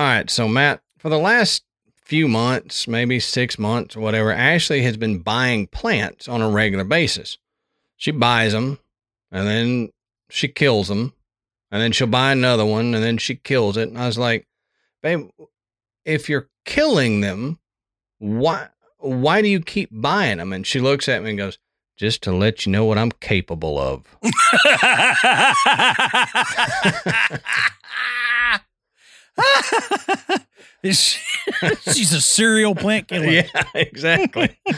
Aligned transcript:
All 0.00 0.06
right. 0.06 0.30
So, 0.30 0.48
Matt, 0.48 0.80
for 0.96 1.10
the 1.10 1.18
last 1.18 1.62
few 1.94 2.26
months, 2.26 2.88
maybe 2.88 3.20
six 3.20 3.58
months 3.58 3.94
or 3.94 4.00
whatever, 4.00 4.32
Ashley 4.32 4.80
has 4.80 4.96
been 4.96 5.18
buying 5.18 5.66
plants 5.66 6.26
on 6.26 6.40
a 6.40 6.48
regular 6.48 6.84
basis. 6.84 7.36
She 7.98 8.10
buys 8.10 8.52
them 8.52 8.78
and 9.30 9.46
then 9.46 9.90
she 10.30 10.48
kills 10.48 10.88
them 10.88 11.12
and 11.70 11.82
then 11.82 11.92
she'll 11.92 12.06
buy 12.06 12.32
another 12.32 12.64
one 12.64 12.94
and 12.94 13.04
then 13.04 13.18
she 13.18 13.34
kills 13.34 13.76
it. 13.76 13.90
And 13.90 13.98
I 13.98 14.06
was 14.06 14.16
like, 14.16 14.46
babe, 15.02 15.28
if 16.06 16.30
you're 16.30 16.48
killing 16.64 17.20
them, 17.20 17.58
why 18.16 18.68
why 19.00 19.42
do 19.42 19.48
you 19.48 19.60
keep 19.60 19.90
buying 19.92 20.38
them? 20.38 20.54
And 20.54 20.66
she 20.66 20.80
looks 20.80 21.10
at 21.10 21.22
me 21.22 21.28
and 21.28 21.38
goes, 21.38 21.58
just 21.98 22.22
to 22.22 22.32
let 22.32 22.64
you 22.64 22.72
know 22.72 22.86
what 22.86 22.96
I'm 22.96 23.12
capable 23.12 23.78
of. 23.78 24.16
Is 30.82 30.98
she- 31.00 31.20
She's 31.92 32.12
a 32.12 32.20
serial 32.20 32.74
plant 32.74 33.08
killer. 33.08 33.26
yeah, 33.26 33.44
exactly. 33.74 34.58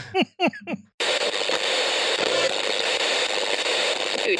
Good 4.25 4.39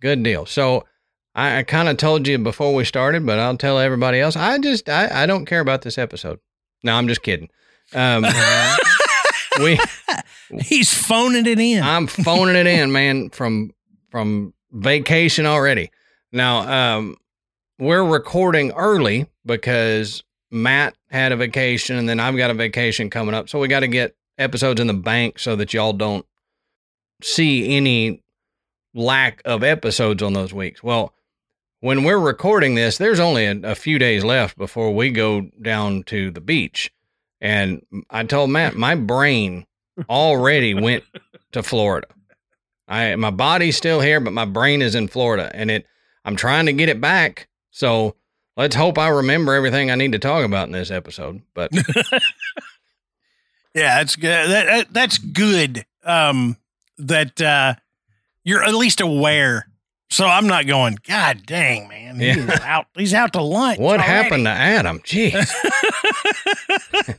Good 0.00 0.22
deal. 0.22 0.46
So 0.46 0.84
I, 1.34 1.58
I 1.58 1.62
kind 1.62 1.88
of 1.88 1.96
told 1.96 2.26
you 2.26 2.38
before 2.38 2.74
we 2.74 2.84
started, 2.84 3.24
but 3.26 3.38
I'll 3.38 3.56
tell 3.56 3.78
everybody 3.78 4.20
else. 4.20 4.36
I 4.36 4.58
just 4.58 4.88
I, 4.88 5.22
I 5.22 5.26
don't 5.26 5.46
care 5.46 5.60
about 5.60 5.82
this 5.82 5.98
episode. 5.98 6.40
No, 6.82 6.94
I'm 6.94 7.08
just 7.08 7.22
kidding. 7.22 7.48
Um, 7.94 8.24
we 9.58 9.78
He's 10.60 10.92
phoning 10.92 11.46
it 11.46 11.58
in. 11.58 11.82
I'm 11.82 12.06
phoning 12.06 12.56
it 12.56 12.66
in, 12.66 12.92
man, 12.92 13.30
from 13.30 13.72
from 14.10 14.54
vacation 14.72 15.46
already. 15.46 15.90
Now, 16.32 16.96
um, 16.96 17.16
we're 17.78 18.04
recording 18.04 18.72
early 18.72 19.26
because 19.44 20.22
Matt 20.50 20.94
had 21.10 21.32
a 21.32 21.36
vacation 21.36 21.96
and 21.96 22.08
then 22.08 22.20
I've 22.20 22.36
got 22.36 22.50
a 22.50 22.54
vacation 22.54 23.10
coming 23.10 23.34
up. 23.34 23.48
So 23.48 23.58
we 23.58 23.68
got 23.68 23.80
to 23.80 23.88
get 23.88 24.16
episodes 24.38 24.80
in 24.80 24.86
the 24.86 24.94
bank 24.94 25.38
so 25.38 25.56
that 25.56 25.72
y'all 25.74 25.92
don't 25.92 26.26
see 27.22 27.76
any 27.76 28.22
lack 28.96 29.42
of 29.44 29.62
episodes 29.62 30.22
on 30.22 30.32
those 30.32 30.52
weeks. 30.52 30.82
Well, 30.82 31.12
when 31.80 32.02
we're 32.02 32.18
recording 32.18 32.74
this, 32.74 32.98
there's 32.98 33.20
only 33.20 33.44
a, 33.44 33.56
a 33.62 33.74
few 33.74 33.98
days 33.98 34.24
left 34.24 34.56
before 34.58 34.94
we 34.94 35.10
go 35.10 35.42
down 35.60 36.02
to 36.04 36.30
the 36.30 36.40
beach. 36.40 36.90
And 37.40 37.84
I 38.10 38.24
told 38.24 38.50
Matt, 38.50 38.74
my 38.76 38.94
brain 38.94 39.66
already 40.08 40.74
went 40.74 41.04
to 41.52 41.62
Florida. 41.62 42.08
I 42.88 43.14
my 43.16 43.30
body's 43.30 43.76
still 43.76 44.00
here, 44.00 44.20
but 44.20 44.32
my 44.32 44.44
brain 44.46 44.80
is 44.80 44.94
in 44.94 45.08
Florida, 45.08 45.50
and 45.54 45.70
it. 45.70 45.86
I'm 46.24 46.36
trying 46.36 46.66
to 46.66 46.72
get 46.72 46.88
it 46.88 47.00
back. 47.00 47.46
So 47.70 48.16
let's 48.56 48.74
hope 48.74 48.98
I 48.98 49.08
remember 49.08 49.54
everything 49.54 49.90
I 49.90 49.94
need 49.96 50.12
to 50.12 50.18
talk 50.18 50.44
about 50.44 50.66
in 50.66 50.72
this 50.72 50.90
episode. 50.90 51.42
But 51.54 51.70
yeah, 53.74 53.98
that's 53.98 54.16
good. 54.16 54.50
That, 54.50 54.66
that- 54.66 54.92
that's 54.92 55.18
good. 55.18 55.84
Um, 56.04 56.56
that 56.98 57.40
uh, 57.40 57.74
you're 58.46 58.64
at 58.64 58.74
least 58.74 59.02
aware. 59.02 59.68
So 60.08 60.24
I'm 60.24 60.46
not 60.46 60.66
going. 60.66 60.96
God 61.06 61.42
dang, 61.46 61.88
man, 61.88 62.18
he's 62.20 62.36
Yeah. 62.36 62.58
out. 62.62 62.86
He's 62.96 63.12
out 63.12 63.32
to 63.34 63.42
lunch. 63.42 63.78
what 63.78 63.98
already." 64.00 64.04
happened 64.10 64.44
to 64.46 64.50
Adam? 64.50 65.00
Jeez. 65.00 65.52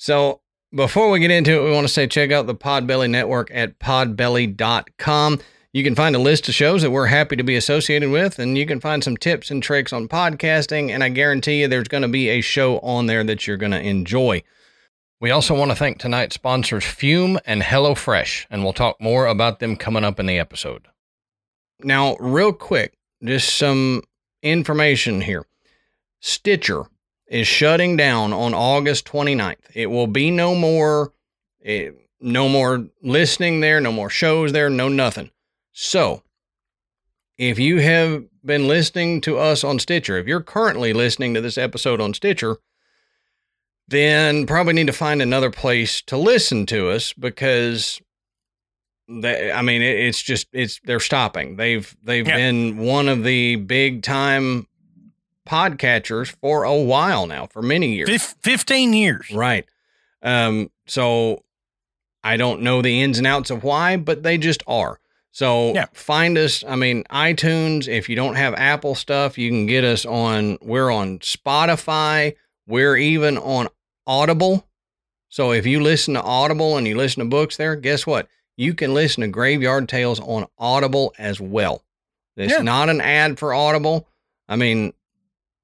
So 0.00 0.40
before 0.72 1.10
we 1.10 1.18
get 1.18 1.32
into 1.32 1.58
it, 1.60 1.64
we 1.64 1.72
want 1.72 1.84
to 1.86 1.92
say 1.92 2.06
check 2.06 2.30
out 2.30 2.46
the 2.46 2.54
Podbelly 2.54 3.10
Network 3.10 3.50
at 3.52 3.80
podbelly.com. 3.80 5.40
You 5.72 5.82
can 5.84 5.94
find 5.96 6.14
a 6.14 6.20
list 6.20 6.48
of 6.48 6.54
shows 6.54 6.82
that 6.82 6.92
we're 6.92 7.06
happy 7.06 7.34
to 7.34 7.42
be 7.42 7.56
associated 7.56 8.10
with, 8.10 8.38
and 8.38 8.56
you 8.56 8.64
can 8.64 8.78
find 8.80 9.02
some 9.02 9.16
tips 9.16 9.50
and 9.50 9.60
tricks 9.60 9.92
on 9.92 10.06
podcasting. 10.06 10.90
And 10.90 11.02
I 11.02 11.08
guarantee 11.08 11.60
you 11.62 11.68
there's 11.68 11.88
going 11.88 12.02
to 12.02 12.08
be 12.08 12.28
a 12.28 12.40
show 12.40 12.78
on 12.78 13.06
there 13.06 13.24
that 13.24 13.46
you're 13.48 13.56
going 13.56 13.72
to 13.72 13.80
enjoy. 13.80 14.42
We 15.20 15.30
also 15.30 15.54
want 15.54 15.70
to 15.72 15.76
thank 15.76 15.98
tonight's 15.98 16.36
sponsors, 16.36 16.84
Fum 16.84 17.38
and 17.44 17.62
HelloFresh, 17.62 18.46
and 18.50 18.62
we'll 18.62 18.72
talk 18.72 19.00
more 19.00 19.26
about 19.26 19.58
them 19.58 19.76
coming 19.76 20.04
up 20.04 20.20
in 20.20 20.26
the 20.26 20.38
episode. 20.38 20.86
Now, 21.82 22.16
real 22.20 22.52
quick, 22.52 22.96
just 23.24 23.56
some 23.56 24.02
information 24.42 25.20
here. 25.20 25.44
Stitcher 26.20 26.84
is 27.26 27.46
shutting 27.46 27.96
down 27.96 28.32
on 28.32 28.54
August 28.54 29.06
29th. 29.06 29.56
It 29.74 29.86
will 29.86 30.06
be 30.06 30.30
no 30.30 30.54
more 30.54 31.12
eh, 31.64 31.90
no 32.20 32.48
more 32.48 32.86
listening 33.02 33.60
there, 33.60 33.80
no 33.80 33.92
more 33.92 34.10
shows 34.10 34.52
there, 34.52 34.70
no 34.70 34.88
nothing. 34.88 35.30
So, 35.72 36.22
if 37.36 37.58
you 37.58 37.78
have 37.80 38.24
been 38.44 38.66
listening 38.66 39.20
to 39.22 39.38
us 39.38 39.62
on 39.62 39.78
Stitcher, 39.78 40.18
if 40.18 40.26
you're 40.26 40.40
currently 40.40 40.92
listening 40.92 41.34
to 41.34 41.40
this 41.40 41.58
episode 41.58 42.00
on 42.00 42.14
Stitcher, 42.14 42.56
then 43.88 44.46
probably 44.46 44.74
need 44.74 44.86
to 44.86 44.92
find 44.92 45.20
another 45.22 45.50
place 45.50 46.02
to 46.02 46.16
listen 46.16 46.66
to 46.66 46.90
us 46.90 47.12
because 47.14 48.00
they, 49.08 49.50
I 49.50 49.62
mean, 49.62 49.80
it, 49.82 49.98
it's 49.98 50.22
just 50.22 50.46
it's 50.52 50.80
they're 50.84 51.00
stopping. 51.00 51.56
They've 51.56 51.96
they've 52.02 52.26
Yeah. 52.28 52.36
been 52.36 52.78
one 52.78 53.08
of 53.08 53.24
the 53.24 53.56
big 53.56 54.02
time 54.02 54.66
podcatchers 55.48 56.28
for 56.40 56.64
a 56.64 56.74
while 56.74 57.26
now, 57.26 57.46
for 57.46 57.62
many 57.62 57.94
years. 57.94 58.08
Fif- 58.10 58.34
Fifteen 58.42 58.92
years. 58.92 59.30
Right. 59.30 59.64
Um, 60.22 60.70
so 60.86 61.42
I 62.22 62.36
don't 62.36 62.60
know 62.62 62.82
the 62.82 63.00
ins 63.00 63.18
and 63.18 63.26
outs 63.26 63.50
of 63.50 63.62
why, 63.64 63.96
but 63.96 64.22
they 64.22 64.36
just 64.36 64.62
are. 64.66 65.00
So 65.30 65.72
Yeah. 65.72 65.86
find 65.94 66.36
us. 66.36 66.62
I 66.66 66.76
mean, 66.76 67.04
iTunes. 67.10 67.88
If 67.88 68.08
you 68.08 68.16
don't 68.16 68.34
have 68.34 68.54
Apple 68.54 68.94
stuff, 68.94 69.38
you 69.38 69.48
can 69.50 69.66
get 69.66 69.84
us 69.84 70.04
on. 70.04 70.58
We're 70.60 70.90
on 70.90 71.20
Spotify. 71.20 72.34
We're 72.66 72.96
even 72.96 73.38
on 73.38 73.68
Audible. 74.08 74.66
So 75.28 75.52
if 75.52 75.66
you 75.66 75.80
listen 75.82 76.14
to 76.14 76.22
Audible 76.22 76.76
and 76.76 76.86
you 76.88 76.96
listen 76.96 77.22
to 77.22 77.28
books 77.28 77.56
there, 77.58 77.76
guess 77.76 78.06
what? 78.06 78.26
You 78.56 78.74
can 78.74 78.94
listen 78.94 79.20
to 79.20 79.28
Graveyard 79.28 79.88
Tales 79.88 80.18
on 80.18 80.46
Audible 80.58 81.14
as 81.18 81.40
well. 81.40 81.84
It's 82.36 82.54
Yeah. 82.54 82.62
not 82.62 82.88
an 82.88 83.00
ad 83.00 83.38
for 83.38 83.52
Audible. 83.54 84.08
I 84.48 84.56
mean, 84.56 84.94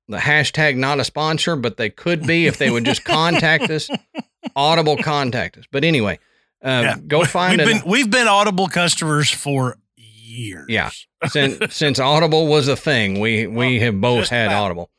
the 0.06 0.18
hashtag 0.18 0.76
not 0.76 1.00
a 1.00 1.04
sponsor, 1.04 1.56
but 1.56 1.76
they 1.78 1.88
could 1.88 2.26
be 2.26 2.46
if 2.46 2.58
they 2.58 2.70
would 2.70 2.84
just 2.84 3.04
contact 3.04 3.70
us. 3.70 3.88
Audible 4.54 4.98
contact 4.98 5.56
us. 5.56 5.64
But 5.72 5.82
anyway, 5.84 6.18
uh, 6.62 6.82
Yeah. 6.84 6.96
go 7.06 7.24
find 7.24 7.58
we've 7.58 7.66
it 7.68 7.72
been 7.82 7.90
we've 7.90 8.10
been 8.10 8.28
Audible 8.28 8.68
customers 8.68 9.30
for 9.30 9.78
years. 9.96 10.66
Yeah. 10.68 10.90
since 11.30 11.74
since 11.74 11.98
Audible 11.98 12.46
was 12.48 12.68
a 12.68 12.76
thing. 12.76 13.18
We 13.20 13.46
we 13.46 13.78
Well, 13.78 13.80
have 13.86 14.00
both 14.00 14.28
had 14.28 14.48
about. 14.48 14.64
Audible. 14.64 14.90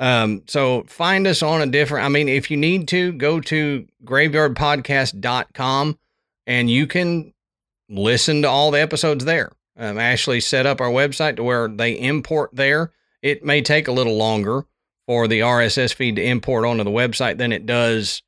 Um, 0.00 0.42
so 0.48 0.84
find 0.88 1.26
us 1.26 1.42
on 1.42 1.60
a 1.60 1.66
different. 1.66 2.06
I 2.06 2.08
mean, 2.08 2.28
if 2.28 2.50
you 2.50 2.56
need 2.56 2.88
to, 2.88 3.12
go 3.12 3.38
to 3.40 3.86
graveyardpodcast.com 4.04 5.98
and 6.46 6.70
you 6.70 6.86
can 6.86 7.34
listen 7.90 8.42
to 8.42 8.48
all 8.48 8.70
the 8.70 8.80
episodes 8.80 9.26
there. 9.26 9.52
Um, 9.76 9.98
Ashley 9.98 10.40
set 10.40 10.64
up 10.64 10.80
our 10.80 10.88
website 10.88 11.36
to 11.36 11.44
where 11.44 11.68
they 11.68 11.92
import 11.92 12.50
there. 12.54 12.92
It 13.22 13.44
may 13.44 13.60
take 13.60 13.88
a 13.88 13.92
little 13.92 14.16
longer 14.16 14.64
for 15.06 15.28
the 15.28 15.40
RSS 15.40 15.92
feed 15.92 16.16
to 16.16 16.24
import 16.24 16.64
onto 16.64 16.82
the 16.82 16.90
website 16.90 17.36
than 17.36 17.52
it 17.52 17.66
does 17.66 18.22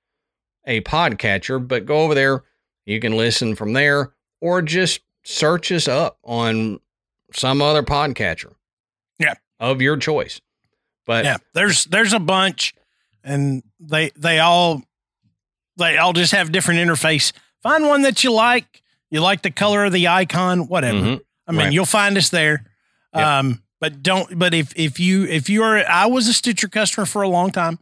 a 0.67 0.82
podcatcher, 0.82 1.67
but 1.67 1.87
go 1.87 2.02
over 2.02 2.14
there. 2.14 2.44
You 2.85 3.00
can 3.00 3.17
listen 3.17 3.55
from 3.55 3.73
there 3.73 4.12
or 4.41 4.61
just 4.61 5.00
search 5.25 5.73
us 5.73 5.88
up 5.88 6.19
on 6.23 6.81
some 7.32 7.62
other 7.62 7.82
podcatcher. 7.82 8.52
Yeah. 9.19 9.35
Of 9.58 9.81
your 9.81 9.97
choice. 9.97 10.41
But 11.06 11.25
yeah. 11.25 11.37
There's 11.54 11.84
there's 11.87 12.12
a 12.12 12.19
bunch, 12.20 12.75
and 13.25 13.62
they 13.81 14.10
they 14.16 14.38
all 14.38 14.82
they 15.76 15.96
all 15.99 16.12
just 16.12 16.32
have 16.32 16.52
different 16.52 16.81
interface. 16.81 17.32
Find 17.62 17.87
one 17.87 18.02
that 18.02 18.22
you 18.25 18.32
like. 18.32 18.82
You 19.10 19.20
like 19.20 19.43
the 19.43 19.50
color 19.50 19.84
of 19.84 19.93
the 19.93 20.08
icon, 20.08 20.69
whatever. 20.69 20.99
Mhm. 20.99 21.20
I 21.46 21.52
mean, 21.52 21.60
Right. 21.60 21.72
you'll 21.72 21.84
find 21.87 22.16
us 22.16 22.28
there. 22.31 22.64
Yep. 23.14 23.25
Um, 23.25 23.62
but 23.81 24.02
don't. 24.02 24.38
But 24.38 24.54
if 24.54 24.72
if 24.76 24.99
you 25.00 25.25
if 25.25 25.50
you 25.50 25.62
are, 25.62 25.78
I 25.87 26.06
was 26.06 26.28
a 26.28 26.32
Stitcher 26.32 26.69
customer 26.69 27.04
for 27.04 27.22
a 27.22 27.28
long 27.28 27.50
time. 27.50 27.78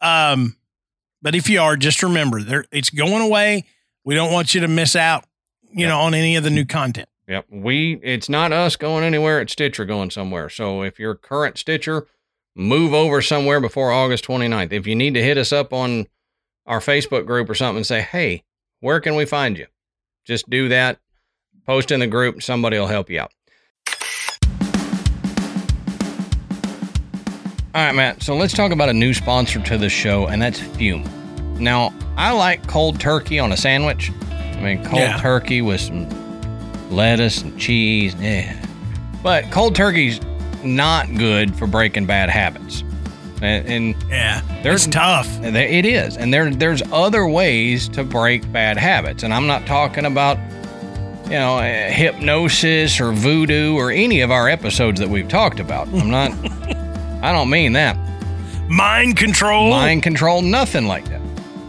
Um, 0.00 0.56
but 1.20 1.34
if 1.34 1.48
you 1.48 1.60
are, 1.60 1.76
just 1.76 2.02
remember, 2.02 2.42
there 2.42 2.64
it's 2.72 2.90
going 2.90 3.22
away. 3.22 3.64
We 4.04 4.14
don't 4.14 4.32
want 4.32 4.54
you 4.54 4.60
to 4.62 4.68
miss 4.68 4.96
out. 4.96 5.24
You 5.70 5.80
Yep. 5.82 5.88
know, 5.88 6.00
on 6.00 6.14
any 6.14 6.36
of 6.36 6.42
the 6.44 6.50
new 6.50 6.64
content. 6.64 7.08
Yep. 7.28 7.46
We 7.50 8.00
it's 8.02 8.28
not 8.28 8.52
us 8.52 8.74
going 8.76 9.04
anywhere, 9.04 9.40
it's 9.40 9.52
Stitcher 9.52 9.84
going 9.84 10.10
somewhere. 10.10 10.48
So 10.50 10.82
if 10.82 10.98
you're 10.98 11.14
current 11.14 11.56
Stitcher, 11.58 12.06
move 12.54 12.92
over 12.92 13.22
somewhere 13.22 13.60
before 13.60 13.92
August 13.92 14.24
29th. 14.26 14.72
If 14.72 14.86
you 14.86 14.94
need 14.94 15.14
to 15.14 15.22
hit 15.22 15.38
us 15.38 15.52
up 15.52 15.72
on 15.72 16.06
our 16.66 16.80
Facebook 16.80 17.26
group 17.26 17.48
or 17.48 17.54
something 17.54 17.78
and 17.78 17.86
say, 17.86 18.02
"Hey, 18.02 18.44
where 18.80 19.00
can 19.00 19.14
we 19.16 19.24
find 19.24 19.56
you?" 19.58 19.66
Just 20.24 20.48
do 20.50 20.68
that. 20.68 20.98
Post 21.66 21.90
in 21.90 22.00
the 22.00 22.06
group, 22.06 22.42
somebody 22.42 22.78
will 22.78 22.86
help 22.86 23.08
you 23.10 23.20
out. 23.20 23.32
All 27.74 27.82
right, 27.82 27.94
Matt. 27.94 28.22
So 28.22 28.36
let's 28.36 28.52
talk 28.52 28.70
about 28.70 28.90
a 28.90 28.92
new 28.92 29.14
sponsor 29.14 29.58
to 29.60 29.78
the 29.78 29.88
show, 29.88 30.26
and 30.26 30.42
that's 30.42 30.60
Fum. 30.60 31.04
Now, 31.58 31.94
I 32.18 32.32
like 32.32 32.66
cold 32.66 33.00
turkey 33.00 33.38
on 33.38 33.50
a 33.50 33.56
sandwich. 33.56 34.12
I 34.30 34.60
mean, 34.60 34.84
cold 34.84 35.00
Yeah. 35.00 35.16
turkey 35.18 35.62
with 35.62 35.80
some 35.80 36.06
lettuce 36.90 37.40
and 37.40 37.58
cheese. 37.58 38.14
Yeah. 38.20 38.54
But 39.22 39.50
cold 39.50 39.74
turkey's 39.74 40.20
not 40.64 41.14
good 41.16 41.54
for 41.56 41.66
breaking 41.66 42.06
bad 42.06 42.28
habits. 42.30 42.84
And, 43.40 43.66
and 43.66 43.94
Yeah. 44.08 44.40
There's- 44.62 44.86
it's 44.86 44.94
tough. 44.94 45.28
it 45.42 45.84
is. 45.86 46.16
And 46.16 46.32
there 46.32 46.50
there's 46.50 46.82
other 46.92 47.26
ways 47.26 47.88
to 47.90 48.04
break 48.04 48.50
bad 48.52 48.76
habits. 48.76 49.22
And 49.24 49.34
I'm 49.34 49.46
not 49.46 49.66
talking 49.66 50.04
about 50.06 50.38
you 51.26 51.38
know, 51.38 51.58
uh, 51.58 51.62
hypnosis 51.90 53.00
or 53.00 53.12
voodoo 53.12 53.74
or 53.76 53.90
any 53.90 54.20
of 54.20 54.30
our 54.30 54.48
episodes 54.48 55.00
that 55.00 55.08
we've 55.08 55.28
talked 55.28 55.60
about. 55.60 55.88
I'm 55.88 56.10
not 56.10 56.30
I 57.22 57.32
don't 57.32 57.48
mean 57.50 57.72
that. 57.74 57.96
Mind 58.68 59.16
control. 59.16 59.70
Mind 59.70 60.02
control, 60.02 60.42
nothing 60.42 60.86
like 60.86 61.04
that. 61.08 61.20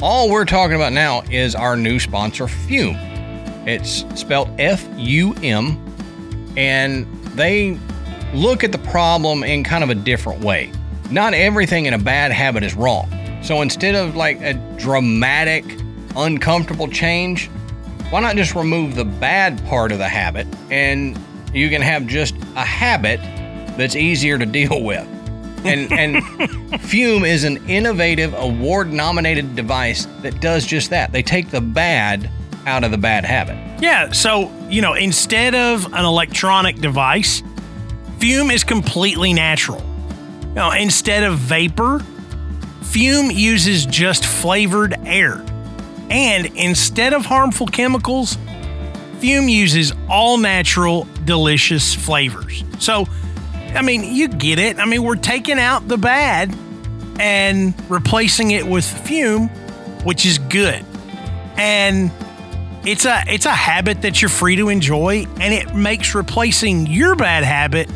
All 0.01 0.29
we're 0.29 0.45
talking 0.45 0.75
about 0.75 0.91
now 0.91 1.21
is 1.31 1.55
our 1.55 1.77
new 1.77 1.99
sponsor, 1.99 2.47
Fum. 2.47 2.95
It's 3.65 4.03
spelled 4.19 4.49
F 4.59 4.85
U 4.97 5.33
M, 5.43 5.77
and 6.57 7.05
they 7.35 7.77
look 8.33 8.63
at 8.63 8.71
the 8.71 8.77
problem 8.79 9.43
in 9.43 9.63
kind 9.63 9.83
of 9.83 9.89
a 9.89 9.95
different 9.95 10.41
way. 10.41 10.71
Not 11.11 11.33
everything 11.33 11.85
in 11.85 11.93
a 11.93 11.99
bad 11.99 12.31
habit 12.31 12.63
is 12.63 12.73
wrong. 12.73 13.09
So 13.43 13.61
instead 13.61 13.95
of 13.95 14.15
like 14.15 14.41
a 14.41 14.53
dramatic, 14.77 15.65
uncomfortable 16.15 16.87
change, 16.87 17.49
why 18.09 18.21
not 18.21 18.35
just 18.35 18.55
remove 18.55 18.95
the 18.95 19.05
bad 19.05 19.63
part 19.65 19.91
of 19.91 19.97
the 19.97 20.07
habit 20.07 20.47
and 20.71 21.19
you 21.53 21.69
can 21.69 21.81
have 21.81 22.07
just 22.07 22.35
a 22.55 22.63
habit 22.63 23.19
that's 23.77 23.95
easier 23.95 24.37
to 24.37 24.45
deal 24.59 24.83
with? 24.83 25.07
And 25.65 25.91
and 25.93 26.21
Fum 26.81 27.23
is 27.23 27.43
an 27.45 27.57
innovative, 27.69 28.33
award-nominated 28.33 29.55
device 29.55 30.07
that 30.21 30.41
does 30.41 30.65
just 30.65 30.89
that. 30.89 31.11
They 31.11 31.23
take 31.23 31.51
the 31.51 31.61
bad 31.61 32.29
out 32.65 32.83
of 32.83 32.91
the 32.91 32.97
bad 32.97 33.23
habit. 33.25 33.57
Yeah. 33.81 34.11
So, 34.11 34.51
you 34.69 34.81
know, 34.81 34.93
instead 34.93 35.55
of 35.55 35.85
an 35.93 36.05
electronic 36.05 36.77
device, 36.77 37.43
Fum 38.23 38.51
is 38.51 38.63
completely 38.63 39.33
natural. 39.33 39.83
Now, 40.53 40.71
instead 40.71 41.23
of 41.23 41.37
vapor, 41.39 41.99
Fum 42.81 43.29
uses 43.29 43.85
just 43.85 44.25
flavored 44.25 44.95
air. 45.05 45.43
And 46.09 46.45
instead 46.55 47.11
of 47.11 47.25
harmful 47.25 47.67
chemicals, 47.67 48.37
Fum 49.19 49.49
uses 49.49 49.91
all 50.09 50.37
natural, 50.37 51.05
delicious 51.25 51.93
flavors. 51.93 52.63
So, 52.79 53.09
I 53.75 53.81
mean, 53.81 54.15
you 54.15 54.29
get 54.29 54.57
it. 54.57 54.79
I 54.79 54.85
mean, 54.85 55.03
we're 55.03 55.15
taking 55.15 55.59
out 55.59 55.89
the 55.89 55.97
bad 55.97 56.55
and 57.19 57.73
replacing 57.91 58.51
it 58.51 58.65
with 58.65 58.85
Fum, 58.85 59.49
which 60.05 60.25
is 60.25 60.37
good. 60.37 60.85
And 61.57 62.09
it's 62.85 63.03
a 63.03 63.21
it's 63.27 63.45
a 63.45 63.51
habit 63.51 64.01
that 64.03 64.21
you're 64.21 64.29
free 64.29 64.55
to 64.55 64.69
enjoy 64.69 65.25
and 65.41 65.53
it 65.53 65.75
makes 65.75 66.15
replacing 66.15 66.87
your 66.87 67.15
bad 67.15 67.43
habit 67.43 67.89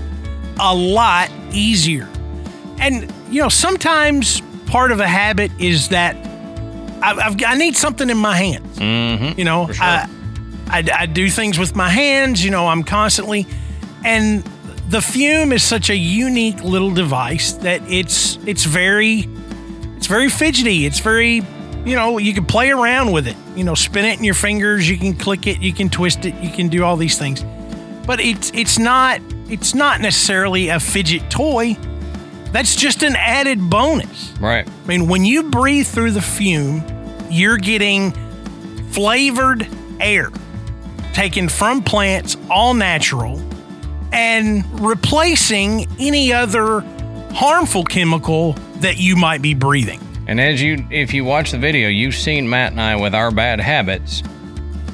a 0.59 0.75
lot 0.75 1.29
easier. 1.51 2.07
And 2.79 3.11
you 3.29 3.41
know, 3.41 3.49
sometimes 3.49 4.41
part 4.67 4.91
of 4.91 4.99
a 4.99 5.07
habit 5.07 5.51
is 5.59 5.89
that 5.89 6.15
I've, 7.01 7.19
I've 7.19 7.43
I 7.45 7.55
need 7.55 7.75
something 7.75 8.09
in 8.09 8.17
my 8.17 8.35
hands. 8.35 8.77
Mm-hmm. 8.77 9.39
You 9.39 9.45
know, 9.45 9.71
sure. 9.71 9.83
I, 9.83 10.09
I 10.67 10.83
I 10.93 11.05
do 11.05 11.29
things 11.29 11.57
with 11.57 11.75
my 11.75 11.89
hands. 11.89 12.43
You 12.43 12.51
know, 12.51 12.67
I'm 12.67 12.83
constantly, 12.83 13.47
and 14.03 14.43
the 14.89 15.01
Fum 15.01 15.51
is 15.51 15.63
such 15.63 15.89
a 15.89 15.95
unique 15.95 16.63
little 16.63 16.91
device 16.91 17.53
that 17.53 17.81
it's 17.89 18.37
it's 18.45 18.63
very 18.63 19.27
it's 19.97 20.07
very 20.07 20.29
fidgety. 20.29 20.85
It's 20.85 20.99
very 20.99 21.41
you 21.85 21.95
know 21.95 22.17
you 22.17 22.33
can 22.33 22.45
play 22.45 22.69
around 22.69 23.11
with 23.11 23.27
it. 23.27 23.35
You 23.55 23.63
know, 23.63 23.75
spin 23.75 24.05
it 24.05 24.17
in 24.17 24.23
your 24.23 24.33
fingers. 24.33 24.89
You 24.89 24.97
can 24.97 25.15
click 25.15 25.47
it. 25.47 25.61
You 25.61 25.73
can 25.73 25.89
twist 25.89 26.25
it. 26.25 26.35
You 26.35 26.49
can 26.49 26.67
do 26.67 26.83
all 26.83 26.97
these 26.97 27.17
things. 27.17 27.43
But 28.05 28.19
it's 28.19 28.51
it's 28.53 28.79
not 28.79 29.21
it's 29.49 29.73
not 29.73 30.01
necessarily 30.01 30.69
a 30.69 30.79
fidget 30.79 31.29
toy. 31.29 31.77
That's 32.51 32.75
just 32.75 33.03
an 33.03 33.15
added 33.15 33.69
bonus. 33.69 34.33
Right. 34.39 34.67
I 34.67 34.87
mean, 34.87 35.07
when 35.07 35.25
you 35.25 35.43
breathe 35.43 35.87
through 35.87 36.11
the 36.11 36.21
Fum, 36.21 36.83
you're 37.29 37.57
getting 37.57 38.11
flavored 38.91 39.67
air 39.99 40.31
taken 41.13 41.49
from 41.49 41.83
plants, 41.83 42.37
all 42.49 42.73
natural, 42.73 43.41
and 44.13 44.63
replacing 44.79 45.87
any 45.99 46.31
other 46.31 46.81
harmful 47.33 47.83
chemical 47.83 48.53
that 48.81 48.97
you 48.97 49.15
might 49.15 49.41
be 49.41 49.53
breathing. 49.53 49.99
And 50.27 50.39
as 50.39 50.61
you, 50.61 50.85
if 50.91 51.13
you 51.13 51.23
watch 51.25 51.51
the 51.51 51.57
video, 51.57 51.89
you've 51.89 52.15
seen 52.15 52.49
Matt 52.49 52.71
and 52.71 52.81
I 52.81 52.95
with 52.95 53.15
our 53.15 53.31
bad 53.31 53.59
habits 53.59 54.21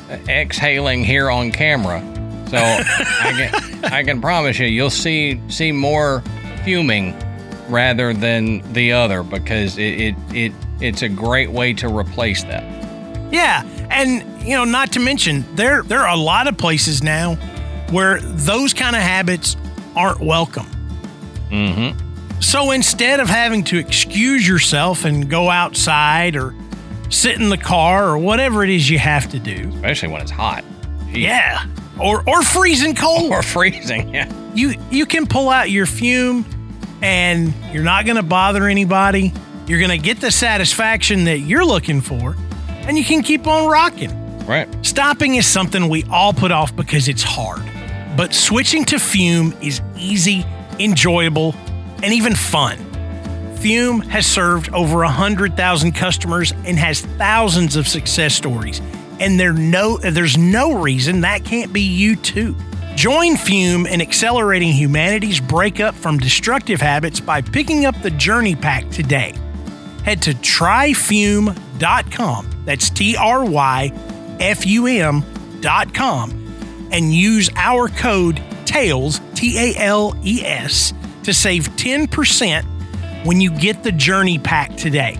uh, 0.10 0.18
exhaling 0.30 1.04
here 1.04 1.30
on 1.30 1.52
camera. 1.52 2.02
So 2.50 2.58
I 2.58 3.50
can, 3.50 3.86
I 3.86 4.04
can 4.04 4.22
promise 4.22 4.60
you, 4.60 4.68
you'll 4.68 4.90
see 4.90 5.42
see 5.50 5.72
more 5.72 6.22
fuming 6.64 7.16
rather 7.70 8.14
than 8.14 8.62
the 8.74 8.92
other 8.92 9.24
because 9.24 9.78
it, 9.78 10.00
it, 10.00 10.16
it 10.34 10.52
it's 10.82 11.02
a 11.02 11.10
great 11.10 11.50
way 11.52 11.74
to 11.74 11.88
replace 11.88 12.44
that. 12.44 12.64
Yeah, 13.34 13.64
and 13.90 14.22
you 14.44 14.56
know, 14.56 14.66
not 14.66 14.92
to 14.94 15.00
mention 15.00 15.44
there 15.56 15.82
there 15.84 16.00
are 16.02 16.14
a 16.16 16.20
lot 16.20 16.48
of 16.48 16.58
places 16.58 17.02
now 17.02 17.36
where 17.90 18.20
those 18.22 18.74
kind 18.74 18.96
of 18.96 19.02
habits 19.02 19.56
aren't 19.96 20.20
welcome. 20.20 20.66
Mm-hmm. 21.50 22.00
So 22.40 22.72
instead 22.72 23.20
of 23.20 23.30
having 23.30 23.64
to 23.66 23.78
excuse 23.78 24.48
yourself 24.48 25.06
and 25.06 25.30
go 25.30 25.50
outside 25.50 26.36
or 26.36 26.54
sit 27.10 27.40
in 27.40 27.50
the 27.50 27.58
car 27.58 28.10
or 28.10 28.18
whatever 28.18 28.64
it 28.64 28.70
is 28.70 28.90
you 28.90 29.00
have 29.00 29.30
to 29.32 29.40
do, 29.40 29.70
Especially 29.76 30.10
when 30.10 30.22
it's 30.22 30.32
hot. 30.32 30.64
Jeez. 31.06 31.22
yeah, 31.22 31.66
or 32.00 32.24
or 32.28 32.42
freezing 32.42 32.96
cold, 32.96 33.32
Or 33.32 33.42
freezing. 33.44 34.14
Yeah. 34.14 34.32
you 34.54 34.76
you 34.92 35.06
can 35.06 35.26
pull 35.28 35.50
out 35.50 35.70
your 35.70 35.86
Fum 35.86 36.46
and 37.02 37.54
you're 37.72 37.84
not 37.84 38.06
going 38.06 38.16
to 38.18 38.24
bother 38.24 38.68
anybody. 38.68 39.34
You're 39.68 39.80
going 39.80 39.92
to 39.92 39.98
get 39.98 40.20
the 40.22 40.32
satisfaction 40.32 41.26
that 41.26 41.40
you're 41.40 41.66
looking 41.66 42.02
for 42.02 42.36
and 42.68 42.98
you 42.98 43.04
can 43.06 43.24
keep 43.24 43.48
on 43.48 43.70
rocking. 43.70 44.12
Right. 44.46 44.68
Stopping 44.86 45.36
is 45.36 45.46
something 45.48 45.88
we 45.88 46.04
all 46.12 46.34
put 46.34 46.52
off 46.52 46.76
because 46.76 47.08
it's 47.08 47.24
hard. 47.24 47.62
But 48.18 48.34
switching 48.34 48.84
to 48.86 49.00
Fum 49.00 49.54
is 49.62 49.82
easy, 49.98 50.46
enjoyable, 50.80 51.56
and 52.04 52.14
even 52.14 52.36
fun. 52.36 52.78
Fum 53.58 54.02
has 54.02 54.26
served 54.26 54.74
over 54.74 54.98
100,000 55.00 55.94
customers 55.94 56.52
and 56.66 56.78
has 56.78 57.00
thousands 57.02 57.78
of 57.78 57.88
success 57.88 58.36
stories. 58.36 58.82
And 59.24 59.40
there 59.40 59.54
no, 59.54 59.98
there's 59.98 60.38
no 60.38 60.82
reason 60.82 61.22
that 61.22 61.46
can't 61.46 61.72
be 61.72 61.80
you 61.80 62.18
too. 62.18 62.58
Join 62.96 63.38
Fum 63.38 63.88
in 63.88 64.02
accelerating 64.02 64.74
humanity's 64.74 65.40
breakup 65.40 65.96
from 65.96 66.18
destructive 66.18 66.82
habits 66.82 67.22
by 67.22 67.42
picking 67.42 67.86
up 67.86 67.96
the 68.02 68.12
Journey 68.12 68.54
Pack 68.54 68.90
today. 68.90 69.34
Head 70.04 70.22
to 70.24 70.32
tryfum.com. 70.32 71.56
That's 72.66 72.90
T 72.90 73.16
R 73.16 73.46
Y 73.46 73.94
F 74.42 74.66
U 74.66 74.88
M.com 74.88 76.90
and 76.92 77.14
use 77.14 77.50
our 77.56 77.88
code 77.88 78.44
TALES, 78.66 79.22
T 79.36 79.58
A 79.58 79.74
L 79.78 80.18
E 80.26 80.42
S, 80.44 80.94
to 81.24 81.34
save 81.34 81.70
10% 81.78 83.26
when 83.26 83.40
you 83.40 83.58
get 83.58 83.84
the 83.84 83.94
Journey 83.94 84.38
Pack 84.38 84.76
today. 84.76 85.18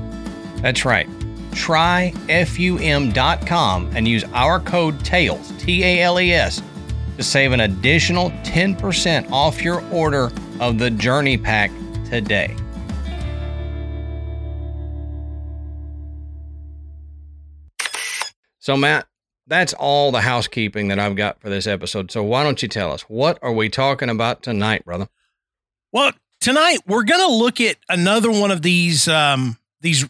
That's 0.58 0.84
right. 0.84 1.08
Tryfum.com 1.54 3.92
and 3.96 4.08
use 4.08 4.24
our 4.34 4.60
code 4.60 5.06
TALES, 5.06 5.52
T 5.58 5.84
A 5.84 6.02
L 6.02 6.20
E 6.20 6.34
S, 6.34 6.64
to 7.18 7.24
save 7.24 7.52
an 7.52 7.60
additional 7.62 8.32
10% 8.44 9.32
off 9.32 9.62
your 9.62 9.84
order 9.92 10.32
of 10.60 10.80
the 10.80 10.90
Journey 10.90 11.38
Pack 11.38 11.70
today. 12.10 12.56
So, 18.60 18.76
Matt, 18.78 19.08
that's 19.46 19.74
all 19.74 20.14
the 20.14 20.22
housekeeping 20.22 20.88
that 20.88 20.98
I've 20.98 21.18
got 21.18 21.42
for 21.42 21.50
this 21.50 21.68
episode. 21.68 22.12
So, 22.12 22.24
why 22.24 22.44
don't 22.44 22.62
you 22.62 22.70
tell 22.70 22.94
us 22.94 23.02
what 23.04 23.38
are 23.42 23.52
we 23.52 23.68
talking 23.68 24.10
about 24.10 24.42
tonight, 24.42 24.86
brother? 24.86 25.10
Well, 25.92 26.14
tonight 26.40 26.80
we're 26.88 27.04
going 27.04 27.28
to 27.28 27.36
look 27.36 27.60
at 27.60 27.76
another 27.90 28.32
one 28.32 28.52
of 28.52 28.62
these 28.62 29.08
um, 29.08 29.58
these 29.82 30.08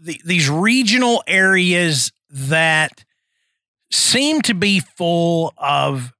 the, 0.00 0.20
these 0.24 0.48
regional 0.48 1.22
areas 1.26 2.12
that 2.30 3.04
seem 3.90 4.40
to 4.42 4.54
be 4.54 4.80
full 4.80 5.52
of 5.58 6.12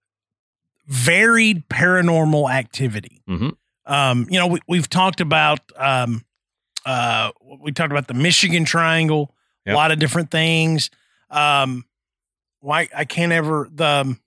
varied 0.86 1.68
paranormal 1.68 2.50
activity. 2.52 3.22
Mhm. 3.28 3.56
Um, 3.86 4.26
you 4.28 4.38
know, 4.38 4.48
we, 4.48 4.60
we've 4.68 4.88
talked 4.88 5.20
about 5.20 5.60
um, 5.76 6.24
uh, 6.84 7.30
we 7.60 7.72
talked 7.72 7.92
about 7.92 8.08
the 8.08 8.14
Michigan 8.14 8.64
Triangle, 8.64 9.34
Yep. 9.66 9.74
a 9.74 9.76
lot 9.76 9.90
of 9.92 9.98
different 9.98 10.30
things. 10.30 10.90
Um, 11.30 11.84
why 12.60 12.88
I 12.96 13.04
can't 13.04 13.30
ever 13.32 13.68
the 13.72 13.86
um, 13.86 14.20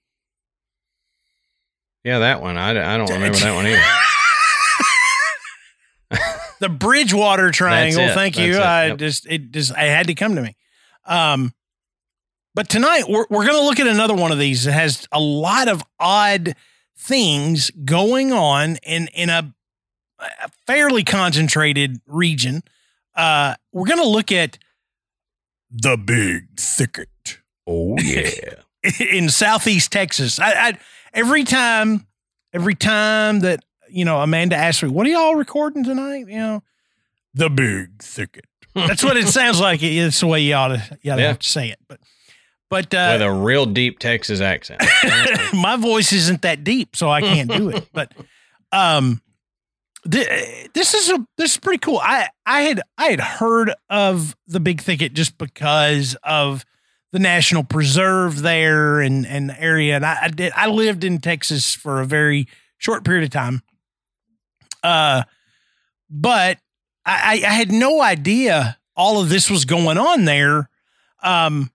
Yeah, 2.03 2.19
that 2.19 2.41
one. 2.41 2.57
I, 2.57 2.69
I 2.71 2.97
don't 2.97 3.09
remember 3.09 3.37
that 3.37 3.53
one 3.55 3.67
either. 3.67 3.81
the 6.63 6.69
Bridgewater 6.69 7.51
Triangle. 7.51 8.03
it. 8.03 8.13
Thank 8.13 8.37
you. 8.37 8.53
That's 8.53 8.63
it. 8.65 8.67
I 8.67 8.85
Yep. 8.87 8.97
just 8.97 9.25
it 9.27 9.51
just 9.51 9.71
it 9.71 9.75
had 9.75 10.07
to 10.07 10.15
come 10.15 10.35
to 10.35 10.41
me. 10.41 10.55
Um, 11.05 11.53
but 12.55 12.69
tonight 12.69 13.03
we're 13.09 13.25
we're 13.29 13.45
going 13.45 13.59
to 13.59 13.65
look 13.65 13.79
at 13.81 13.87
another 13.87 14.13
one 14.15 14.31
of 14.31 14.39
these 14.39 14.63
that 14.63 14.71
has 14.71 15.05
a 15.11 15.19
lot 15.19 15.67
of 15.67 15.83
odd 15.99 16.55
things 16.97 17.69
going 17.83 18.31
on 18.31 18.77
in 18.83 19.07
in 19.13 19.29
a, 19.29 19.53
a 20.19 20.49
fairly 20.65 21.03
concentrated 21.03 21.99
region. 22.07 22.63
Uh, 23.15 23.55
we're 23.73 23.87
going 23.87 23.99
to 24.01 24.07
look 24.07 24.31
at 24.31 24.57
the 25.69 25.97
Big 25.97 26.57
Thicket 26.59 27.39
Oh 27.67 27.97
yeah. 28.01 28.55
in 28.99 29.27
southeast 29.29 29.91
Texas. 29.91 30.39
I, 30.39 30.51
I 30.69 30.77
every 31.13 31.43
time, 31.43 32.07
every 32.53 32.75
time 32.75 33.39
that 33.41 33.63
you 33.93 34.05
know 34.05 34.19
Amanda 34.21 34.55
asks 34.55 34.83
me, 34.83 34.89
"What 34.89 35.05
are 35.07 35.09
y'all 35.09 35.35
recording 35.35 35.83
tonight?" 35.83 36.27
You 36.27 36.37
know, 36.37 36.63
the 37.33 37.49
big 37.49 38.01
thicket. 38.01 38.45
That's 38.75 39.03
what 39.03 39.17
it 39.17 39.27
sounds 39.27 39.59
like. 39.59 39.83
It's 39.83 40.19
the 40.19 40.27
way 40.27 40.41
you 40.41 40.55
ought 40.55 40.69
to, 40.69 40.97
you 41.03 41.11
ought 41.11 41.17
to 41.17 41.21
Yeah. 41.21 41.27
have 41.27 41.39
to 41.39 41.47
say 41.47 41.69
it. 41.69 41.77
But, 41.87 41.99
but 42.69 42.85
With 42.91 43.21
uh, 43.21 43.25
a 43.25 43.31
real 43.33 43.67
deep 43.67 43.99
Texas 43.99 44.41
accent. 44.41 44.81
my 45.53 45.75
voice 45.77 46.11
isn't 46.11 46.41
that 46.41 46.63
deep, 46.63 46.95
so 46.95 47.09
I 47.11 47.21
can't 47.21 47.51
do 47.51 47.69
it. 47.69 47.87
But, 47.93 48.11
um, 48.71 49.21
thi- 50.09 50.67
this 50.73 50.93
is 50.95 51.09
a 51.11 51.25
this 51.37 51.51
is 51.51 51.57
pretty 51.57 51.77
cool. 51.79 51.99
I 52.01 52.29
I 52.45 52.61
had 52.61 52.81
I 52.97 53.05
had 53.09 53.19
heard 53.19 53.71
of 53.89 54.35
the 54.47 54.59
big 54.59 54.81
thicket 54.81 55.13
just 55.13 55.37
because 55.37 56.15
of 56.23 56.65
the 57.11 57.19
national 57.19 57.63
preserve 57.63 58.41
there 58.41 59.01
and 59.01 59.25
and 59.27 59.49
the 59.51 59.61
area. 59.61 59.95
And 59.95 60.03
I, 60.05 60.17
I 60.23 60.27
did 60.29 60.51
I 60.55 60.67
lived 60.67 61.03
in 61.03 61.19
Texas 61.19 61.75
for 61.75 62.01
a 62.01 62.05
very 62.07 62.47
short 62.79 63.05
period 63.05 63.23
of 63.23 63.29
time. 63.29 63.61
Uh, 64.83 65.23
but 66.09 66.59
I 67.05 67.41
I 67.45 67.53
had 67.53 67.71
no 67.71 68.01
idea 68.01 68.77
all 68.95 69.19
of 69.21 69.29
this 69.29 69.49
was 69.49 69.65
going 69.65 69.97
on 69.97 70.25
there. 70.25 70.69
Um, 71.23 71.71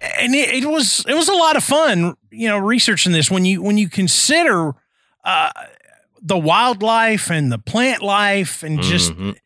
and 0.00 0.34
it, 0.34 0.62
it 0.62 0.66
was 0.66 1.04
it 1.08 1.14
was 1.14 1.28
a 1.28 1.32
lot 1.34 1.56
of 1.56 1.64
fun, 1.64 2.14
you 2.30 2.48
know, 2.48 2.58
researching 2.58 3.12
this 3.12 3.30
when 3.30 3.44
you 3.44 3.62
when 3.62 3.78
you 3.78 3.88
consider 3.88 4.72
uh 5.24 5.50
the 6.20 6.36
wildlife 6.38 7.30
and 7.30 7.50
the 7.52 7.58
plant 7.58 8.02
life 8.02 8.62
and 8.64 8.82
just 8.82 9.12
Mhm. 9.12 9.36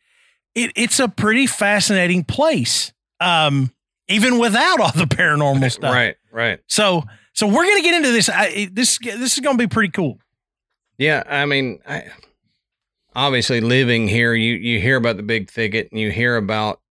it, 0.55 0.71
it's 0.75 0.99
a 0.99 1.07
pretty 1.07 1.45
fascinating 1.47 2.23
place. 2.23 2.91
Um, 3.19 3.71
even 4.09 4.37
without 4.39 4.79
all 4.81 4.91
the 4.91 5.05
paranormal 5.05 5.71
stuff. 5.71 5.93
Right, 5.93 6.15
right. 6.31 6.59
So, 6.67 7.03
so 7.33 7.47
we're 7.47 7.63
gonna 7.65 7.81
get 7.81 7.95
into 7.95 8.11
this. 8.11 8.27
I, 8.27 8.67
this 8.71 8.97
this 8.99 9.33
is 9.33 9.39
gonna 9.39 9.57
be 9.57 9.67
pretty 9.67 9.91
cool. 9.91 10.19
Yeah, 10.97 11.23
I 11.27 11.45
mean, 11.45 11.79
I, 11.87 12.05
obviously 13.15 13.61
living 13.61 14.07
here, 14.07 14.33
you 14.33 14.55
you 14.55 14.79
hear 14.79 14.97
about 14.97 15.17
the 15.17 15.23
big 15.23 15.49
thicket, 15.49 15.89
and 15.91 15.99
you 15.99 16.11
hear 16.11 16.35
about 16.35 16.81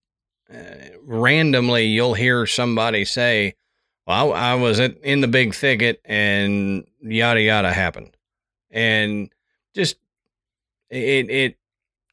uh, 0.52 0.56
randomly 1.02 1.84
you'll 1.86 2.14
hear 2.14 2.46
somebody 2.46 3.04
say, 3.04 3.54
"Well, 4.06 4.32
I, 4.32 4.52
I 4.52 4.54
was 4.54 4.80
at, 4.80 4.98
in 5.02 5.20
the 5.20 5.28
big 5.28 5.54
thicket, 5.54 6.00
and 6.04 6.86
yada 7.00 7.40
yada 7.40 7.72
happened," 7.72 8.16
and 8.70 9.30
just 9.74 9.96
it 10.90 11.30
it 11.30 11.56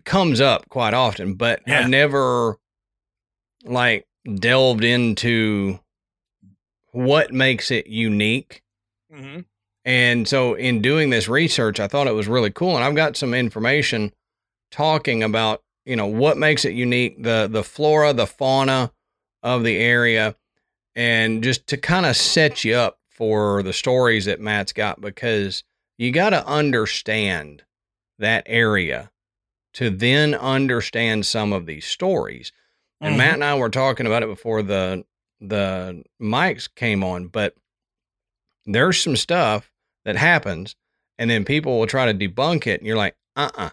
comes 0.05 0.41
up 0.41 0.67
quite 0.69 0.93
often, 0.93 1.35
but 1.35 1.61
Yeah. 1.67 1.81
I've 1.81 1.89
never 1.89 2.57
like 3.63 4.07
delved 4.35 4.83
into 4.83 5.79
what 6.91 7.33
makes 7.33 7.71
it 7.71 7.87
unique. 7.87 8.63
And 9.85 10.27
so, 10.27 10.53
in 10.55 10.81
doing 10.81 11.09
this 11.09 11.27
research, 11.29 11.79
I 11.79 11.87
thought 11.87 12.07
it 12.07 12.13
was 12.13 12.27
really 12.27 12.51
cool. 12.51 12.75
And 12.75 12.83
I've 12.83 12.95
got 12.95 13.17
some 13.17 13.33
information 13.33 14.11
talking 14.71 15.23
about, 15.23 15.63
you 15.85 15.95
know, 15.95 16.05
what 16.07 16.37
makes 16.37 16.65
it 16.65 16.73
unique, 16.73 17.23
the 17.23 17.47
the 17.49 17.63
flora, 17.63 18.13
the 18.13 18.27
fauna 18.27 18.91
of 19.41 19.63
the 19.63 19.77
area, 19.77 20.35
and 20.95 21.43
just 21.43 21.65
to 21.67 21.77
kind 21.77 22.05
of 22.05 22.15
set 22.15 22.63
you 22.65 22.75
up 22.75 22.99
for 23.09 23.63
the 23.63 23.73
stories 23.73 24.25
that 24.25 24.39
Matt's 24.39 24.73
got, 24.73 25.01
because 25.01 25.63
you 25.97 26.11
got 26.11 26.29
to 26.31 26.45
understand 26.45 27.63
that 28.19 28.43
area 28.45 29.11
to 29.73 29.89
then 29.89 30.33
understand 30.35 31.25
some 31.25 31.53
of 31.53 31.65
these 31.65 31.85
stories. 31.85 32.51
And 33.01 33.13
Mhm. 33.13 33.17
Matt 33.17 33.33
and 33.35 33.43
I 33.43 33.55
were 33.55 33.69
talking 33.69 34.05
about 34.05 34.23
it 34.23 34.29
before 34.29 34.61
the 34.61 35.05
the 35.41 36.03
mics 36.21 36.67
came 36.75 37.01
on, 37.01 37.27
but 37.27 37.55
there's 38.65 39.01
some 39.01 39.15
stuff 39.15 39.71
that 40.05 40.15
happens, 40.15 40.75
and 41.17 41.29
then 41.29 41.45
people 41.45 41.79
will 41.79 41.87
try 41.87 42.11
to 42.11 42.17
debunk 42.17 42.67
it, 42.67 42.79
and 42.81 42.87
you're 42.87 42.97
like, 42.97 43.15
uh 43.35 43.49
uh 43.55 43.69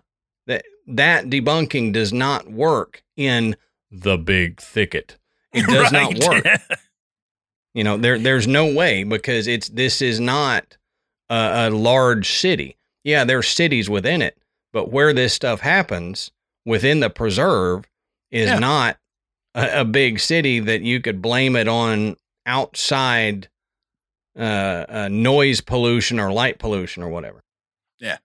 that 0.47 0.65
that 0.87 1.27
debunking 1.27 1.93
does 1.93 2.13
not 2.13 2.51
work 2.51 3.03
in 3.17 3.57
the 3.91 4.17
big 4.17 4.61
thicket. 4.61 5.17
It 5.53 5.67
does 5.69 5.93
not 5.93 6.19
work. 6.25 6.45
You 7.75 7.85
know, 7.85 7.99
there 7.99 8.19
there's 8.19 8.47
no 8.47 8.73
way 8.73 9.05
because 9.05 9.47
it's 9.47 9.69
this 9.69 10.01
is 10.01 10.19
not 10.19 10.79
a, 11.29 11.69
a 11.69 11.71
large 11.71 12.31
city. 12.31 12.79
Yeah, 13.05 13.25
there's 13.25 13.49
cities 13.49 13.91
within 13.91 14.23
it, 14.23 14.39
but 14.73 14.91
where 14.91 15.13
this 15.13 15.35
stuff 15.35 15.61
happens 15.61 16.31
within 16.65 17.01
the 17.01 17.11
preserve 17.11 17.85
is 18.31 18.49
Yeah. 18.49 18.59
not 18.61 18.97
a, 19.55 19.81
a 19.81 19.85
big 19.85 20.21
city 20.21 20.59
that 20.61 20.81
you 20.81 21.03
could 21.03 21.21
blame 21.21 21.55
it 21.55 21.69
on 21.69 22.17
outside 22.47 23.49
uh, 24.39 24.85
uh, 24.89 25.09
noise 25.11 25.61
pollution 25.61 26.21
or 26.21 26.33
light 26.33 26.59
pollution 26.59 27.03
or 27.03 27.09
whatever. 27.09 27.43
Yeah. 27.99 28.19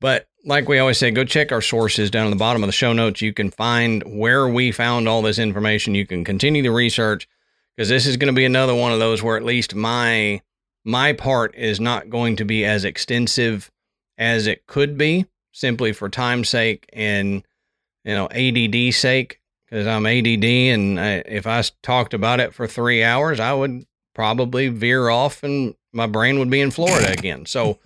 But 0.00 0.28
like 0.44 0.68
we 0.68 0.78
always 0.78 0.98
say, 0.98 1.10
go 1.10 1.24
check 1.24 1.52
our 1.52 1.62
sources 1.62 2.10
down 2.10 2.26
at 2.26 2.30
the 2.30 2.36
bottom 2.36 2.62
of 2.62 2.68
the 2.68 2.72
show 2.72 2.92
notes. 2.92 3.22
You 3.22 3.32
can 3.32 3.50
find 3.50 4.02
where 4.06 4.48
we 4.48 4.72
found 4.72 5.08
all 5.08 5.22
this 5.22 5.38
information. 5.38 5.94
You 5.94 6.06
can 6.06 6.24
continue 6.24 6.62
the 6.62 6.70
research 6.70 7.28
because 7.76 7.88
this 7.88 8.06
is 8.06 8.16
going 8.16 8.32
to 8.32 8.36
be 8.36 8.44
another 8.44 8.74
one 8.74 8.92
of 8.92 8.98
those 8.98 9.22
where 9.22 9.36
at 9.36 9.44
least 9.44 9.74
my 9.74 10.40
my 10.84 11.12
part 11.12 11.54
is 11.56 11.80
not 11.80 12.10
going 12.10 12.36
to 12.36 12.44
be 12.44 12.64
as 12.64 12.84
extensive 12.84 13.70
as 14.18 14.46
it 14.46 14.66
could 14.66 14.96
be 14.96 15.26
simply 15.52 15.92
for 15.92 16.08
time's 16.08 16.48
sake 16.48 16.88
and 16.92 17.42
you 18.04 18.14
know 18.14 18.28
ADD 18.30 18.94
sake 18.94 19.40
because 19.64 19.86
I'm 19.86 20.06
ADD 20.06 20.44
and 20.44 21.00
I, 21.00 21.22
if 21.26 21.46
I 21.46 21.62
talked 21.82 22.14
about 22.14 22.40
it 22.40 22.54
for 22.54 22.66
three 22.66 23.02
hours 23.02 23.40
I 23.40 23.52
would 23.52 23.84
probably 24.16 24.68
veer 24.68 25.08
off 25.08 25.44
and 25.44 25.76
my 25.92 26.06
brain 26.06 26.40
would 26.40 26.50
be 26.50 26.60
in 26.60 26.72
Florida 26.72 27.12
again 27.12 27.46
so 27.46 27.78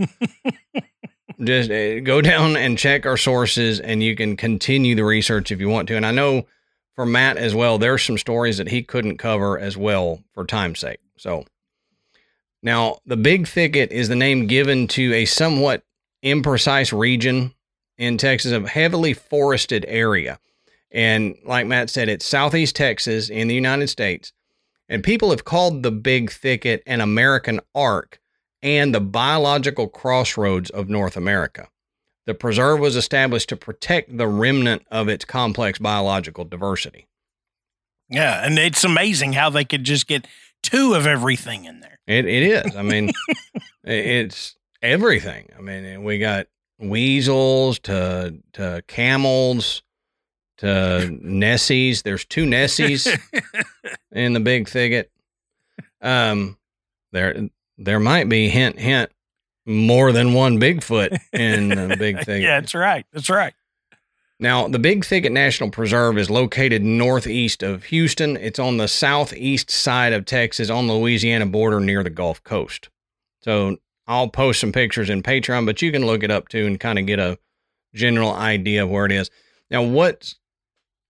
just 1.44 1.70
uh, 1.70 2.00
go 2.00 2.22
down 2.22 2.56
and 2.56 2.78
check 2.78 3.04
our 3.04 3.18
sources 3.18 3.80
and 3.80 4.02
you 4.02 4.16
can 4.16 4.36
continue 4.36 4.94
the 4.94 5.04
research 5.04 5.52
if 5.52 5.60
you 5.60 5.68
want 5.68 5.88
to 5.88 5.96
and 5.96 6.06
I 6.06 6.12
know 6.12 6.46
for 6.94 7.04
Matt 7.04 7.36
as 7.36 7.54
well 7.54 7.76
there's 7.76 8.02
some 8.02 8.16
stories 8.16 8.56
that 8.56 8.68
he 8.68 8.82
couldn't 8.82 9.18
cover 9.18 9.58
as 9.58 9.76
well 9.76 10.22
for 10.32 10.46
time's 10.46 10.78
sake 10.78 11.00
so 11.18 11.44
now, 12.62 12.98
the 13.06 13.16
Big 13.16 13.46
Thicket 13.46 13.90
is 13.90 14.08
the 14.08 14.16
name 14.16 14.46
given 14.46 14.86
to 14.88 15.14
a 15.14 15.24
somewhat 15.24 15.82
imprecise 16.22 16.96
region 16.96 17.54
in 17.96 18.18
Texas, 18.18 18.52
a 18.52 18.68
heavily 18.68 19.14
forested 19.14 19.84
area. 19.88 20.38
And 20.90 21.36
like 21.44 21.66
Matt 21.66 21.88
said, 21.88 22.08
it's 22.08 22.26
southeast 22.26 22.76
Texas 22.76 23.30
in 23.30 23.48
the 23.48 23.54
United 23.54 23.88
States. 23.88 24.32
And 24.90 25.04
people 25.04 25.30
have 25.30 25.44
called 25.44 25.84
the 25.84 25.92
Big 25.92 26.32
Thicket 26.32 26.82
an 26.84 27.00
American 27.00 27.60
ark 27.74 28.20
and 28.60 28.92
the 28.92 29.00
biological 29.00 29.88
crossroads 29.88 30.68
of 30.68 30.88
North 30.88 31.16
America. 31.16 31.68
The 32.26 32.34
preserve 32.34 32.80
was 32.80 32.96
established 32.96 33.48
to 33.50 33.56
protect 33.56 34.18
the 34.18 34.26
remnant 34.26 34.82
of 34.90 35.08
its 35.08 35.24
complex 35.24 35.78
biological 35.78 36.44
diversity. 36.44 37.06
Yeah, 38.08 38.44
and 38.44 38.58
it's 38.58 38.82
amazing 38.82 39.34
how 39.34 39.48
they 39.48 39.64
could 39.64 39.84
just 39.84 40.08
get 40.08 40.26
two 40.62 40.94
of 40.94 41.06
everything 41.06 41.64
in 41.64 41.78
there. 41.80 42.00
It 42.08 42.26
it 42.26 42.42
is. 42.42 42.76
I 42.76 42.82
mean, 42.82 43.12
it's 43.84 44.56
everything. 44.82 45.50
I 45.56 45.60
mean, 45.60 46.02
we 46.02 46.18
got 46.18 46.48
weasels 46.80 47.78
to 47.80 48.34
to 48.54 48.82
camels 48.88 49.82
to 50.60 51.18
Nessies. 51.22 52.02
There's 52.02 52.24
two 52.24 52.44
Nessies 52.44 53.18
in 54.12 54.32
the 54.32 54.40
big 54.40 54.68
thicket. 54.68 55.10
Um, 56.00 56.56
there 57.12 57.48
there 57.78 58.00
might 58.00 58.28
be 58.28 58.48
hint 58.48 58.78
hint 58.78 59.10
more 59.66 60.12
than 60.12 60.32
one 60.34 60.60
Bigfoot 60.60 61.18
in 61.32 61.68
the 61.68 61.96
big 61.98 62.18
thicket. 62.24 62.42
yeah, 62.42 62.60
that's 62.60 62.74
right. 62.74 63.04
That's 63.12 63.30
right. 63.30 63.54
Now, 64.42 64.68
the 64.68 64.78
Big 64.78 65.04
Thicket 65.04 65.32
National 65.32 65.68
Preserve 65.70 66.16
is 66.16 66.30
located 66.30 66.82
northeast 66.82 67.62
of 67.62 67.84
Houston. 67.84 68.38
It's 68.38 68.58
on 68.58 68.78
the 68.78 68.88
southeast 68.88 69.70
side 69.70 70.14
of 70.14 70.24
Texas 70.24 70.70
on 70.70 70.86
the 70.86 70.94
Louisiana 70.94 71.44
border 71.44 71.78
near 71.78 72.02
the 72.02 72.08
Gulf 72.08 72.42
Coast. 72.42 72.88
So, 73.42 73.76
I'll 74.06 74.28
post 74.28 74.60
some 74.60 74.72
pictures 74.72 75.10
in 75.10 75.22
Patreon, 75.22 75.66
but 75.66 75.82
you 75.82 75.92
can 75.92 76.06
look 76.06 76.22
it 76.22 76.30
up 76.30 76.48
too 76.48 76.66
and 76.66 76.80
kind 76.80 76.98
of 76.98 77.04
get 77.04 77.18
a 77.18 77.38
general 77.94 78.32
idea 78.32 78.82
of 78.84 78.88
where 78.88 79.04
it 79.04 79.12
is. 79.12 79.30
Now, 79.70 79.82
what's 79.82 80.36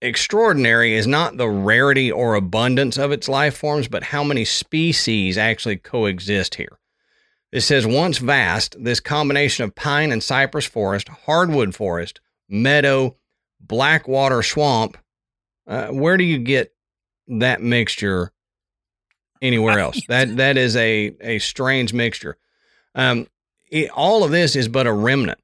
extraordinary 0.00 0.94
is 0.94 1.06
not 1.06 1.36
the 1.36 1.48
rarity 1.48 2.10
or 2.10 2.34
abundance 2.34 2.96
of 2.96 3.12
its 3.12 3.28
life 3.28 3.56
forms, 3.56 3.88
but 3.88 4.04
how 4.04 4.24
many 4.24 4.44
species 4.44 5.36
actually 5.36 5.76
coexist 5.76 6.54
here. 6.56 6.78
It 7.52 7.62
says 7.62 7.86
once 7.86 8.18
vast, 8.18 8.82
this 8.82 9.00
combination 9.00 9.64
of 9.64 9.74
pine 9.74 10.12
and 10.12 10.22
cypress 10.22 10.66
forest, 10.66 11.08
hardwood 11.08 11.74
forest, 11.74 12.20
meadow, 12.48 13.16
blackwater 13.60 14.42
swamp. 14.42 14.96
Uh, 15.66 15.88
where 15.88 16.16
do 16.16 16.24
you 16.24 16.38
get 16.38 16.72
that 17.26 17.60
mixture 17.60 18.32
anywhere 19.42 19.78
else? 19.78 20.00
That 20.08 20.36
that 20.36 20.56
is 20.56 20.76
a 20.76 21.14
a 21.20 21.38
strange 21.40 21.92
mixture. 21.92 22.36
Um, 22.94 23.26
it, 23.70 23.90
all 23.90 24.24
of 24.24 24.30
this 24.30 24.56
is 24.56 24.68
but 24.68 24.86
a 24.86 24.92
remnant. 24.92 25.40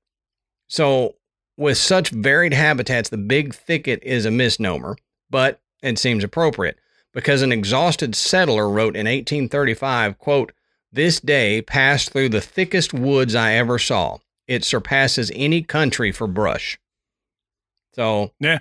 So 0.69 1.17
with 1.57 1.79
such 1.79 2.11
varied 2.11 2.53
habitats, 2.53 3.09
the 3.09 3.17
big 3.17 3.55
thicket 3.55 4.03
is 4.03 4.25
a 4.25 4.31
misnomer, 4.31 4.97
but 5.31 5.61
it 5.83 5.99
seems 5.99 6.25
appropriate 6.25 6.79
because 7.13 7.43
an 7.43 7.53
exhausted 7.53 8.15
settler 8.15 8.69
wrote 8.69 8.95
in 8.95 9.07
1835, 9.07 10.19
quote, 10.19 10.53
this 10.93 11.21
day 11.21 11.63
passed 11.63 12.11
through 12.11 12.29
the 12.29 12.41
thickest 12.41 12.95
woods 12.95 13.35
I 13.35 13.55
ever 13.55 13.79
saw. 13.79 14.19
It 14.47 14.65
surpasses 14.65 15.33
any 15.35 15.63
country 15.63 16.13
for 16.13 16.27
brush. 16.27 16.79
So 17.95 18.33
yeah, 18.39 18.61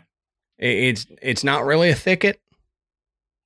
it's 0.57 1.05
it's 1.21 1.43
not 1.43 1.65
really 1.65 1.89
a 1.89 1.95
thicket, 1.95 2.39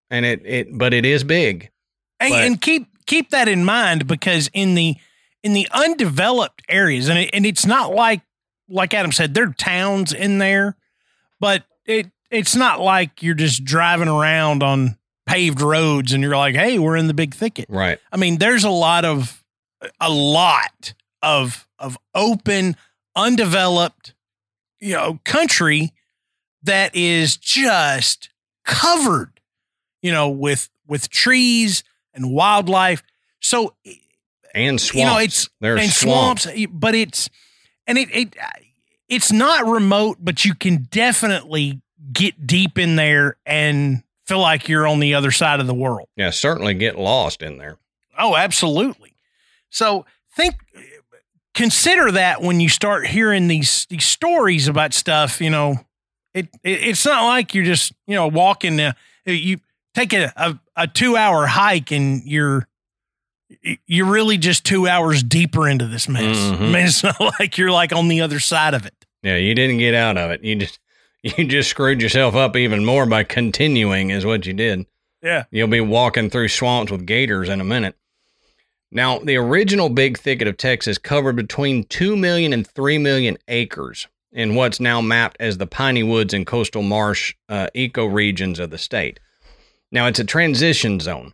and 0.09 0.25
it 0.25 0.41
it 0.45 0.77
but 0.77 0.93
it 0.93 1.05
is 1.05 1.23
big. 1.23 1.71
Hey, 2.19 2.29
but, 2.29 2.43
and 2.43 2.61
keep 2.61 2.87
keep 3.05 3.31
that 3.31 3.47
in 3.47 3.65
mind 3.65 4.07
because 4.07 4.49
in 4.53 4.75
the 4.75 4.95
in 5.43 5.53
the 5.53 5.67
undeveloped 5.71 6.61
areas, 6.69 7.09
and 7.09 7.19
it, 7.19 7.29
and 7.33 7.45
it's 7.45 7.65
not 7.65 7.93
like 7.93 8.21
like 8.69 8.93
Adam 8.93 9.11
said, 9.11 9.33
there 9.33 9.45
are 9.45 9.53
towns 9.53 10.13
in 10.13 10.37
there, 10.37 10.77
but 11.39 11.63
it 11.85 12.07
it's 12.31 12.55
not 12.55 12.79
like 12.79 13.23
you're 13.23 13.33
just 13.33 13.63
driving 13.63 14.07
around 14.07 14.61
on 14.61 14.97
paved 15.25 15.61
roads 15.61 16.13
and 16.13 16.21
you're 16.23 16.35
like, 16.35 16.55
hey, 16.55 16.79
we're 16.79 16.95
in 16.95 17.07
the 17.07 17.13
big 17.13 17.33
thicket. 17.33 17.65
Right. 17.69 17.99
I 18.11 18.17
mean, 18.17 18.37
there's 18.37 18.63
a 18.63 18.69
lot 18.69 19.05
of 19.05 19.43
a 19.99 20.09
lot 20.09 20.93
of 21.21 21.67
of 21.77 21.97
open, 22.13 22.75
undeveloped, 23.15 24.13
you 24.79 24.93
know, 24.93 25.19
country 25.23 25.93
that 26.63 26.95
is 26.95 27.37
just 27.37 28.29
covered, 28.65 29.39
you 30.01 30.11
know, 30.11 30.29
with 30.29 30.69
with 30.87 31.09
trees 31.09 31.83
and 32.13 32.31
wildlife. 32.31 33.03
So 33.39 33.75
and 34.53 34.79
swamps. 34.79 34.95
You 34.95 35.05
know, 35.05 35.17
it's 35.19 35.49
There's 35.61 35.81
and 35.81 35.91
swamps. 35.91 36.43
swamps, 36.43 36.65
but 36.73 36.95
it's 36.95 37.29
and 37.89 37.97
it 37.97 38.09
it 38.15 38.35
it's 39.09 39.31
not 39.31 39.65
remote, 39.65 40.17
but 40.21 40.45
you 40.45 40.53
can 40.53 40.83
definitely 40.83 41.81
get 42.13 42.47
deep 42.47 42.77
in 42.77 42.95
there 42.95 43.37
and 43.45 44.03
feel 44.27 44.39
like 44.39 44.69
you're 44.69 44.87
on 44.87 44.99
the 44.99 45.15
other 45.15 45.31
side 45.31 45.59
of 45.59 45.67
the 45.67 45.73
world. 45.73 46.07
Yeah, 46.15 46.29
certainly 46.29 46.75
get 46.75 46.97
lost 46.97 47.41
in 47.41 47.57
there. 47.57 47.77
Oh, 48.17 48.35
absolutely. 48.35 49.15
So 49.71 50.05
think 50.35 50.55
consider 51.55 52.11
that 52.11 52.41
when 52.41 52.59
you 52.59 52.69
start 52.69 53.07
hearing 53.07 53.47
these 53.47 53.87
these 53.89 54.05
stories 54.05 54.67
about 54.67 54.93
stuff, 54.93 55.41
you 55.41 55.49
know, 55.49 55.79
it, 56.33 56.47
it 56.63 56.83
it's 56.89 57.05
not 57.05 57.25
like 57.25 57.55
you're 57.55 57.65
just, 57.65 57.91
you 58.05 58.15
know, 58.15 58.27
walking 58.27 58.79
uh, 58.79 58.93
you 59.25 59.59
take 59.95 60.13
a, 60.13 60.31
a, 60.35 60.59
a 60.75 60.87
2-hour 60.87 61.47
hike 61.47 61.91
and 61.91 62.23
you're 62.23 62.67
you're 63.87 64.05
really 64.09 64.37
just 64.37 64.63
two 64.65 64.87
hours 64.87 65.23
deeper 65.23 65.67
into 65.67 65.87
this 65.87 66.07
mess. 66.07 66.37
Mhm. 66.37 66.55
I 66.59 66.59
mean, 66.65 66.75
it's 66.85 67.03
not 67.19 67.19
like 67.39 67.57
you're 67.57 67.71
like 67.71 67.93
on 67.93 68.07
the 68.07 68.21
other 68.21 68.39
side 68.39 68.73
of 68.73 68.85
it. 68.85 68.93
Yeah, 69.23 69.35
you 69.37 69.53
didn't 69.55 69.79
get 69.79 69.93
out 69.95 70.17
of 70.17 70.31
it. 70.31 70.43
You 70.43 70.55
just 70.55 70.79
you 71.23 71.45
just 71.45 71.69
screwed 71.69 72.01
yourself 72.01 72.35
up 72.35 72.55
even 72.55 72.85
more 72.85 73.05
by 73.05 73.23
continuing 73.23 74.09
is 74.11 74.25
what 74.25 74.45
you 74.45 74.53
did. 74.53 74.85
Yeah. 75.21 75.43
You'll 75.51 75.67
be 75.67 75.81
walking 75.81 76.29
through 76.29 76.47
swamps 76.47 76.91
with 76.91 77.05
gators 77.05 77.49
in 77.49 77.59
a 77.59 77.65
minute. 77.65 77.95
Now, 78.91 79.19
the 79.19 79.35
original 79.35 79.89
big 79.89 80.17
thicket 80.17 80.47
of 80.47 80.57
Texas 80.57 80.97
covered 80.97 81.35
between 81.35 81.83
2 81.83 82.15
million 82.15 82.53
and 82.53 82.65
3 82.65 82.97
million 82.97 83.37
acres 83.47 84.07
in 84.31 84.55
what's 84.55 84.79
now 84.79 85.01
mapped 85.01 85.37
as 85.39 85.57
the 85.57 85.67
piney 85.67 86.03
woods 86.03 86.33
and 86.33 86.47
coastal 86.47 86.81
marsh 86.81 87.35
uh, 87.49 87.67
ecoregions 87.75 88.57
of 88.57 88.69
the 88.71 88.77
state. 88.77 89.19
Now, 89.91 90.07
it's 90.07 90.19
a 90.19 90.23
transition 90.23 90.99
zone 90.99 91.33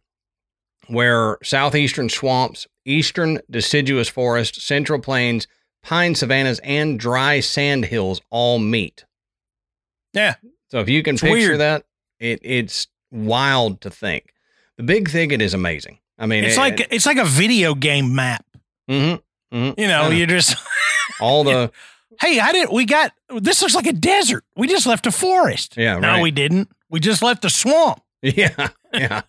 where 0.88 1.38
southeastern 1.43 2.10
swamps, 2.10 2.67
eastern 2.86 3.39
deciduous 3.50 4.08
forest, 4.10 4.62
central 4.62 5.00
plains, 5.00 5.48
pine 5.84 6.15
savannas, 6.15 6.60
and 6.63 7.00
dry 7.00 7.39
sand 7.39 7.86
hills 7.86 8.21
all 8.30 8.60
meet. 8.60 9.06
Yeah. 10.13 10.36
So 10.69 10.80
if 10.80 10.89
you 10.89 11.04
can 11.04 11.15
It's 11.15 11.21
picture 11.21 11.38
weird. 11.38 11.60
that, 11.60 11.86
it 12.19 12.39
it's 12.43 12.88
wild 13.12 13.82
to 13.82 13.89
think. 13.89 14.34
The 14.78 14.84
big 14.84 15.10
thicket 15.10 15.41
is 15.41 15.54
amazing. 15.54 16.00
I 16.17 16.26
mean, 16.26 16.43
It's 16.43 16.56
it- 16.58 16.60
like 16.60 16.88
it's 16.91 17.06
like 17.06 17.17
a 17.17 17.26
video 17.26 17.76
game 17.76 18.15
map. 18.15 18.45
mhm, 18.89 19.21
mhm. 19.54 19.78
You 19.80 19.88
know. 19.88 20.10
you 20.10 20.26
just 20.26 20.56
all 21.19 21.43
the 21.43 21.71
hey, 22.21 22.39
I 22.39 22.52
didn't. 22.52 22.71
We 22.74 22.86
got 22.86 23.12
this 23.30 23.62
looks 23.62 23.76
like 23.76 23.88
a 23.88 23.93
desert. 23.93 24.43
We 24.56 24.67
just 24.67 24.86
left 24.86 25.06
a 25.08 25.12
forest. 25.12 25.76
Yeah, 25.78 26.00
No, 26.00 26.08
right. 26.10 26.21
we 26.21 26.32
didn't. 26.32 26.69
We 26.89 27.00
just 27.00 27.21
left 27.21 27.43
a 27.45 27.50
swamp. 27.50 28.02
yeah 28.21 28.69
yeah. 28.93 29.21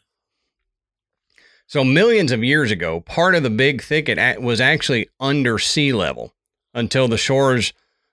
So 1.69 1.83
millions 1.83 2.31
of 2.31 2.45
years 2.45 2.71
ago, 2.71 3.01
part 3.01 3.35
of 3.35 3.43
the 3.43 3.51
big 3.51 3.83
thicket 3.83 4.41
was 4.41 4.61
actually 4.61 5.09
under 5.19 5.59
sea 5.59 5.93
level 5.93 6.33
until 6.73 7.09
the 7.09 7.19
shores 7.19 7.73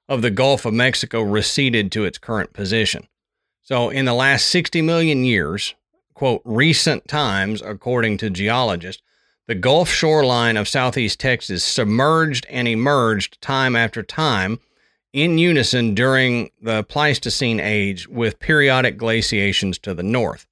of 0.10 0.22
the 0.22 0.32
Gulf 0.32 0.66
of 0.66 0.74
Mexico 0.74 1.22
receded 1.22 1.92
to 1.92 2.04
its 2.04 2.18
current 2.18 2.54
position. 2.54 3.08
So 3.62 3.89
in 3.89 4.06
the 4.06 4.13
last 4.13 4.50
60 4.50 4.82
million 4.82 5.24
years, 5.24 5.76
quote, 6.13 6.42
recent 6.44 7.08
times, 7.08 7.62
according 7.62 8.18
to 8.18 8.30
geologists, 8.30 9.04
the 9.48 9.56
Gulf 9.56 9.89
shoreline 9.89 10.58
of 10.58 10.68
southeast 10.68 11.20
Texas 11.20 11.63
submerged 11.63 12.48
and 12.50 12.68
emerged 12.68 13.39
time 13.42 13.76
after 13.76 14.02
time 14.02 14.60
in 15.12 15.38
unison 15.38 15.94
during 15.94 16.50
the 16.62 16.84
Pleistocene 16.84 17.60
age 17.60 18.08
with 18.08 18.39
periodic 18.39 18.98
glaciations 18.98 19.78
to 19.80 19.94
the 19.94 20.04
north. 20.04 20.48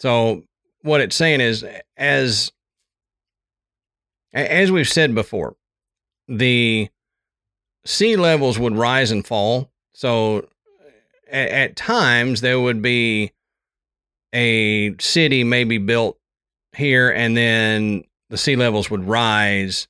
So 0.00 0.44
what 0.82 1.00
it's 1.00 1.16
saying 1.16 1.40
is 1.40 1.64
as 1.96 2.52
as 4.32 4.70
we've 4.70 4.88
said 4.88 5.14
before, 5.14 5.56
the 6.28 6.88
sea 7.84 8.16
levels 8.16 8.58
would 8.58 8.76
rise 8.76 9.10
and 9.10 9.26
fall. 9.26 9.70
So 9.92 10.48
at, 11.30 11.48
at 11.50 11.76
times 11.76 12.40
there 12.40 12.60
would 12.60 12.82
be 12.82 13.32
a 14.32 14.94
city 15.00 15.44
maybe 15.44 15.78
built 15.78 16.18
here 16.76 17.10
and 17.10 17.36
then 17.36 18.04
the 18.28 18.38
sea 18.38 18.54
levels 18.56 18.90
would 18.90 19.04
rise 19.04 19.88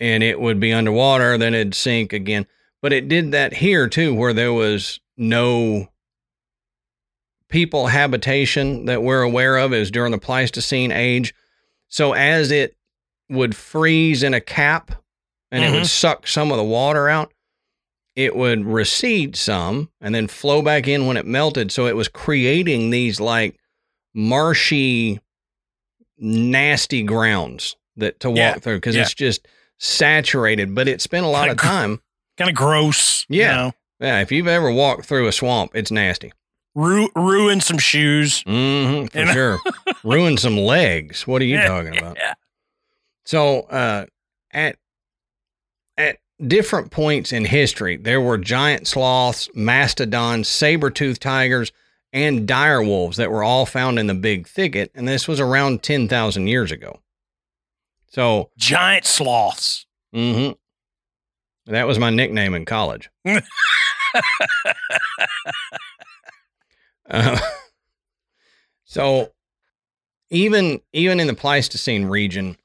and 0.00 0.22
it 0.22 0.40
would 0.40 0.58
be 0.58 0.72
underwater 0.72 1.38
then 1.38 1.54
it'd 1.54 1.74
sink 1.74 2.12
again 2.12 2.46
but 2.82 2.92
it 2.92 3.06
did 3.06 3.30
that 3.30 3.54
here 3.54 3.88
too 3.88 4.12
where 4.12 4.32
there 4.32 4.52
was 4.52 4.98
no 5.16 5.88
people 7.50 7.88
habitation 7.88 8.86
that 8.86 9.02
we're 9.02 9.22
aware 9.22 9.56
of 9.56 9.72
is 9.72 9.90
during 9.90 10.12
the 10.12 10.18
pleistocene 10.18 10.92
age 10.92 11.34
so 11.88 12.12
as 12.12 12.50
it 12.50 12.76
would 13.28 13.54
freeze 13.56 14.22
in 14.22 14.32
a 14.34 14.40
cap 14.40 14.92
and 15.50 15.64
it 15.64 15.68
would 15.70 15.78
mm-hmm. 15.78 15.84
suck 15.84 16.26
some 16.26 16.50
of 16.50 16.56
the 16.56 16.64
water 16.64 17.08
out 17.08 17.32
it 18.16 18.34
would 18.36 18.64
recede 18.64 19.36
some 19.36 19.88
and 20.00 20.14
then 20.14 20.26
flow 20.26 20.62
back 20.62 20.86
in 20.88 21.06
when 21.06 21.16
it 21.16 21.26
melted 21.26 21.70
so 21.72 21.86
it 21.86 21.96
was 21.96 22.08
creating 22.08 22.90
these 22.90 23.20
like 23.20 23.56
marshy 24.14 25.20
nasty 26.18 27.02
grounds 27.02 27.76
that 27.96 28.20
to 28.20 28.30
walk 28.30 28.36
Yeah, 28.36 28.54
through 28.58 28.76
because 28.76 28.96
yeah. 28.96 29.02
it's 29.02 29.14
just 29.14 29.46
saturated 29.78 30.74
but 30.74 30.88
it 30.88 31.00
spent 31.00 31.24
a 31.24 31.28
lot 31.28 31.48
Kinda 31.48 31.52
of 31.52 31.56
gr- 31.58 31.66
time 31.66 32.02
Kind 32.36 32.50
of 32.50 32.56
gross. 32.56 33.26
you 33.28 33.40
Yeah. 33.40 33.54
know. 33.56 33.72
yeah 34.00 34.20
if 34.20 34.30
you've 34.32 34.46
ever 34.48 34.70
walked 34.70 35.06
through 35.06 35.26
a 35.26 35.32
swamp 35.32 35.72
it's 35.74 35.90
nasty 35.90 36.32
Ru- 36.74 37.10
ruin 37.16 37.60
some 37.60 37.78
shoes. 37.78 38.42
hmm 38.42 39.06
for 39.06 39.26
sure 39.26 39.58
ruin 40.04 40.36
some 40.36 40.56
legs 40.56 41.26
what 41.26 41.42
are 41.42 41.46
you 41.46 41.60
talking 41.60 41.96
about 41.98 42.16
Yeah. 42.16 42.34
So 43.24 43.60
uh, 43.62 44.06
at 44.52 44.76
at 45.96 46.18
different 46.44 46.90
points 46.90 47.32
in 47.32 47.44
history, 47.44 47.96
there 47.96 48.20
were 48.20 48.38
giant 48.38 48.86
sloths, 48.86 49.48
mastodons, 49.54 50.48
saber-toothed 50.48 51.20
tigers, 51.20 51.70
and 52.12 52.48
dire 52.48 52.82
wolves 52.82 53.18
that 53.18 53.30
were 53.30 53.44
all 53.44 53.66
found 53.66 53.98
in 53.98 54.06
the 54.06 54.14
big 54.14 54.48
thicket, 54.48 54.90
and 54.94 55.06
this 55.06 55.28
was 55.28 55.38
around 55.38 55.82
ten 55.82 56.08
thousand 56.08 56.46
years 56.46 56.72
ago. 56.72 57.00
So 58.08 58.50
Giant 58.56 59.04
sloths. 59.04 59.86
Mm 60.14 60.34
hmm 60.34 60.52
that 61.66 61.86
was 61.86 61.98
my 62.00 62.10
nickname 62.10 62.54
in 62.54 62.64
college. 62.64 63.10
Uh, 67.10 67.38
so 68.84 69.32
even 70.30 70.80
even 70.92 71.20
in 71.20 71.26
the 71.26 71.34
Pleistocene 71.34 72.06
region, 72.06 72.56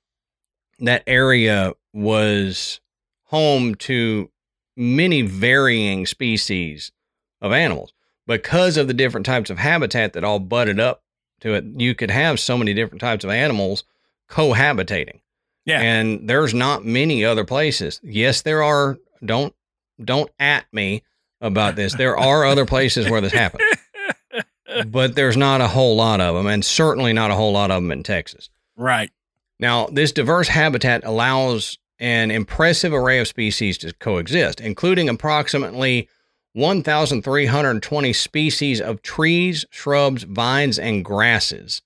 that 0.80 1.04
area 1.08 1.74
was 1.94 2.80
home 3.26 3.76
to 3.76 4.30
many 4.76 5.22
varying 5.22 6.06
species 6.06 6.92
of 7.42 7.52
animals. 7.52 7.94
Because 8.28 8.76
of 8.76 8.88
the 8.88 8.94
different 8.94 9.26
types 9.26 9.50
of 9.50 9.60
habitat 9.60 10.14
that 10.14 10.24
all 10.24 10.40
butted 10.40 10.80
up 10.80 11.04
to 11.42 11.54
it, 11.54 11.64
you 11.78 11.94
could 11.94 12.10
have 12.10 12.40
so 12.40 12.58
many 12.58 12.74
different 12.74 13.02
types 13.02 13.24
of 13.24 13.30
animals 13.30 13.84
cohabitating. 14.30 15.20
Yeah. 15.66 15.80
And 15.80 16.28
there's 16.28 16.54
not 16.54 16.86
many 16.86 17.24
other 17.24 17.44
places. 17.44 18.00
Yes, 18.04 18.42
there 18.42 18.64
are. 18.64 18.98
Don't 19.24 19.54
don't 20.04 20.30
at 20.40 20.66
me 20.72 21.04
about 21.42 21.76
this. 21.76 21.96
There 21.96 22.18
are 22.18 22.46
other 22.46 22.66
places 22.66 23.10
where 23.10 23.22
this 23.22 23.34
happens. 23.34 23.64
But 24.88 25.16
there's 25.16 25.38
not 25.38 25.62
a 25.62 25.68
whole 25.68 25.96
lot 25.96 26.20
of 26.20 26.36
them 26.36 26.48
and 26.48 26.64
certainly 26.64 27.14
not 27.14 27.32
a 27.32 27.36
whole 27.36 27.54
lot 27.54 27.72
of 27.72 27.82
them 27.82 27.92
in 27.92 28.04
Texas. 28.04 28.50
Right. 28.76 29.10
Now, 29.60 29.88
this 29.88 30.12
diverse 30.12 30.50
habitat 30.50 31.06
allows 31.06 31.78
an 32.00 32.30
impressive 32.30 32.94
array 32.94 33.20
of 33.20 33.28
species 33.28 33.78
to 33.80 33.94
coexist, 33.94 34.60
including 34.60 35.08
approximately 35.08 36.10
1,320 36.54 38.14
species 38.14 38.82
of 38.82 39.02
trees, 39.02 39.66
shrubs, 39.70 40.24
vines, 40.24 40.80
and 40.80 41.04
grasses, 41.04 41.82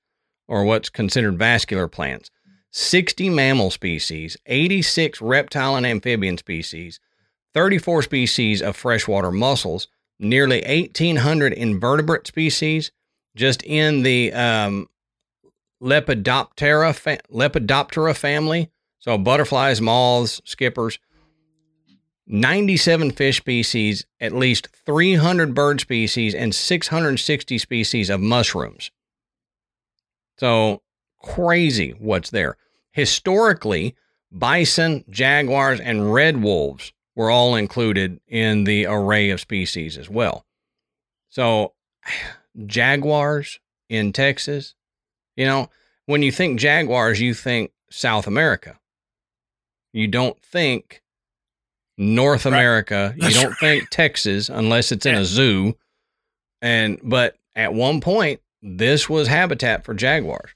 or 0.47 0.63
what's 0.63 0.89
considered 0.89 1.37
vascular 1.37 1.87
plants, 1.87 2.29
60 2.71 3.29
mammal 3.29 3.71
species, 3.71 4.37
86 4.45 5.21
reptile 5.21 5.75
and 5.75 5.85
amphibian 5.85 6.37
species, 6.37 6.99
34 7.53 8.03
species 8.03 8.61
of 8.61 8.75
freshwater 8.75 9.31
mussels, 9.31 9.87
nearly 10.19 10.61
1,800 10.61 11.53
invertebrate 11.53 12.27
species, 12.27 12.91
just 13.35 13.63
in 13.63 14.03
the 14.03 14.33
um, 14.33 14.87
Lepidoptera, 15.81 16.93
fa- 16.93 17.19
Lepidoptera 17.31 18.15
family. 18.15 18.69
So 18.99 19.17
butterflies, 19.17 19.79
moths, 19.79 20.41
skippers, 20.43 20.99
97 22.27 23.11
fish 23.11 23.37
species, 23.37 24.05
at 24.19 24.33
least 24.33 24.67
300 24.85 25.55
bird 25.55 25.79
species, 25.79 26.35
and 26.35 26.53
660 26.53 27.57
species 27.57 28.09
of 28.09 28.19
mushrooms. 28.19 28.91
So 30.37 30.81
crazy 31.21 31.91
what's 31.97 32.29
there. 32.29 32.57
Historically, 32.91 33.95
bison, 34.31 35.05
jaguars, 35.09 35.79
and 35.79 36.13
red 36.13 36.43
wolves 36.43 36.93
were 37.19 37.29
all 37.29 37.53
included 37.55 38.17
in 38.29 38.63
the 38.63 38.85
array 38.85 39.29
of 39.29 39.41
species 39.41 39.97
as 39.97 40.09
well. 40.09 40.45
So, 41.27 41.73
jaguars 42.65 43.59
in 43.89 44.13
Texas, 44.13 44.73
you 45.35 45.45
know, 45.45 45.69
when 46.05 46.23
you 46.23 46.31
think 46.31 46.61
jaguars, 46.61 47.19
you 47.19 47.33
think 47.33 47.71
South 47.91 48.25
America. 48.25 48.79
You 49.91 50.07
don't 50.07 50.41
think 50.41 51.01
North 51.97 52.45
Right. 52.45 52.53
America. 52.53 53.13
You 53.17 53.31
don't 53.31 53.49
right. 53.49 53.59
think 53.59 53.89
Texas 53.89 54.47
unless 54.47 54.93
it's 54.93 55.05
in 55.05 55.15
Yeah. 55.15 55.21
a 55.21 55.25
zoo. 55.25 55.77
And 56.61 57.01
but 57.03 57.35
at 57.53 57.73
one 57.73 57.99
point, 57.99 58.39
this 58.61 59.09
was 59.09 59.27
habitat 59.27 59.83
for 59.83 59.93
jaguars. 59.93 60.51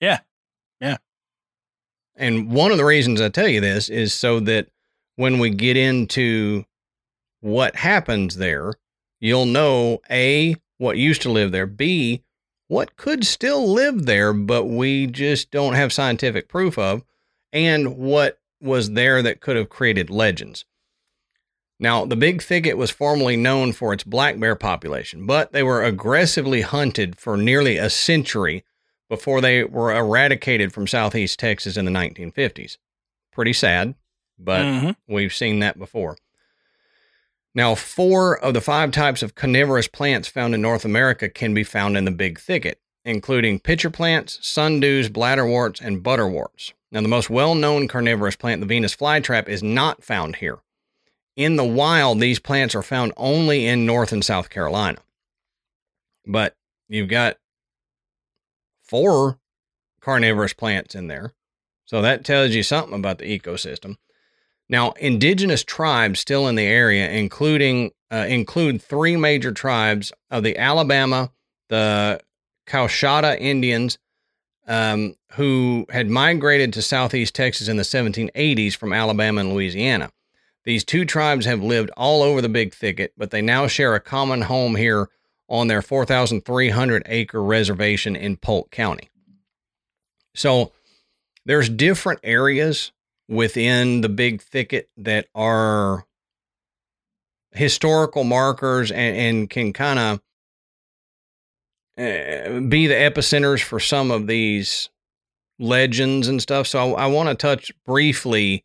Yeah. 0.00 0.20
Yeah. 0.80 0.98
And 2.14 2.52
one 2.52 2.70
of 2.70 2.76
the 2.76 2.84
reasons 2.84 3.20
I 3.20 3.30
tell 3.30 3.48
you 3.48 3.60
this 3.60 3.88
is 3.88 4.14
so 4.14 4.38
that 4.38 4.68
when 5.16 5.38
we 5.38 5.50
get 5.50 5.76
into 5.76 6.64
what 7.40 7.76
happens 7.76 8.36
there, 8.36 8.74
you'll 9.20 9.46
know 9.46 10.00
A, 10.10 10.56
what 10.78 10.96
used 10.96 11.22
to 11.22 11.30
live 11.30 11.52
there, 11.52 11.66
B, 11.66 12.22
what 12.68 12.96
could 12.96 13.24
still 13.24 13.72
live 13.72 14.06
there, 14.06 14.32
but 14.32 14.64
we 14.64 15.06
just 15.06 15.50
don't 15.50 15.74
have 15.74 15.92
scientific 15.92 16.48
proof 16.48 16.78
of, 16.78 17.02
and 17.52 17.96
what 17.96 18.38
was 18.60 18.92
there 18.92 19.22
that 19.22 19.40
could 19.40 19.56
have 19.56 19.68
created 19.68 20.10
legends. 20.10 20.64
Now, 21.78 22.04
the 22.04 22.16
Big 22.16 22.40
Thicket 22.40 22.76
was 22.76 22.90
formerly 22.90 23.36
known 23.36 23.72
for 23.72 23.92
its 23.92 24.04
black 24.04 24.38
bear 24.38 24.54
population, 24.54 25.26
but 25.26 25.52
they 25.52 25.62
were 25.62 25.82
aggressively 25.82 26.62
hunted 26.62 27.18
for 27.18 27.36
nearly 27.36 27.76
a 27.76 27.90
century 27.90 28.64
before 29.10 29.40
they 29.40 29.64
were 29.64 29.92
eradicated 29.92 30.72
from 30.72 30.86
southeast 30.86 31.38
Texas 31.38 31.76
in 31.76 31.84
the 31.84 31.90
1950s. 31.90 32.78
Pretty 33.32 33.52
sad, 33.52 33.94
but 34.38 34.62
Mhm. 34.64 34.96
we've 35.06 35.34
seen 35.34 35.60
that 35.60 35.78
before. 35.78 36.16
Now, 37.54 37.74
four 37.74 38.36
of 38.38 38.54
the 38.54 38.60
five 38.60 38.90
types 38.90 39.22
of 39.22 39.34
carnivorous 39.34 39.86
plants 39.86 40.26
found 40.28 40.54
in 40.54 40.60
North 40.62 40.84
America 40.84 41.28
can 41.28 41.54
be 41.54 41.62
found 41.62 41.96
in 41.96 42.04
the 42.04 42.10
Big 42.10 42.40
Thicket, 42.40 42.80
including 43.04 43.60
pitcher 43.60 43.90
plants, 43.90 44.38
sundews, 44.42 45.08
bladderworts, 45.08 45.80
and 45.80 46.02
butterworts. 46.02 46.72
Now, 46.90 47.00
the 47.00 47.08
most 47.08 47.30
well 47.30 47.54
known 47.54 47.86
carnivorous 47.88 48.36
plant, 48.36 48.60
the 48.60 48.66
Venus 48.66 48.96
flytrap, 48.96 49.48
is 49.48 49.62
not 49.62 50.02
found 50.02 50.36
here. 50.36 50.58
In 51.36 51.56
the 51.56 51.64
wild, 51.64 52.20
these 52.20 52.38
plants 52.38 52.74
are 52.74 52.82
found 52.82 53.12
only 53.16 53.66
in 53.66 53.86
North 53.86 54.12
and 54.12 54.24
South 54.24 54.50
Carolina. 54.50 54.98
But 56.26 56.56
you've 56.88 57.08
got 57.08 57.38
four 58.82 59.38
carnivorous 60.00 60.52
plants 60.52 60.94
in 60.94 61.08
there. 61.08 61.34
So 61.84 62.00
that 62.02 62.24
tells 62.24 62.52
you 62.54 62.62
something 62.62 62.94
about 62.94 63.18
the 63.18 63.38
ecosystem. 63.38 63.96
Now, 64.74 64.90
indigenous 64.98 65.62
tribes 65.62 66.18
still 66.18 66.48
in 66.48 66.56
the 66.56 66.66
area, 66.66 67.08
including 67.08 67.92
uh, 68.10 68.26
include 68.28 68.82
three 68.82 69.16
major 69.16 69.52
tribes 69.52 70.10
of 70.32 70.42
the 70.42 70.58
Alabama, 70.58 71.30
the 71.68 72.20
Coushatta 72.66 73.38
Indians, 73.38 73.98
um, 74.66 75.14
who 75.34 75.86
had 75.90 76.10
migrated 76.10 76.72
to 76.72 76.82
southeast 76.82 77.36
Texas 77.36 77.68
in 77.68 77.76
the 77.76 77.84
1780s 77.84 78.74
from 78.74 78.92
Alabama 78.92 79.42
and 79.42 79.54
Louisiana. 79.54 80.10
These 80.64 80.82
two 80.82 81.04
tribes 81.04 81.46
have 81.46 81.62
lived 81.62 81.90
all 81.96 82.24
over 82.24 82.42
the 82.42 82.48
Big 82.48 82.74
Thicket, 82.74 83.12
but 83.16 83.30
they 83.30 83.42
now 83.42 83.68
share 83.68 83.94
a 83.94 84.00
common 84.00 84.42
home 84.42 84.74
here 84.74 85.08
on 85.48 85.68
their 85.68 85.82
4,300 85.82 87.04
acre 87.06 87.40
reservation 87.40 88.16
in 88.16 88.36
Polk 88.36 88.72
County. 88.72 89.08
So 90.34 90.72
there's 91.46 91.68
different 91.68 92.18
areas 92.24 92.90
within 93.28 94.00
the 94.00 94.08
Big 94.08 94.42
Thicket 94.42 94.88
that 94.96 95.26
are 95.34 96.06
historical 97.52 98.24
markers 98.24 98.90
and, 98.90 99.16
and 99.16 99.50
can 99.50 99.72
kind 99.72 99.98
of 99.98 100.20
uh, 101.96 102.60
be 102.60 102.86
the 102.86 102.94
epicenters 102.94 103.62
for 103.62 103.78
some 103.78 104.10
of 104.10 104.26
these 104.26 104.90
legends 105.58 106.28
and 106.28 106.42
stuff. 106.42 106.66
So 106.66 106.94
I, 106.94 107.04
I 107.04 107.06
want 107.06 107.28
to 107.28 107.34
touch 107.34 107.72
briefly 107.86 108.64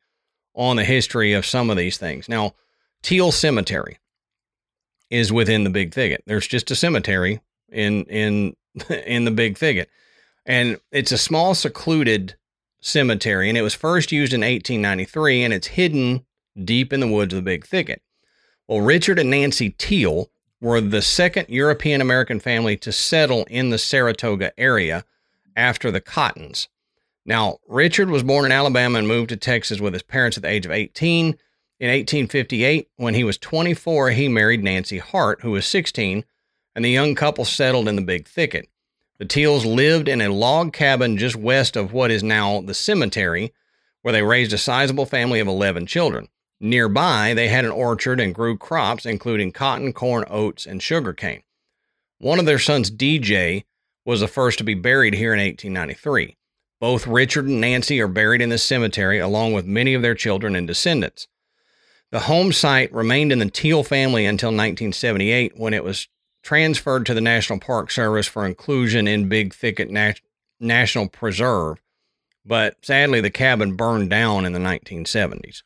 on 0.55 0.75
the 0.75 0.83
history 0.83 1.33
of 1.33 1.45
some 1.45 1.69
of 1.69 1.77
these 1.77 1.97
things. 1.97 2.27
Now, 2.27 2.53
Teal 3.01 3.31
Cemetery 3.31 3.99
is 5.09 5.31
within 5.31 5.63
the 5.63 5.69
Big 5.69 5.93
Thicket. 5.93 6.23
There's 6.25 6.47
just 6.47 6.71
a 6.71 6.75
cemetery 6.75 7.39
in 7.69 8.03
in 8.05 8.55
in 9.05 9.25
the 9.25 9.31
Big 9.31 9.57
Thicket, 9.57 9.89
and 10.45 10.79
it's 10.91 11.11
a 11.11 11.17
small 11.17 11.55
secluded 11.55 12.35
cemetery, 12.81 13.49
and 13.49 13.57
it 13.57 13.61
was 13.61 13.73
first 13.73 14.11
used 14.11 14.33
in 14.33 14.41
1893, 14.41 15.43
and 15.43 15.53
it's 15.53 15.67
hidden 15.67 16.25
deep 16.61 16.91
in 16.93 16.99
the 16.99 17.07
woods 17.07 17.33
of 17.33 17.37
the 17.37 17.43
Big 17.43 17.65
Thicket. 17.65 18.01
Well, 18.67 18.81
Richard 18.81 19.19
and 19.19 19.29
Nancy 19.29 19.71
Teal 19.71 20.29
were 20.61 20.81
the 20.81 21.01
second 21.01 21.47
European 21.49 22.01
American 22.01 22.39
family 22.39 22.77
to 22.77 22.91
settle 22.91 23.45
in 23.49 23.69
the 23.69 23.77
Saratoga 23.77 24.51
area 24.59 25.05
after 25.55 25.91
the 25.91 26.01
Cottons. 26.01 26.67
Now, 27.25 27.59
Richard 27.67 28.09
was 28.09 28.23
born 28.23 28.45
in 28.45 28.51
Alabama 28.51 28.99
and 28.99 29.07
moved 29.07 29.29
to 29.29 29.37
Texas 29.37 29.79
with 29.79 29.93
his 29.93 30.03
parents 30.03 30.37
at 30.37 30.43
the 30.43 30.49
age 30.49 30.65
of 30.65 30.71
18. 30.71 31.37
In 31.79 31.87
1858, 31.87 32.89
when 32.97 33.13
he 33.13 33.23
was 33.23 33.37
24, 33.37 34.11
he 34.11 34.27
married 34.27 34.63
Nancy 34.63 34.97
Hart, 34.97 35.41
who 35.41 35.51
was 35.51 35.65
16, 35.65 36.25
and 36.75 36.83
the 36.83 36.89
young 36.89 37.15
couple 37.15 37.45
settled 37.45 37.87
in 37.87 37.95
the 37.95 38.01
Big 38.01 38.27
Thicket. 38.27 38.67
The 39.19 39.25
Teals 39.25 39.65
lived 39.65 40.07
in 40.07 40.21
a 40.21 40.33
log 40.33 40.71
cabin 40.71 41.17
just 41.17 41.35
west 41.35 41.75
of 41.75 41.91
what 41.91 42.09
is 42.09 42.23
now 42.23 42.61
the 42.61 42.73
cemetery, 42.73 43.53
where 44.01 44.13
they 44.13 44.23
raised 44.23 44.53
a 44.53 44.57
sizable 44.57 45.05
family 45.05 45.41
of 45.41 45.47
11 45.47 45.87
children. 45.87 46.29
Nearby, 46.61 47.33
they 47.33 47.49
had 47.49 47.65
an 47.65 47.71
orchard 47.71 48.21
and 48.21 48.33
grew 48.33 48.57
crops, 48.57 49.05
including 49.05 49.51
cotton, 49.51 49.91
corn, 49.91 50.23
oats, 50.29 50.65
and 50.65 50.81
sugarcane. 50.81 51.43
One 52.17 52.39
of 52.39 52.45
their 52.45 52.59
sons, 52.59 52.89
DJ, 52.89 53.65
was 54.05 54.21
the 54.21 54.27
first 54.27 54.57
to 54.59 54.63
be 54.63 54.73
buried 54.73 55.13
here 55.13 55.33
in 55.33 55.39
1893. 55.39 56.37
Both 56.79 57.05
Richard 57.05 57.45
and 57.45 57.59
Nancy 57.59 57.99
are 57.99 58.07
buried 58.07 58.41
in 58.41 58.49
the 58.49 58.57
cemetery, 58.57 59.19
along 59.19 59.51
with 59.51 59.65
many 59.65 59.93
of 59.93 60.01
their 60.01 60.15
children 60.15 60.55
and 60.55 60.65
descendants. 60.65 61.27
The 62.11 62.21
home 62.21 62.53
site 62.53 62.91
remained 62.93 63.33
in 63.33 63.39
the 63.39 63.49
Teal 63.49 63.83
family 63.83 64.25
until 64.25 64.49
1978, 64.49 65.57
when 65.57 65.73
it 65.73 65.83
was 65.83 66.07
transferred 66.43 67.05
to 67.05 67.13
the 67.13 67.21
National 67.21 67.59
Park 67.59 67.91
Service 67.91 68.27
for 68.27 68.45
inclusion 68.45 69.07
in 69.07 69.29
Big 69.29 69.53
Thicket 69.53 69.89
Nat- 69.89 70.21
National 70.59 71.07
Preserve. 71.07 71.81
But 72.45 72.77
sadly, 72.83 73.21
the 73.21 73.29
cabin 73.29 73.75
burned 73.75 74.09
down 74.09 74.45
in 74.45 74.53
the 74.53 74.59
1970s. 74.59 75.63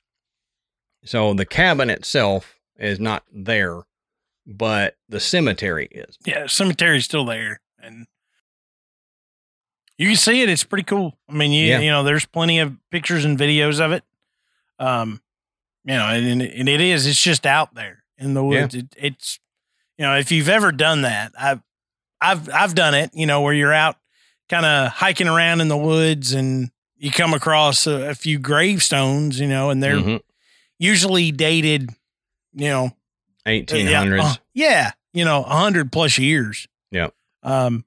So 1.05 1.33
the 1.33 1.45
cabin 1.45 1.89
itself 1.89 2.59
is 2.77 2.99
not 2.99 3.23
there, 3.31 3.81
but 4.45 4.97
the 5.07 5.19
cemetery 5.19 5.87
is. 5.91 6.17
Yeah, 6.25 6.47
cemetery's 6.47 7.05
still 7.05 7.25
there, 7.25 7.61
and 7.81 8.07
you 9.97 10.07
can 10.07 10.15
see 10.17 10.41
it. 10.41 10.49
It's 10.49 10.63
pretty 10.63 10.83
cool. 10.83 11.17
I 11.29 11.33
mean, 11.33 11.51
you 11.51 11.67
Yeah. 11.67 11.79
you 11.79 11.91
know, 11.91 12.03
there's 12.03 12.25
plenty 12.25 12.59
of 12.59 12.75
pictures 12.89 13.25
and 13.25 13.37
videos 13.37 13.79
of 13.79 13.91
it. 13.91 14.03
Um, 14.79 15.21
you 15.85 15.93
know, 15.93 16.05
and, 16.07 16.41
and 16.41 16.69
it 16.69 16.81
is. 16.81 17.05
It's 17.05 17.21
just 17.21 17.45
out 17.45 17.75
there 17.75 18.03
in 18.17 18.33
the 18.33 18.43
woods. 18.43 18.73
Yeah. 18.73 18.81
It, 18.81 18.95
it's 18.97 19.39
you 19.97 20.05
know, 20.05 20.17
if 20.17 20.31
you've 20.31 20.49
ever 20.49 20.71
done 20.71 21.03
that, 21.03 21.31
I've 21.39 21.61
I've 22.21 22.49
I've 22.49 22.75
done 22.75 22.93
it. 22.93 23.11
You 23.13 23.25
know, 23.25 23.41
where 23.41 23.53
you're 23.53 23.73
out 23.73 23.97
kind 24.49 24.65
of 24.65 24.91
hiking 24.91 25.27
around 25.27 25.61
in 25.61 25.67
the 25.67 25.77
woods 25.77 26.33
and 26.33 26.71
you 26.97 27.11
come 27.11 27.33
across 27.33 27.87
a, 27.87 28.09
a 28.09 28.15
few 28.15 28.39
gravestones. 28.39 29.39
You 29.39 29.47
know, 29.47 29.69
and 29.69 29.81
they're 29.81 29.97
mm-hmm. 29.97 30.17
usually 30.79 31.31
dated. 31.31 31.89
You 32.53 32.69
know, 32.69 32.91
eighteen 33.45 33.87
hundreds. 33.87 34.23
Yeah, 34.23 34.29
uh, 34.29 34.35
yeah, 34.53 34.91
you 35.13 35.25
know, 35.25 35.43
hundred 35.43 35.91
plus 35.91 36.17
years. 36.17 36.67
Yeah. 36.91 37.09
Um, 37.41 37.83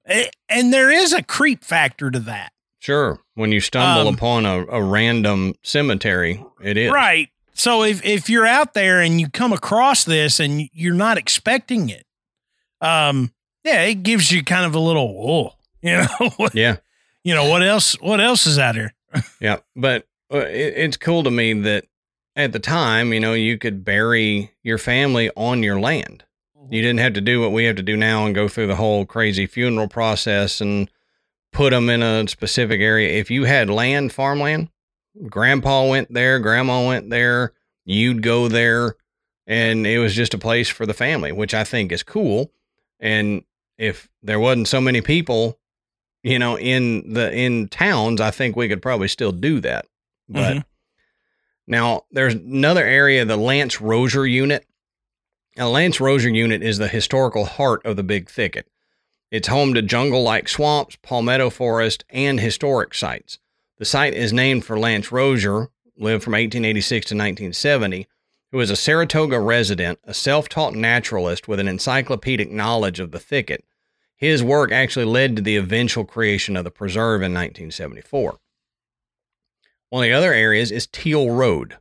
and 0.49 0.73
there 0.73 0.90
is 0.90 1.12
a 1.12 1.23
creep 1.23 1.64
factor 1.64 2.11
to 2.11 2.19
that. 2.21 2.53
Sure. 2.79 3.19
When 3.35 3.53
you 3.53 3.61
stumble 3.61 4.07
um, 4.07 4.14
upon 4.14 4.47
a, 4.47 4.66
a 4.66 4.83
random 4.83 5.55
cemetery, 5.62 6.45
it 6.62 6.77
is. 6.77 6.92
Right. 6.92 7.31
So 7.57 7.83
if, 7.83 8.05
if 8.05 8.29
you're 8.29 8.47
out 8.47 8.75
there 8.75 9.01
and 9.01 9.21
you 9.21 9.31
come 9.31 9.53
across 9.53 10.05
this 10.05 10.40
and 10.40 10.69
you're 10.73 10.95
not 10.95 11.16
expecting 11.16 11.88
it, 11.88 12.05
um, 12.83 13.33
yeah, 13.64 13.83
it 13.83 14.03
gives 14.03 14.31
you 14.31 14.45
kind 14.45 14.66
of 14.66 14.75
a 14.75 14.79
little, 14.79 15.16
oh, 15.19 15.53
you 15.83 15.92
know, 15.92 16.49
yeah, 16.53 16.77
you 17.25 17.35
know 17.35 17.49
what 17.49 17.62
else? 17.62 17.95
What 18.01 18.21
else 18.21 18.47
is 18.47 18.59
out 18.59 18.75
here? 18.75 18.95
yeah, 19.40 19.59
but 19.75 20.07
uh, 20.33 20.38
it, 20.38 20.75
it's 20.77 20.97
cool 20.97 21.23
to 21.23 21.31
me 21.31 21.55
that 21.55 21.87
at 22.37 22.53
the 22.53 22.59
time, 22.59 23.12
you 23.12 23.21
know, 23.21 23.33
you 23.33 23.57
could 23.57 23.85
bury 23.85 24.53
your 24.62 24.79
family 24.79 25.31
on 25.37 25.62
your 25.62 25.81
land. 25.81 26.25
Mm-hmm. 26.57 26.75
You 26.75 26.83
didn't 26.83 27.01
have 27.01 27.14
to 27.14 27.21
do 27.21 27.40
what 27.40 27.53
we 27.53 27.64
have 27.64 27.77
to 27.77 27.83
do 27.83 27.97
now 27.97 28.27
and 28.27 28.35
go 28.35 28.49
through 28.49 28.66
the 28.66 28.77
whole 28.77 29.07
crazy 29.07 29.47
funeral 29.47 29.88
process 29.88 30.61
and 30.61 30.90
put 31.53 31.71
them 31.71 31.88
in 31.88 32.03
a 32.03 32.29
specific 32.29 32.81
area. 32.81 33.19
If 33.19 33.31
you 33.31 33.45
had 33.45 33.71
land, 33.71 34.12
farmland, 34.12 34.69
grandpa 35.29 35.88
went 35.88 36.12
there, 36.12 36.38
grandma 36.38 36.87
went 36.87 37.11
there, 37.11 37.52
you'd 37.85 38.22
go 38.22 38.48
there, 38.48 38.96
and 39.46 39.87
it 39.87 39.98
was 39.98 40.14
just 40.14 40.35
a 40.35 40.38
place 40.38 40.68
for 40.68 40.87
the 40.87 40.94
family, 40.94 41.33
which 41.33 41.55
I 41.55 41.64
think 41.64 41.92
is 41.92 42.02
cool. 42.02 42.52
And 43.00 43.44
if 43.79 44.09
there 44.22 44.40
wasn't 44.40 44.68
so 44.68 44.81
many 44.81 45.00
people, 45.00 45.59
you 46.22 46.38
know, 46.38 46.59
in 46.59 47.12
the 47.12 47.33
in 47.33 47.68
towns, 47.68 48.20
I 48.20 48.31
think 48.31 48.57
we 48.57 48.68
could 48.68 48.83
probably 48.83 49.09
still 49.09 49.33
do 49.33 49.61
that. 49.61 49.87
But 50.29 50.52
mm-hmm. 50.52 50.59
now 51.66 52.02
there's 52.11 52.35
another 52.35 52.85
area, 52.85 53.24
the 53.24 53.37
Lance 53.37 53.81
Rosier 53.81 54.26
unit. 54.26 54.66
Now, 55.57 55.68
Lance 55.68 56.00
Rosier 56.00 56.29
unit 56.29 56.62
is 56.62 56.76
the 56.76 56.88
historical 56.88 57.46
heart 57.46 57.85
of 57.87 57.96
the 57.96 58.02
Big 58.02 58.29
Thicket. 58.29 58.68
It's 59.31 59.48
home 59.48 59.72
to 59.74 59.83
jungle 59.83 60.22
like 60.22 60.48
swamps, 60.48 60.96
palmetto 61.02 61.48
forest, 61.48 62.05
and 62.11 62.38
historic 62.38 62.92
sites. 62.92 63.38
The 63.79 63.85
site 63.85 64.15
is 64.15 64.33
named 64.33 64.65
for 64.65 64.79
Lance 64.79 65.12
Rosier, 65.12 65.69
lived 65.99 66.25
from 66.25 66.33
1886 66.33 67.07
to 67.07 67.15
1970, 67.15 68.07
who 68.51 68.59
was 68.59 68.71
a 68.71 68.77
Saratoga 68.77 69.39
resident, 69.39 69.99
a 70.05 70.15
self 70.15 70.49
taught 70.49 70.75
naturalist 70.75 71.47
with 71.47 71.61
an 71.61 71.69
encyclopedic 71.69 72.51
knowledge 72.51 73.01
of 73.01 73.11
the 73.11 73.19
thicket. 73.19 73.65
His 74.17 74.43
work 74.43 74.73
actually 74.73 75.05
led 75.05 75.37
to 75.37 75.43
the 75.43 75.57
eventual 75.57 76.07
creation 76.07 76.57
of 76.57 76.65
the 76.65 76.71
preserve 76.71 77.21
in 77.21 77.35
1974. 77.35 78.39
One 79.91 80.05
of 80.05 80.09
the 80.09 80.15
other 80.15 80.33
areas 80.33 80.71
is 80.71 80.87
Teal 80.87 81.31
Road. 81.31 81.77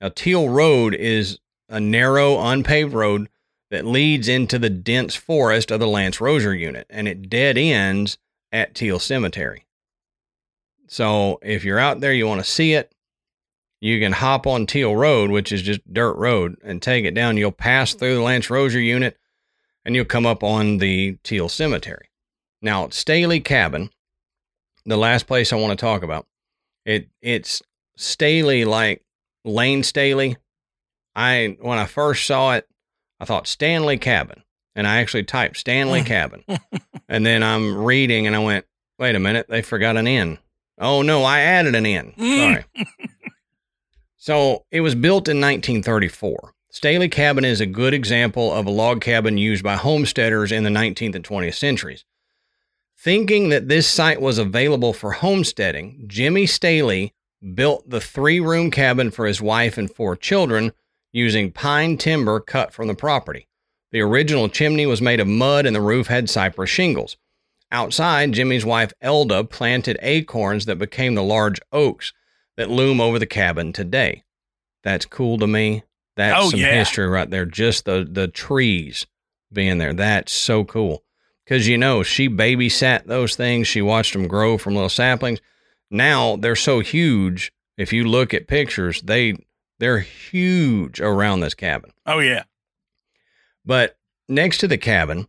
Now, 0.00 0.08
Teal 0.08 0.48
Road 0.48 0.94
is 0.94 1.38
a 1.68 1.78
narrow, 1.78 2.40
unpaved 2.40 2.92
road 2.92 3.28
that 3.70 3.86
leads 3.86 4.28
into 4.28 4.58
the 4.58 4.70
dense 4.70 5.14
forest 5.14 5.70
of 5.70 5.80
the 5.80 5.86
Lance 5.86 6.20
Rosier 6.20 6.52
unit, 6.52 6.86
and 6.90 7.06
it 7.06 7.30
dead 7.30 7.56
ends 7.56 8.18
at 8.52 8.74
Teal 8.74 8.98
Cemetery. 8.98 9.63
So 10.94 11.40
if 11.42 11.64
you're 11.64 11.80
out 11.80 11.98
there, 11.98 12.12
you 12.12 12.24
want 12.24 12.40
to 12.44 12.48
see 12.48 12.74
it, 12.74 12.94
you 13.80 13.98
can 13.98 14.12
hop 14.12 14.46
on 14.46 14.64
Teal 14.64 14.94
Road, 14.94 15.28
which 15.28 15.50
is 15.50 15.60
just 15.60 15.80
dirt 15.92 16.12
road, 16.12 16.56
and 16.62 16.80
take 16.80 17.04
it 17.04 17.14
down. 17.14 17.36
You'll 17.36 17.50
pass 17.50 17.94
through 17.94 18.14
the 18.14 18.22
Lance 18.22 18.48
Rosier 18.48 18.78
unit 18.78 19.18
and 19.84 19.96
you'll 19.96 20.04
come 20.04 20.24
up 20.24 20.44
on 20.44 20.78
the 20.78 21.18
Teal 21.24 21.48
Cemetery. 21.48 22.10
Now, 22.62 22.90
Staley 22.90 23.40
Cabin, 23.40 23.90
the 24.86 24.96
last 24.96 25.26
place 25.26 25.52
I 25.52 25.56
want 25.56 25.76
to 25.76 25.84
talk 25.84 26.04
about, 26.04 26.28
it 26.84 27.08
it's 27.20 27.60
Staley 27.96 28.64
like 28.64 29.02
Layne 29.44 29.82
Staley. 29.82 30.36
I 31.16 31.56
when 31.60 31.76
I 31.76 31.86
first 31.86 32.24
saw 32.24 32.52
it, 32.52 32.68
I 33.18 33.24
thought 33.24 33.48
Stanley 33.48 33.98
Cabin, 33.98 34.44
and 34.76 34.86
I 34.86 34.98
actually 35.00 35.24
typed 35.24 35.56
Stanley 35.56 36.02
Cabin, 36.04 36.44
and 37.08 37.26
then 37.26 37.42
I'm 37.42 37.82
reading 37.82 38.28
and 38.28 38.36
I 38.36 38.38
went, 38.38 38.64
wait 38.96 39.16
a 39.16 39.18
minute, 39.18 39.46
they 39.48 39.60
forgot 39.60 39.96
an 39.96 40.06
N. 40.06 40.38
Oh 40.78 41.02
no, 41.02 41.22
I 41.24 41.40
added 41.40 41.74
an 41.74 41.86
N. 41.86 42.14
Mm. 42.18 42.38
Sorry. 42.38 42.64
so 44.16 44.64
it 44.70 44.80
was 44.80 44.94
built 44.94 45.28
in 45.28 45.40
1934. 45.40 46.54
Staley 46.70 47.08
Cabin 47.08 47.44
is 47.44 47.60
a 47.60 47.66
good 47.66 47.94
example 47.94 48.52
of 48.52 48.66
a 48.66 48.70
log 48.70 49.00
cabin 49.00 49.38
used 49.38 49.62
by 49.62 49.76
homesteaders 49.76 50.50
in 50.50 50.64
the 50.64 50.70
19th 50.70 51.14
and 51.14 51.24
20th 51.24 51.54
centuries. 51.54 52.04
Thinking 52.98 53.50
that 53.50 53.68
this 53.68 53.86
site 53.86 54.20
was 54.20 54.38
available 54.38 54.92
for 54.92 55.12
homesteading, 55.12 56.04
Jimmy 56.08 56.46
Staley 56.46 57.12
built 57.54 57.88
the 57.88 58.00
three 58.00 58.40
room 58.40 58.70
cabin 58.70 59.10
for 59.10 59.26
his 59.26 59.40
wife 59.40 59.78
and 59.78 59.88
four 59.88 60.16
children 60.16 60.72
using 61.12 61.52
pine 61.52 61.96
timber 61.96 62.40
cut 62.40 62.72
from 62.72 62.88
the 62.88 62.94
property. 62.94 63.46
The 63.92 64.00
original 64.00 64.48
chimney 64.48 64.86
was 64.86 65.00
made 65.00 65.20
of 65.20 65.28
mud 65.28 65.66
and 65.66 65.76
the 65.76 65.80
roof 65.80 66.08
had 66.08 66.28
cypress 66.28 66.70
shingles. 66.70 67.16
Outside, 67.74 68.30
Jimmy's 68.30 68.64
wife 68.64 68.92
Elda 69.00 69.42
planted 69.42 69.98
acorns 70.00 70.66
that 70.66 70.76
became 70.76 71.16
the 71.16 71.24
large 71.24 71.60
oaks 71.72 72.12
that 72.56 72.70
loom 72.70 73.00
over 73.00 73.18
the 73.18 73.26
cabin 73.26 73.72
today. 73.72 74.22
That's 74.84 75.04
cool 75.04 75.38
to 75.38 75.48
me. 75.48 75.82
That's 76.16 76.40
oh, 76.40 76.50
some 76.50 76.60
yeah. 76.60 76.72
history 76.72 77.08
right 77.08 77.28
there. 77.28 77.44
Just 77.44 77.84
the 77.84 78.06
the 78.08 78.28
trees 78.28 79.08
being 79.52 79.78
there. 79.78 79.92
That's 79.92 80.32
so 80.32 80.62
cool. 80.62 81.02
Because 81.44 81.66
you 81.66 81.76
know, 81.76 82.04
she 82.04 82.28
babysat 82.28 83.06
those 83.06 83.34
things. 83.34 83.66
She 83.66 83.82
watched 83.82 84.12
them 84.12 84.28
grow 84.28 84.56
from 84.56 84.74
little 84.74 84.88
saplings. 84.88 85.40
Now 85.90 86.36
they're 86.36 86.54
so 86.54 86.78
huge. 86.78 87.52
If 87.76 87.92
you 87.92 88.04
look 88.04 88.32
at 88.32 88.46
pictures, 88.46 89.02
they 89.02 89.34
they're 89.80 89.98
huge 89.98 91.00
around 91.00 91.40
this 91.40 91.54
cabin. 91.54 91.90
Oh 92.06 92.20
yeah. 92.20 92.44
But 93.64 93.98
next 94.28 94.58
to 94.58 94.68
the 94.68 94.78
cabin, 94.78 95.26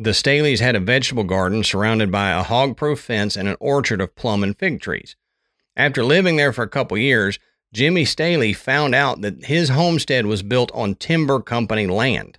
the 0.00 0.10
Staleys 0.10 0.60
had 0.60 0.76
a 0.76 0.80
vegetable 0.80 1.24
garden 1.24 1.64
surrounded 1.64 2.12
by 2.12 2.30
a 2.30 2.44
hog 2.44 2.76
proof 2.76 3.00
fence 3.00 3.36
and 3.36 3.48
an 3.48 3.56
orchard 3.58 4.00
of 4.00 4.14
plum 4.14 4.44
and 4.44 4.56
fig 4.56 4.80
trees. 4.80 5.16
After 5.76 6.04
living 6.04 6.36
there 6.36 6.52
for 6.52 6.62
a 6.62 6.68
couple 6.68 6.96
years, 6.96 7.40
Jimmy 7.72 8.04
Staley 8.04 8.52
found 8.52 8.94
out 8.94 9.22
that 9.22 9.46
his 9.46 9.70
homestead 9.70 10.24
was 10.24 10.44
built 10.44 10.70
on 10.72 10.94
timber 10.94 11.40
company 11.40 11.88
land. 11.88 12.38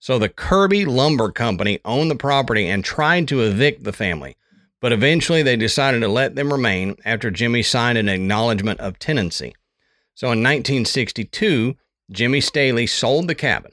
So 0.00 0.18
the 0.18 0.28
Kirby 0.28 0.84
Lumber 0.84 1.30
Company 1.30 1.78
owned 1.84 2.10
the 2.10 2.16
property 2.16 2.66
and 2.66 2.84
tried 2.84 3.28
to 3.28 3.42
evict 3.42 3.84
the 3.84 3.92
family, 3.92 4.36
but 4.80 4.92
eventually 4.92 5.42
they 5.42 5.56
decided 5.56 6.00
to 6.00 6.08
let 6.08 6.34
them 6.34 6.52
remain 6.52 6.96
after 7.04 7.30
Jimmy 7.30 7.62
signed 7.62 7.98
an 7.98 8.08
acknowledgement 8.08 8.80
of 8.80 8.98
tenancy. 8.98 9.54
So 10.14 10.26
in 10.26 10.42
1962, 10.42 11.76
Jimmy 12.10 12.40
Staley 12.40 12.86
sold 12.86 13.28
the 13.28 13.34
cabin. 13.34 13.72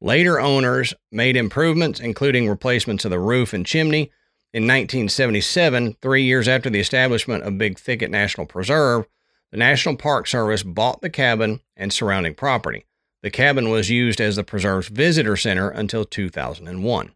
Later 0.00 0.40
owners 0.40 0.94
made 1.10 1.36
improvements, 1.36 1.98
including 1.98 2.48
replacements 2.48 3.04
of 3.04 3.10
the 3.10 3.18
roof 3.18 3.52
and 3.52 3.66
chimney. 3.66 4.12
In 4.54 4.62
1977, 4.62 5.96
three 6.00 6.22
years 6.22 6.48
after 6.48 6.70
the 6.70 6.80
establishment 6.80 7.44
of 7.44 7.58
Big 7.58 7.78
Thicket 7.78 8.10
National 8.10 8.46
Preserve, 8.46 9.06
the 9.50 9.56
National 9.56 9.96
Park 9.96 10.26
Service 10.26 10.62
bought 10.62 11.00
the 11.00 11.10
cabin 11.10 11.60
and 11.76 11.92
surrounding 11.92 12.34
property. 12.34 12.86
The 13.22 13.30
cabin 13.30 13.70
was 13.70 13.90
used 13.90 14.20
as 14.20 14.36
the 14.36 14.44
preserve's 14.44 14.88
visitor 14.88 15.36
center 15.36 15.68
until 15.68 16.04
2001. 16.04 17.12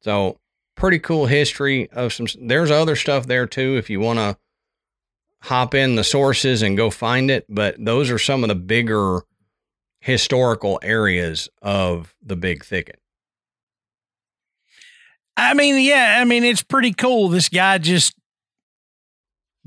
So, 0.00 0.38
pretty 0.74 0.98
cool 0.98 1.26
history 1.26 1.88
of 1.90 2.12
some. 2.12 2.26
There's 2.38 2.70
other 2.70 2.96
stuff 2.96 3.26
there 3.26 3.46
too 3.46 3.76
if 3.76 3.88
you 3.88 4.00
want 4.00 4.18
to 4.18 4.36
hop 5.42 5.74
in 5.74 5.94
the 5.94 6.04
sources 6.04 6.62
and 6.62 6.76
go 6.76 6.90
find 6.90 7.30
it, 7.30 7.46
but 7.48 7.76
those 7.82 8.10
are 8.10 8.18
some 8.18 8.44
of 8.44 8.48
the 8.48 8.54
bigger 8.54 9.22
historical 10.04 10.78
areas 10.82 11.48
of 11.62 12.14
the 12.22 12.36
big 12.36 12.62
thicket. 12.62 13.00
I 15.34 15.54
mean, 15.54 15.82
yeah, 15.82 16.18
I 16.20 16.24
mean 16.24 16.44
it's 16.44 16.62
pretty 16.62 16.92
cool. 16.92 17.30
This 17.30 17.48
guy 17.48 17.78
just 17.78 18.14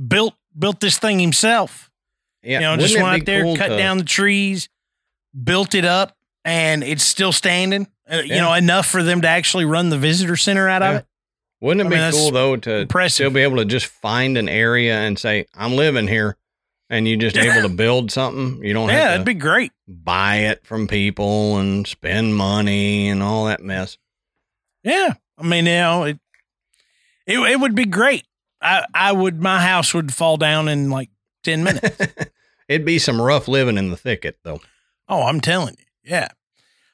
built 0.08 0.36
built 0.58 0.80
this 0.80 1.00
thing 1.00 1.18
himself. 1.18 1.90
Yeah, 2.44 2.60
you 2.60 2.66
know, 2.66 2.78
just 2.78 2.96
went 2.96 3.08
out 3.08 3.26
there, 3.26 3.42
cool 3.42 3.58
cut 3.58 3.70
to... 3.70 3.78
down 3.78 3.98
the 3.98 4.04
trees, 4.04 4.70
built 5.44 5.74
it 5.74 5.86
up, 5.86 6.16
and 6.46 6.84
it's 6.84 7.04
still 7.04 7.32
standing. 7.32 7.88
Uh, 8.10 8.18
yeah. 8.18 8.36
You 8.36 8.42
know, 8.42 8.54
enough 8.54 8.86
for 8.86 9.02
them 9.02 9.22
to 9.22 9.28
actually 9.28 9.66
run 9.66 9.90
the 9.90 9.98
visitor 9.98 10.38
center 10.38 10.70
out 10.70 10.84
yeah. 10.84 10.90
of 10.90 10.96
it. 10.98 11.06
Wouldn't 11.62 11.82
it 11.82 11.92
I 11.92 12.00
mean, 12.00 12.12
be 12.12 12.16
cool 12.16 12.32
though 12.32 12.56
to 12.58 12.76
impressive. 12.82 13.16
still 13.16 13.32
be 13.32 13.42
able 13.42 13.58
to 13.58 13.66
just 13.66 13.88
find 13.88 14.38
an 14.38 14.48
area 14.48 15.00
and 15.00 15.18
say, 15.18 15.48
"I'm 15.56 15.74
living 15.74 16.08
here," 16.08 16.38
and 16.90 17.08
you 17.08 17.18
just 17.18 17.38
able 17.38 17.68
to 17.68 17.74
build 17.74 18.12
something. 18.12 18.64
You 18.64 18.74
don't. 18.74 18.90
Yeah, 18.90 19.10
that'd 19.10 19.26
be 19.26 19.34
great. 19.34 19.72
Buy 19.88 20.38
it 20.38 20.66
from 20.66 20.88
people 20.88 21.58
and 21.58 21.86
spend 21.86 22.36
money 22.36 23.10
and 23.10 23.22
all 23.22 23.46
that 23.46 23.62
mess. 23.62 23.98
Yeah, 24.84 25.14
I 25.38 25.44
mean, 25.44 25.66
you 25.66 25.72
know, 25.72 26.04
it 26.04 26.20
it, 27.26 27.40
it 27.40 27.60
would 27.60 27.76
be 27.76 27.86
great. 27.86 28.26
I 28.62 28.86
I 28.94 29.12
would 29.12 29.42
my 29.42 29.62
house 29.62 29.94
would 29.94 30.14
fall 30.14 30.38
down 30.38 30.68
in 30.68 30.90
like 30.90 31.10
ten 31.44 31.64
minutes. 31.64 31.98
it'd 32.68 32.86
be 32.86 33.00
some 33.00 33.22
rough 33.22 33.48
living 33.48 33.78
in 33.78 33.90
the 33.90 33.98
thicket, 33.98 34.40
though. 34.44 34.62
Oh, 35.10 35.24
I'm 35.24 35.42
telling 35.42 35.76
you, 35.78 36.12
yeah. 36.12 36.30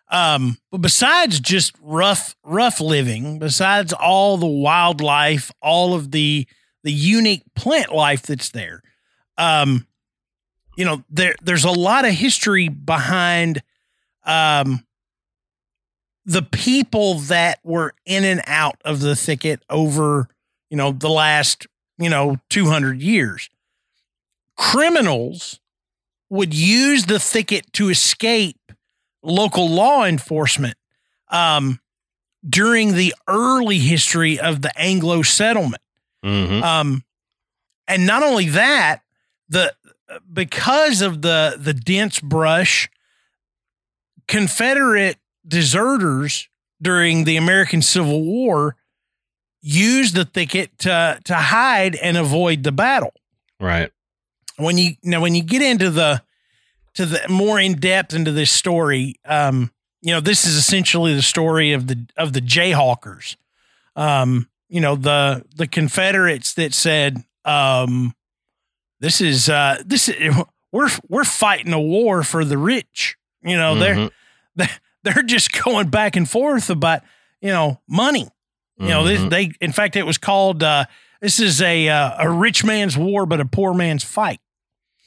Um, 0.10 0.58
but 0.72 0.82
besides 0.82 1.40
just 1.40 1.76
rough, 1.82 2.36
rough 2.44 2.80
living, 2.80 3.40
besides 3.40 3.94
all 3.94 4.38
the 4.38 4.46
wildlife, 4.46 5.52
all 5.62 5.94
of 5.94 6.12
the 6.12 6.48
the 6.84 6.92
unique 6.92 7.44
plant 7.56 7.94
life 7.94 8.24
that's 8.24 8.50
there, 8.50 8.82
um, 9.38 9.88
you 10.78 10.86
know, 10.86 11.04
there 11.10 11.36
there's 11.42 11.66
a 11.66 11.72
lot 11.72 12.06
of 12.06 12.12
history 12.12 12.70
behind 12.70 13.62
um 14.26 14.86
the 16.26 16.42
people 16.42 17.16
that 17.16 17.60
were 17.64 17.94
in 18.06 18.24
and 18.24 18.42
out 18.48 18.78
of 18.86 19.02
the 19.02 19.16
thicket 19.16 19.62
over, 19.70 20.30
you 20.70 20.78
know, 20.78 20.92
the 20.92 21.10
last, 21.10 21.68
you 21.98 22.10
know, 22.10 22.38
200 22.50 23.02
years. 23.02 23.50
Criminals 24.56 25.60
would 26.30 26.54
use 26.54 27.06
the 27.06 27.20
thicket 27.20 27.72
to 27.74 27.90
escape 27.90 28.72
local 29.22 29.70
law 29.70 30.06
enforcement 30.06 30.76
um, 31.30 31.80
during 32.48 32.94
the 32.94 33.14
early 33.28 33.80
history 33.80 34.40
of 34.40 34.62
the 34.62 34.72
Anglo 34.80 35.22
settlement. 35.22 35.82
Mm-hmm. 36.24 36.64
Um, 36.64 37.04
and 37.88 38.06
not 38.06 38.24
only 38.24 38.50
that, 38.50 39.02
the 39.50 39.74
because 40.32 41.02
of 41.02 41.22
the 41.22 41.56
the 41.60 41.74
dense 41.74 42.20
brush, 42.20 42.90
Confederate 44.28 45.18
deserters 45.48 46.48
during 46.82 47.24
the 47.24 47.38
American 47.38 47.82
Civil 47.82 48.24
War 48.24 48.76
used 49.62 50.16
the 50.16 50.26
thicket 50.26 50.78
to 50.80 51.20
to 51.24 51.36
hide 51.36 51.96
and 51.96 52.18
avoid 52.18 52.64
the 52.64 52.72
battle. 52.72 53.14
Right. 53.60 53.92
When 54.58 54.78
you 54.78 54.96
now 55.04 55.22
when 55.22 55.36
you 55.36 55.44
get 55.44 55.62
into 55.62 55.90
the 55.90 56.22
to 56.96 57.06
the 57.06 57.28
more 57.30 57.60
in 57.60 57.80
depth 57.80 58.14
into 58.14 58.32
this 58.32 58.52
story, 58.52 59.16
um, 59.26 59.72
you 60.02 60.12
know, 60.12 60.20
this 60.20 60.46
is 60.46 60.56
essentially 60.56 61.16
the 61.16 61.22
story 61.22 61.72
of 61.74 61.88
the 61.88 62.06
of 62.18 62.34
the 62.34 62.42
Jayhawkers. 62.42 63.38
Um, 63.96 64.50
you 64.70 64.82
know, 64.82 64.96
the 64.96 65.46
the 65.56 65.68
Confederates 65.68 66.54
that 66.56 66.74
said, 66.74 67.24
um, 67.46 68.14
this 69.04 69.20
is 69.22 69.50
uh 69.50 69.82
this 69.86 70.08
is 70.10 70.34
we're 70.72 70.90
we're 71.10 71.26
fighting 71.26 71.74
a 71.74 71.80
war 71.80 72.24
for 72.24 72.44
the 72.46 72.58
rich. 72.58 73.18
You 73.44 73.58
know, 73.58 73.76
Mhm. 73.76 74.12
they're 74.56 74.70
they're 75.04 75.24
just 75.24 75.52
going 75.64 75.90
back 75.90 76.16
and 76.16 76.28
forth 76.30 76.70
about 76.70 77.02
you 77.42 77.50
know 77.50 77.82
money. 77.88 78.28
You 78.80 78.88
know, 78.88 79.04
this, 79.04 79.20
Mhm. 79.20 79.30
they 79.30 79.52
in 79.62 79.72
fact 79.74 79.96
it 79.96 80.06
was 80.06 80.18
called 80.18 80.64
uh, 80.64 80.86
this 81.22 81.40
is 81.40 81.62
a 81.62 81.90
uh, 81.90 82.12
a 82.20 82.30
rich 82.32 82.64
man's 82.64 82.98
war, 82.98 83.26
but 83.26 83.40
a 83.42 83.46
poor 83.46 83.74
man's 83.74 84.04
fight. 84.04 84.40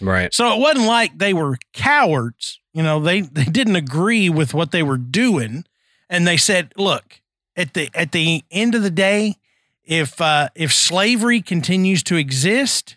Right. 0.00 0.32
So 0.35 0.52
it 0.54 0.61
wasn't 0.61 0.87
like 0.87 1.18
they 1.18 1.32
were 1.32 1.56
cowards. 1.72 2.61
You 2.74 2.82
know, 2.82 3.00
they 3.00 3.22
they 3.22 3.44
didn't 3.44 3.76
agree 3.76 4.28
with 4.28 4.52
what 4.54 4.70
they 4.70 4.82
were 4.82 4.98
doing, 4.98 5.64
and 6.11 6.26
they 6.26 6.37
said, 6.37 6.72
"Look, 6.76 7.20
at 7.56 7.72
the 7.74 7.88
at 7.94 8.12
the 8.12 8.44
end 8.50 8.74
of 8.74 8.82
the 8.82 8.90
day, 8.90 9.37
if 9.85 10.20
uh, 10.20 10.50
if 10.54 10.72
slavery 10.72 11.40
continues 11.40 12.02
to 12.04 12.16
exist, 12.16 12.96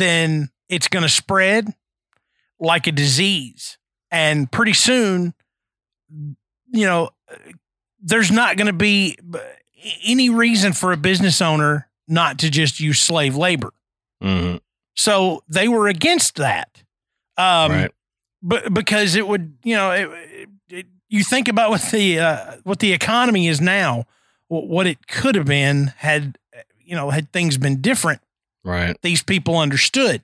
then 0.00 0.50
it's 0.68 0.88
going 0.88 1.02
to 1.02 1.08
spread 1.08 1.74
like 2.58 2.86
a 2.86 2.92
disease, 2.92 3.78
and 4.10 4.50
pretty 4.50 4.72
soon, 4.72 5.34
you 6.72 6.86
know, 6.86 7.10
there's 8.02 8.30
not 8.30 8.56
going 8.56 8.66
to 8.66 8.72
be 8.72 9.18
any 10.04 10.30
reason 10.30 10.72
for 10.72 10.92
a 10.92 10.96
business 10.96 11.40
owner 11.40 11.88
not 12.06 12.38
to 12.40 12.50
just 12.50 12.80
use 12.80 12.98
slave 12.98 13.36
labor." 13.36 13.72
hmm 14.20 14.56
So 14.96 15.42
they 15.48 15.68
were 15.68 15.88
against 15.88 16.36
that. 16.36 16.82
Um, 17.36 17.72
right. 17.72 17.90
but 18.42 18.74
because 18.74 19.14
it 19.14 19.26
would, 19.26 19.56
you 19.64 19.74
know, 19.74 19.90
it, 19.92 20.48
it, 20.68 20.86
you 21.08 21.24
think 21.24 21.48
about 21.48 21.70
what 21.70 21.82
the 21.90 22.18
uh, 22.18 22.56
what 22.64 22.80
the 22.80 22.92
economy 22.92 23.48
is 23.48 23.60
now, 23.60 24.04
what 24.48 24.86
it 24.86 25.06
could 25.06 25.34
have 25.36 25.46
been 25.46 25.92
had 25.96 26.38
you 26.84 26.96
know 26.96 27.10
had 27.10 27.32
things 27.32 27.56
been 27.56 27.80
different. 27.80 28.20
Right. 28.64 28.96
These 29.02 29.22
people 29.22 29.58
understood. 29.58 30.22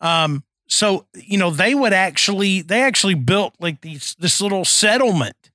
Um, 0.00 0.44
so 0.70 1.06
you 1.14 1.36
know 1.36 1.50
they 1.50 1.74
would 1.74 1.92
actually 1.92 2.62
they 2.62 2.82
actually 2.82 3.14
built 3.14 3.54
like 3.58 3.80
these 3.80 4.14
this 4.18 4.40
little 4.40 4.64
settlement 4.64 5.50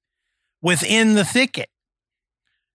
within 0.62 1.13
the 1.15 1.23
thicket, 1.23 1.69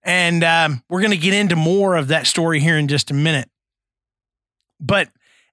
and 0.03 0.43
um, 0.43 0.83
we're 0.89 1.01
going 1.01 1.11
to 1.11 1.17
get 1.17 1.33
into 1.33 1.55
more 1.55 1.95
of 1.95 2.07
that 2.07 2.25
story 2.25 2.59
here 2.59 2.77
in 2.77 2.87
just 2.87 3.11
a 3.11 3.13
minute. 3.13 3.49
But 4.79 5.09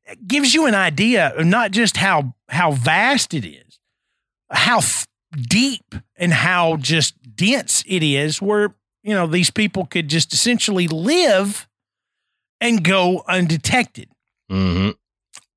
it 0.06 0.26
gives 0.26 0.54
you 0.54 0.64
an 0.66 0.74
idea 0.74 1.34
of 1.36 1.44
not 1.44 1.72
just 1.72 1.98
how 1.98 2.34
how 2.48 2.72
vast 2.72 3.34
it 3.34 3.44
is, 3.44 3.78
how 4.50 4.80
deep 5.36 5.94
and 6.16 6.32
how 6.32 6.76
just 6.76 7.36
dense 7.36 7.84
it 7.86 8.02
is. 8.02 8.40
Where 8.40 8.74
you 9.02 9.14
know 9.14 9.26
these 9.26 9.50
people 9.50 9.84
could 9.84 10.08
just 10.08 10.32
essentially 10.32 10.88
live 10.88 11.67
and 12.60 12.82
go 12.84 13.24
undetected. 13.28 14.08
hmm 14.48 14.90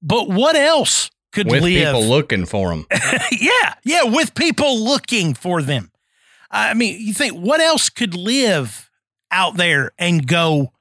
But 0.01 0.29
what 0.29 0.55
else 0.55 1.09
could 1.31 1.49
With 1.49 1.63
live? 1.63 1.85
people 1.87 2.03
looking 2.05 2.45
for 2.45 2.69
them. 2.69 2.85
yeah, 3.31 3.73
yeah, 3.83 4.03
with 4.03 4.35
people 4.35 4.77
looking 4.79 5.33
for 5.33 5.61
them. 5.61 5.91
I 6.49 6.73
mean, 6.73 6.99
you 6.99 7.13
think 7.13 7.33
what 7.33 7.61
else 7.61 7.89
could 7.89 8.13
live 8.13 8.89
out 9.31 9.55
there 9.55 9.91
and 9.97 10.27
go 10.27 10.73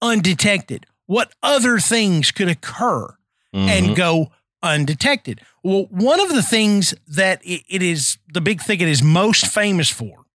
undetected? 0.00 0.86
What 1.06 1.32
other 1.42 1.78
things 1.78 2.30
could 2.30 2.48
occur 2.48 3.12
Mm-hmm. 3.54 3.68
and 3.70 3.96
go 3.96 4.32
undetected? 4.62 5.40
Well, 5.62 5.86
one 5.90 6.20
of 6.20 6.28
the 6.28 6.42
things 6.42 6.94
that 7.08 7.40
it, 7.42 7.62
it 7.68 7.82
is 7.82 8.18
the 8.32 8.40
big 8.42 8.60
thing 8.60 8.80
it 8.80 8.88
is 8.88 9.02
most 9.02 9.46
famous 9.46 9.88
for 9.88 10.26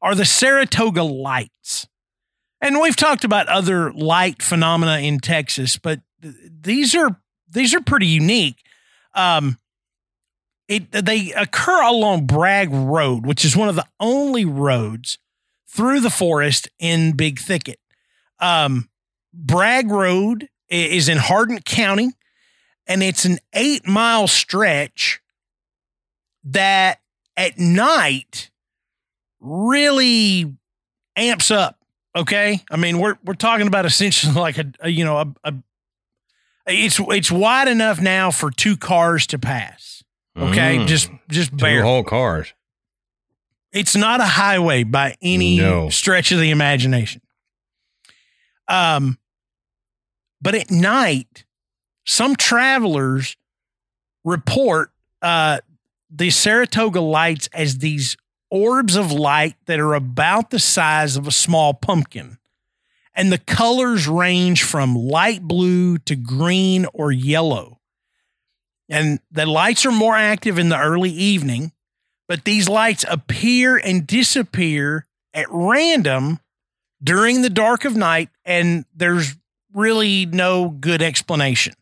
are 0.00 0.14
the 0.14 0.24
Saratoga 0.24 1.02
lights. 1.02 1.86
And 2.60 2.80
we've 2.80 2.96
talked 2.96 3.24
about 3.24 3.48
other 3.48 3.92
light 3.92 4.42
phenomena 4.42 4.98
in 4.98 5.20
Texas, 5.20 5.76
but 5.76 6.00
th- 6.22 6.34
these 6.62 6.94
are 6.94 7.20
these 7.48 7.74
are 7.74 7.80
pretty 7.80 8.06
unique. 8.06 8.62
Um, 9.14 9.58
it 10.68 10.90
they 10.90 11.32
occur 11.32 11.82
along 11.82 12.26
Bragg 12.26 12.70
Road, 12.72 13.26
which 13.26 13.44
is 13.44 13.56
one 13.56 13.68
of 13.68 13.76
the 13.76 13.86
only 14.00 14.44
roads 14.44 15.18
through 15.68 16.00
the 16.00 16.10
forest 16.10 16.68
in 16.78 17.12
Big 17.12 17.38
Thicket. 17.38 17.78
Um, 18.40 18.88
Bragg 19.32 19.90
Road 19.90 20.48
is 20.68 21.08
in 21.08 21.18
Hardin 21.18 21.60
County, 21.60 22.12
and 22.86 23.02
it's 23.02 23.24
an 23.24 23.38
eight 23.52 23.86
mile 23.86 24.26
stretch 24.26 25.20
that 26.44 27.00
at 27.36 27.58
night 27.58 28.50
really 29.40 30.56
amps 31.16 31.50
up. 31.50 31.78
Okay, 32.16 32.60
I 32.70 32.76
mean 32.76 32.98
we're 32.98 33.16
we're 33.24 33.34
talking 33.34 33.66
about 33.66 33.84
essentially 33.86 34.32
like 34.40 34.58
a, 34.58 34.72
a 34.80 34.88
you 34.88 35.04
know 35.04 35.18
a, 35.18 35.34
a 35.44 35.54
it's 36.66 36.98
it's 36.98 37.30
wide 37.30 37.68
enough 37.68 38.00
now 38.00 38.30
for 38.30 38.50
two 38.50 38.76
cars 38.76 39.26
to 39.28 39.38
pass. 39.38 40.02
Okay, 40.36 40.78
Mm. 40.78 40.86
just 40.86 41.10
just 41.28 41.50
Two 41.52 41.56
bare. 41.58 41.82
whole 41.82 42.02
cars. 42.04 42.52
It's 43.72 43.94
not 43.96 44.20
a 44.20 44.24
highway 44.26 44.84
by 44.84 45.16
any 45.20 45.58
No. 45.58 45.90
stretch 45.90 46.32
of 46.32 46.40
the 46.40 46.50
imagination. 46.50 47.20
Um, 48.68 49.18
but 50.40 50.54
at 50.54 50.70
night, 50.70 51.44
some 52.06 52.36
travelers 52.36 53.36
report 54.24 54.90
uh, 55.22 55.58
the 56.10 56.30
Saratoga 56.30 57.00
lights 57.00 57.48
as 57.52 57.78
these 57.78 58.16
orbs 58.50 58.96
of 58.96 59.12
light 59.12 59.56
that 59.66 59.80
are 59.80 59.94
about 59.94 60.50
the 60.50 60.58
size 60.58 61.16
of 61.16 61.26
a 61.26 61.32
small 61.32 61.74
pumpkin. 61.74 62.38
And 63.14 63.32
the 63.32 63.38
colors 63.38 64.06
range 64.06 64.62
from 64.62 64.94
light 64.94 65.42
blue 65.42 65.98
to 65.98 66.16
green 66.16 66.86
or 66.92 67.10
yellow. 67.10 67.80
And 68.88 69.20
the 69.30 69.46
lights 69.46 69.86
are 69.86 69.92
more 69.92 70.14
active 70.14 70.58
in 70.58 70.68
the 70.68 70.78
early 70.78 71.10
evening, 71.10 71.72
but 72.28 72.44
these 72.44 72.68
lights 72.68 73.04
appear 73.08 73.76
and 73.76 74.06
disappear 74.06 75.06
at 75.34 75.46
random 75.50 76.40
during 77.02 77.42
the 77.42 77.50
dark 77.50 77.84
of 77.84 77.96
night, 77.96 78.30
and 78.44 78.84
there's 78.94 79.36
really 79.72 80.26
no 80.26 80.68
good 80.68 81.02
explanation. 81.02 81.74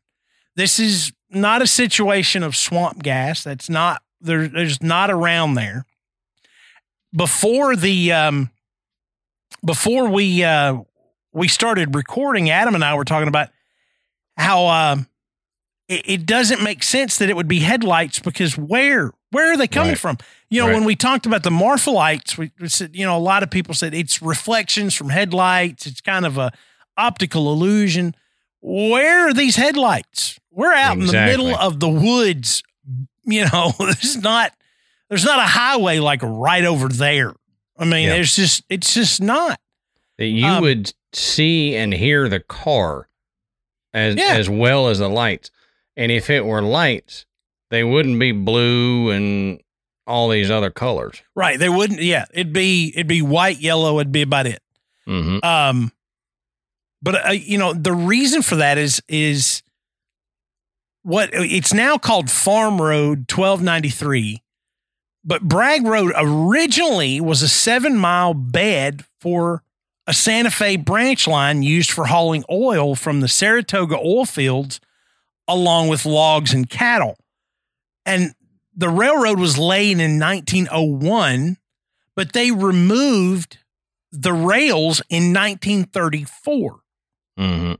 This 0.57 0.79
is 0.79 1.13
not 1.31 1.63
a 1.63 1.67
situation 1.67 2.43
of 2.43 2.57
swamp 2.57 3.03
gas. 3.03 3.45
That's 3.45 3.69
not 3.69 4.03
there, 4.21 4.49
there's 4.49 4.83
not 4.83 5.11
around 5.11 5.55
there. 5.55 5.85
Before 7.15 7.77
the 7.77 8.13
um, 8.13 8.51
before 9.65 10.09
we 10.09 10.43
uh, 10.43 10.79
we 11.33 11.49
started 11.49 11.95
recording, 11.95 12.51
Adam 12.51 12.75
and 12.75 12.85
I 12.85 12.95
were 12.95 13.05
talking 13.05 13.29
about 13.29 13.51
how 14.37 14.67
um, 14.67 15.07
it, 15.89 16.03
it 16.05 16.27
doesn't 16.27 16.63
make 16.63 16.83
sense 16.83 17.19
that 17.19 17.31
it 17.31 17.37
would 17.37 17.49
be 17.49 17.61
headlights 17.61 18.19
because 18.19 18.59
where 18.59 19.13
where 19.31 19.53
are 19.53 19.57
they 19.57 19.69
coming 19.69 19.91
Right. 19.91 19.99
from? 19.99 20.19
You 20.51 20.61
know, 20.61 20.67
Right. 20.69 20.75
when 20.75 20.85
we 20.85 20.97
talked 20.97 21.27
about 21.27 21.43
the 21.45 21.51
Marfa 21.51 21.91
lights, 21.91 22.37
we, 22.37 22.51
we 22.61 22.69
said 22.69 22.97
you 22.97 23.05
know 23.07 23.17
a 23.17 23.19
lot 23.21 23.43
of 23.43 23.51
people 23.51 23.75
said 23.75 23.95
it's 23.95 24.21
reflections 24.21 24.95
from 24.95 25.11
headlights. 25.11 25.87
It's 25.87 26.01
kind 26.01 26.27
of 26.27 26.37
a 26.37 26.53
optical 26.97 27.53
illusion. 27.53 28.15
Where 28.61 29.29
are 29.29 29.35
these 29.35 29.57
headlights? 29.57 30.41
We're 30.51 30.73
out 30.73 30.97
in 30.99 31.07
the 31.07 31.13
middle 31.13 31.55
of 31.55 31.79
the 31.81 31.89
woods. 31.89 32.63
You 33.25 33.45
know, 33.53 33.73
there's 33.79 34.17
not 34.17 34.53
there's 35.09 35.25
not 35.25 35.39
a 35.39 35.43
highway 35.47 35.99
like 35.99 36.21
right 36.23 36.65
over 36.65 36.89
there. 36.89 37.35
I 37.79 37.85
mean, 37.85 38.05
Yeah. 38.05 38.15
there's 38.15 38.35
just 38.37 38.63
it's 38.69 38.95
just 38.95 39.21
not. 39.21 39.59
that 40.19 40.27
you 40.27 40.47
Um, 40.47 40.63
would 40.63 40.93
see 41.13 41.75
and 41.75 41.93
hear 41.93 42.29
the 42.29 42.39
car 42.41 43.09
as 43.93 44.15
Yeah. 44.17 44.35
as 44.37 44.49
well 44.49 44.89
as 44.89 44.99
the 45.01 45.09
lights. 45.09 45.51
And 45.97 46.11
if 46.13 46.31
it 46.31 46.45
were 46.45 46.63
lights, 46.63 47.27
they 47.71 47.83
wouldn't 47.83 48.19
be 48.21 48.31
blue 48.33 49.11
and 49.11 49.61
all 50.07 50.29
these 50.29 50.51
other 50.51 50.71
colors. 50.71 51.21
Right. 51.35 51.59
They 51.59 51.69
wouldn't 51.69 52.01
yeah, 52.03 52.27
it'd 52.33 52.53
be 52.53 52.93
it'd 52.95 53.07
be 53.09 53.23
white, 53.23 53.59
yellow, 53.61 53.99
it'd 53.99 54.13
be 54.13 54.23
about 54.23 54.47
it. 54.47 54.63
hmm 55.07 55.39
Um, 55.43 55.93
but 57.03 57.27
uh, 57.27 57.31
you 57.33 57.59
know 57.59 57.73
the 57.75 57.93
reason 57.93 58.41
for 58.43 58.57
that 58.57 58.79
is 58.79 59.03
is 59.09 59.63
what 61.03 61.31
it's 61.33 61.75
now 61.75 61.99
called 61.99 62.31
Farm 62.31 62.81
Road 62.81 63.27
1293, 63.31 64.43
but 65.25 65.43
Bragg 65.43 65.87
Road 65.87 66.13
originally 66.17 67.21
was 67.21 67.43
a 67.43 67.49
seven 67.49 67.97
mile 67.97 68.35
bed 68.35 69.05
for 69.21 69.63
a 70.07 70.13
Santa 70.13 70.51
Fe 70.51 70.77
branch 70.77 71.27
line 71.27 71.63
used 71.63 71.91
for 71.91 72.07
hauling 72.07 72.45
oil 72.51 72.95
from 72.95 73.21
the 73.21 73.29
Saratoga 73.29 73.97
oil 73.97 74.27
fields 74.27 74.81
along 75.49 75.89
with 75.89 76.05
logs 76.05 76.53
and 76.53 76.69
cattle. 76.69 77.17
And 78.05 78.35
the 78.77 78.89
railroad 78.89 79.39
was 79.39 79.57
laid 79.57 79.99
in 79.99 80.19
1901, 80.19 81.57
but 82.15 82.33
they 82.33 82.51
removed 82.51 83.59
the 84.13 84.33
rails 84.33 85.03
in 85.09 85.33
1934 85.33 86.81
hmm 87.37 87.73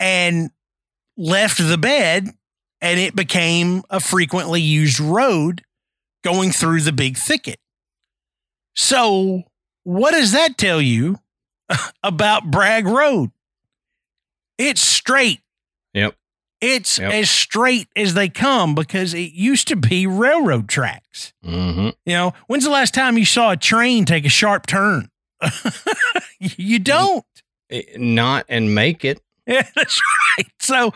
and 0.00 0.50
left 1.16 1.58
the 1.58 1.78
bed 1.78 2.28
and 2.80 3.00
it 3.00 3.14
became 3.14 3.82
a 3.90 4.00
frequently 4.00 4.60
used 4.60 4.98
road 4.98 5.62
going 6.24 6.50
through 6.52 6.80
the 6.82 6.92
big 6.92 7.16
thicket. 7.16 7.58
So, 8.74 9.42
what 9.84 10.12
does 10.12 10.32
that 10.32 10.56
tell 10.56 10.80
you 10.80 11.18
about 12.02 12.50
Bragg 12.50 12.86
Road? 12.86 13.30
It's 14.56 14.80
straight. 14.80 15.40
Yep. 15.94 16.14
It's 16.60 16.98
Yep. 16.98 17.12
as 17.12 17.30
straight 17.30 17.88
as 17.94 18.14
they 18.14 18.28
come 18.28 18.74
because 18.74 19.14
it 19.14 19.32
used 19.32 19.68
to 19.68 19.76
be 19.76 20.06
railroad 20.06 20.68
tracks. 20.68 21.32
hmm 21.44 21.90
You 22.04 22.12
know, 22.12 22.32
when's 22.48 22.64
the 22.64 22.70
last 22.70 22.94
time 22.94 23.16
you 23.18 23.24
saw 23.24 23.52
a 23.52 23.56
train 23.56 24.04
take 24.04 24.24
a 24.24 24.28
sharp 24.28 24.66
turn? 24.66 25.10
you 26.40 26.78
don't. 26.80 27.24
Not 27.96 28.44
and 28.48 28.74
make 28.74 29.04
it. 29.04 29.20
Yeah, 29.46 29.66
that's 29.74 29.98
right. 30.36 30.46
So, 30.58 30.92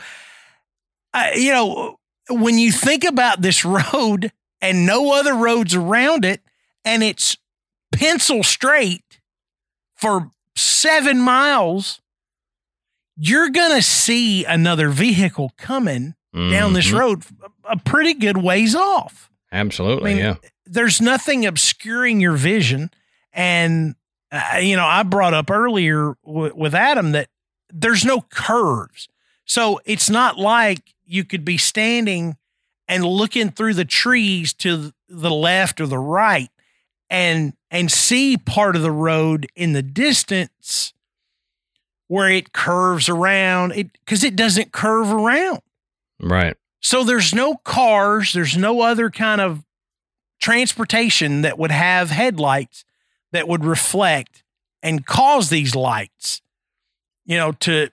uh, 1.15 1.29
you 1.37 1.53
know, 1.53 1.97
when 2.29 2.59
you 2.59 2.71
think 2.71 3.03
about 3.05 3.41
this 3.41 3.65
road 3.65 4.31
and 4.63 4.87
no 4.87 5.13
other 5.13 5.35
roads 5.35 5.75
around 5.75 6.25
it, 6.25 6.41
and 6.85 7.03
it's 7.03 7.37
pencil 7.93 8.43
straight 8.43 9.21
for 9.95 10.31
seven 10.57 11.21
miles, 11.21 12.01
you're 13.17 13.51
going 13.51 13.77
to 13.77 13.83
see 13.83 14.45
another 14.47 14.89
vehicle 14.89 15.53
coming 15.59 16.15
down 16.35 16.73
this 16.73 16.87
Mhm. 16.89 16.99
road 16.99 17.23
a 17.65 17.77
pretty 17.77 18.15
good 18.15 18.39
ways 18.39 18.75
off 18.75 19.29
Absolutely. 19.53 20.13
I 20.13 20.15
mean, 20.15 20.25
yeah. 20.25 20.35
there's 20.65 20.99
nothing 20.99 21.45
obscuring 21.45 22.21
your 22.23 22.37
vision. 22.37 22.91
And, 23.35 23.97
uh, 24.31 24.57
you 24.63 24.75
know, 24.77 24.87
I 24.87 25.03
brought 25.03 25.35
up 25.35 25.51
earlier 25.51 26.15
w- 26.25 26.55
with 26.57 26.75
Adam 26.75 27.13
that 27.13 27.29
there's 27.71 28.03
no 28.03 28.23
curves. 28.31 29.09
So 29.45 29.79
it's 29.85 30.09
not 30.09 30.39
like 30.39 30.95
you 31.05 31.23
could 31.25 31.45
be 31.45 31.59
standing 31.59 32.39
and 32.93 33.05
looking 33.05 33.51
through 33.51 33.75
the 33.75 33.85
trees 33.85 34.53
to 34.53 34.93
the 35.09 35.31
left 35.31 35.81
or 35.81 35.87
the 35.87 35.99
right 35.99 36.51
and 37.11 37.55
and 37.71 37.91
see 37.91 38.37
part 38.37 38.77
of 38.77 38.83
the 38.83 38.91
road 38.93 39.47
in 39.57 39.73
the 39.73 39.83
distance 39.83 40.93
where 42.09 42.29
it 42.29 42.53
curves 42.53 43.09
around 43.09 43.73
it 43.73 43.91
because 44.05 44.23
it 44.23 44.37
doesn't 44.37 44.73
curve 44.73 45.11
around 45.13 45.61
Right. 46.21 46.57
so 46.81 47.03
there's 47.05 47.35
no 47.35 47.55
cars, 47.57 48.33
there's 48.33 48.57
no 48.57 48.81
other 48.83 49.11
kind 49.11 49.41
of 49.41 49.65
transportation 50.41 51.43
that 51.43 51.59
would 51.59 51.71
have 51.71 52.11
headlights 52.11 52.85
that 53.33 53.49
would 53.49 53.65
reflect 53.65 54.43
and 54.83 55.07
cause 55.07 55.49
these 55.49 55.75
lights, 55.75 56.43
you 57.25 57.37
know, 57.37 57.53
to 57.53 57.89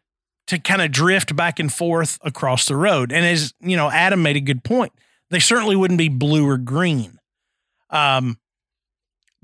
to 0.49 0.57
kind 0.57 0.81
of 0.81 0.91
drift 0.91 1.35
back 1.35 1.59
and 1.59 1.71
forth 1.71 2.17
across 2.23 2.65
the 2.65 2.75
road. 2.75 3.11
And 3.11 3.23
as 3.23 3.53
you 3.61 3.77
know, 3.77 3.91
Adam 3.91 4.23
made 4.23 4.35
a 4.35 4.41
good 4.41 4.63
point. 4.63 4.91
They 5.29 5.37
certainly 5.37 5.75
wouldn't 5.75 5.99
be 5.99 6.09
blue 6.09 6.47
or 6.47 6.57
green. 6.57 7.19
Um, 7.91 8.39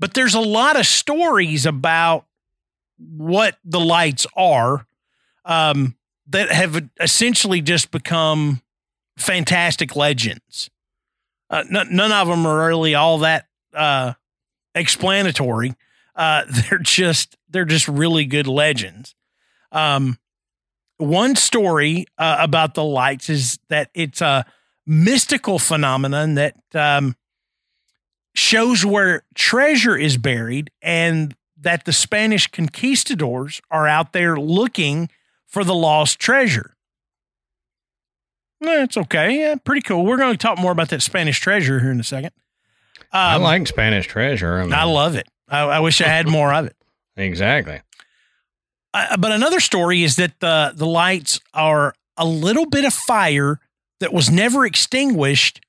but 0.00 0.14
there's 0.14 0.34
a 0.34 0.40
lot 0.40 0.76
of 0.76 0.84
stories 0.84 1.64
about 1.64 2.26
what 2.98 3.56
the 3.64 3.78
lights 3.78 4.26
are 4.36 4.84
um, 5.44 5.94
that 6.26 6.50
have 6.50 6.88
essentially 7.00 7.60
just 7.60 7.92
become 7.92 8.60
fantastic 9.16 9.94
legends. 9.94 10.70
Uh, 11.48 11.62
n- 11.72 11.88
none 11.92 12.10
of 12.10 12.26
them 12.26 12.44
are 12.44 12.66
really 12.66 12.96
all 12.96 13.18
that 13.18 13.46
uh, 13.74 14.14
explanatory. 14.74 15.72
Uh, 16.16 16.42
they're 16.50 16.80
just 16.80 17.36
they're 17.48 17.64
just 17.64 17.86
really 17.86 18.24
good 18.24 18.48
legends. 18.48 19.14
Um, 19.70 20.18
one 20.98 21.36
story 21.36 22.06
uh, 22.18 22.36
about 22.40 22.74
the 22.74 22.84
lights 22.84 23.28
is 23.28 23.58
that 23.68 23.90
it's 23.94 24.20
a 24.20 24.44
mystical 24.86 25.58
phenomenon 25.58 26.34
that 26.34 26.54
um, 26.74 27.16
shows 28.34 28.84
where 28.84 29.22
treasure 29.34 29.96
is 29.96 30.16
buried, 30.16 30.70
and 30.82 31.34
that 31.58 31.84
the 31.84 31.92
Spanish 31.92 32.46
conquistadors 32.46 33.60
are 33.70 33.88
out 33.88 34.12
there 34.12 34.38
looking 34.38 35.08
for 35.46 35.64
the 35.64 35.74
lost 35.74 36.18
treasure. 36.18 36.76
That's 38.60 38.96
okay. 38.96 39.40
Yeah, 39.40 39.56
pretty 39.56 39.82
cool. 39.82 40.04
We're 40.04 40.16
going 40.16 40.32
to 40.32 40.38
talk 40.38 40.58
more 40.58 40.72
about 40.72 40.88
that 40.90 41.02
Spanish 41.02 41.40
treasure 41.40 41.80
here 41.80 41.90
in 41.90 42.00
a 42.00 42.04
second. 42.04 42.30
I 43.12 43.34
Um, 43.36 43.42
like 43.42 43.66
Spanish 43.66 44.06
treasure. 44.06 44.60
I, 44.60 44.64
mean, 44.64 44.72
I 44.72 44.84
love 44.84 45.14
it. 45.14 45.28
I, 45.48 45.60
I 45.60 45.80
wish 45.80 46.00
I 46.00 46.08
had 46.08 46.28
more 46.28 46.52
of 46.52 46.66
it. 46.66 46.76
exactly. 47.16 47.80
Uh, 48.96 49.16
but 49.18 49.30
another 49.30 49.60
story 49.60 50.02
is 50.02 50.16
that 50.16 50.40
the 50.40 50.72
the 50.74 50.86
lights 50.86 51.38
are 51.52 51.94
a 52.16 52.24
little 52.24 52.64
bit 52.66 52.84
of 52.84 52.94
fire 52.94 53.60
that 54.00 54.12
was 54.12 54.30
never 54.30 54.64
extinguished 54.64 55.60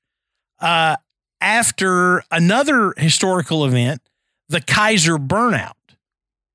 uh, 0.60 0.96
after 1.40 2.22
another 2.30 2.94
historical 2.96 3.64
event, 3.66 4.00
the 4.48 4.60
Kaiser 4.62 5.18
burnout. 5.18 5.72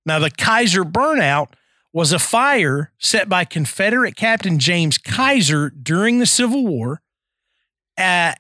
Now, 0.06 0.20
the 0.20 0.32
Kaiser 0.32 0.84
burnout 0.84 1.50
was 1.94 2.12
a 2.12 2.20
fire 2.20 2.92
set 2.98 3.30
by 3.30 3.46
Confederate 3.46 4.16
Captain 4.16 4.58
James 4.58 4.98
Kaiser 4.98 5.70
during 5.70 6.18
the 6.18 6.26
Civil 6.26 6.66
War, 6.66 7.02
uh, 7.98 8.34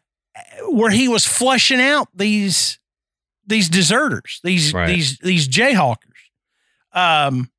where 0.70 0.90
he 0.90 1.08
was 1.08 1.26
flushing 1.26 1.80
out 1.80 2.08
these 2.16 2.80
these 3.46 3.70
deserters, 3.70 4.40
these 4.44 4.74
Right. 4.74 4.88
these 4.88 5.20
these 5.20 5.48
Jayhawkers. 5.48 5.98
Um, 6.94 7.50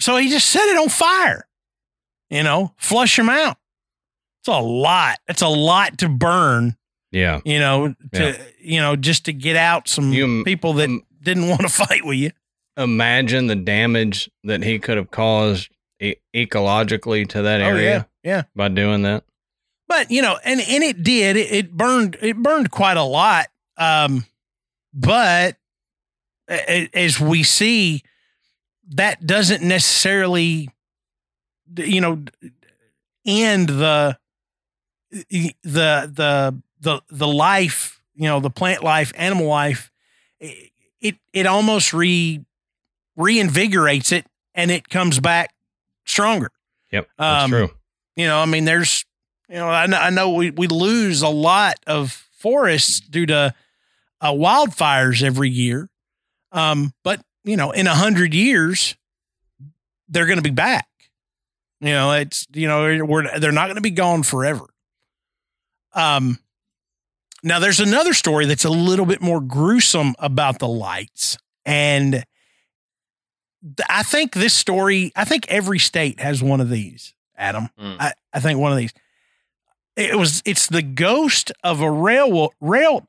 so 0.00 0.16
he 0.16 0.28
just 0.30 0.48
set 0.50 0.66
it 0.68 0.76
on 0.78 0.88
fire, 0.88 1.46
you 2.30 2.42
know, 2.42 2.72
flush 2.76 3.16
them 3.16 3.28
out. 3.28 3.56
It's 4.40 4.48
a 4.48 4.58
lot. 4.60 5.18
It's 5.28 5.42
a 5.42 5.48
lot 5.48 5.98
to 5.98 6.08
burn, 6.08 6.76
Yeah. 7.12 7.40
you 7.44 7.58
know, 7.58 7.94
to 8.14 8.38
you 8.60 8.80
know, 8.80 8.96
just 8.96 9.26
to 9.26 9.32
get 9.32 9.56
out 9.56 9.88
some 9.88 10.12
You- 10.12 10.42
people 10.44 10.72
that 10.74 10.88
um, 10.88 11.04
didn't 11.22 11.48
want 11.48 11.60
to 11.62 11.68
fight 11.86 12.04
with 12.04 12.16
you. 12.18 12.30
Imagine 12.76 13.46
the 13.48 13.56
damage 13.56 14.30
that 14.44 14.62
he 14.62 14.78
could 14.78 14.96
have 14.96 15.10
caused 15.10 15.68
e- 16.00 16.14
ecologically 16.34 17.28
to 17.28 17.42
that 17.42 17.60
area 17.60 17.90
Oh 17.90 18.04
yeah, 18.24 18.32
yeah. 18.36 18.42
by 18.56 18.68
doing 18.68 19.02
that. 19.02 19.24
But 19.88 20.10
you 20.10 20.22
know, 20.22 20.38
and 20.44 20.60
and 20.60 20.82
it 20.84 21.02
did. 21.02 21.36
It, 21.36 21.52
it 21.52 21.72
burned. 21.76 22.16
It 22.22 22.36
burned 22.38 22.70
quite 22.70 22.96
a 22.96 23.02
lot. 23.02 23.48
Um, 23.76 24.24
but 24.94 25.56
as 26.48 27.20
we 27.20 27.42
see, 27.42 28.02
that 28.90 29.26
doesn't 29.26 29.62
necessarily, 29.62 30.70
you 31.76 32.00
know, 32.00 32.22
end 33.26 33.68
the 33.68 34.18
the 35.32 35.54
the 35.62 36.62
the 36.80 37.02
the 37.10 37.28
life. 37.28 37.96
You 38.14 38.28
know, 38.28 38.40
the 38.40 38.50
plant 38.50 38.82
life, 38.82 39.12
animal 39.16 39.46
life. 39.46 39.90
It 40.40 41.16
it, 41.32 41.46
almost 41.46 41.94
re 41.94 42.44
reinvigorates 43.18 44.12
it, 44.12 44.26
and 44.54 44.70
it 44.70 44.90
comes 44.90 45.18
back 45.20 45.54
stronger. 46.04 46.50
Yep. 46.92 47.08
That's 47.16 47.44
Um, 47.44 47.50
true. 47.50 47.70
You 48.16 48.26
know, 48.26 48.38
I 48.40 48.44
mean, 48.44 48.66
there's, 48.66 49.06
you 49.48 49.54
know, 49.54 49.68
I 49.68 49.86
know, 49.86 49.96
I 49.96 50.10
know 50.10 50.34
we, 50.34 50.50
we 50.50 50.66
lose 50.66 51.22
a 51.22 51.28
lot 51.28 51.76
of 51.86 52.12
forests 52.32 53.00
due 53.00 53.24
to 53.26 53.54
uh, 54.20 54.32
wildfires 54.32 55.22
every 55.22 55.48
year. 55.48 55.88
Um, 56.52 56.92
but, 57.02 57.22
you 57.44 57.56
know, 57.56 57.70
in 57.70 57.86
a 57.86 57.94
hundred 57.94 58.34
years, 58.34 58.96
they're 60.08 60.26
going 60.26 60.38
to 60.38 60.42
be 60.42 60.50
back. 60.50 60.86
You 61.80 61.92
know, 61.92 62.12
it's, 62.12 62.46
you 62.52 62.68
know, 62.68 63.04
we're, 63.04 63.38
they're 63.38 63.52
not 63.52 63.66
going 63.66 63.76
to 63.76 63.80
be 63.80 63.90
gone 63.90 64.22
forever. 64.22 64.66
Um, 65.94 66.38
now 67.42 67.58
there's 67.58 67.80
another 67.80 68.12
story 68.12 68.44
that's 68.46 68.64
a 68.64 68.70
little 68.70 69.06
bit 69.06 69.22
more 69.22 69.40
gruesome 69.40 70.14
about 70.18 70.58
the 70.58 70.68
lights, 70.68 71.38
and 71.64 72.22
I 73.88 74.02
think 74.02 74.34
this 74.34 74.52
story. 74.54 75.10
I 75.16 75.24
think 75.24 75.46
every 75.48 75.78
state 75.78 76.20
has 76.20 76.42
one 76.42 76.60
of 76.60 76.68
these. 76.68 77.14
Adam, 77.36 77.70
Mm. 77.80 77.96
I, 77.98 78.12
I 78.34 78.40
think 78.40 78.60
one 78.60 78.72
of 78.72 78.78
these. 78.78 78.92
It 79.96 80.16
was. 80.16 80.42
It's 80.44 80.66
the 80.66 80.82
ghost 80.82 81.50
of 81.64 81.80
a 81.80 81.90
rail 81.90 82.52
rail 82.60 83.08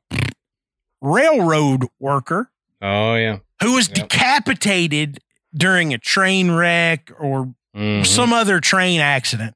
railroad 1.02 1.86
worker 2.00 2.50
Oh 2.80 3.14
yeah. 3.16 3.38
Who 3.62 3.72
was 3.74 3.88
Yep. 3.88 4.08
decapitated 4.08 5.18
during 5.54 5.92
a 5.94 5.98
train 5.98 6.50
wreck 6.50 7.10
or 7.18 7.54
Mhm. 7.76 8.06
some 8.06 8.32
other 8.32 8.60
train 8.60 9.00
accident 9.00 9.54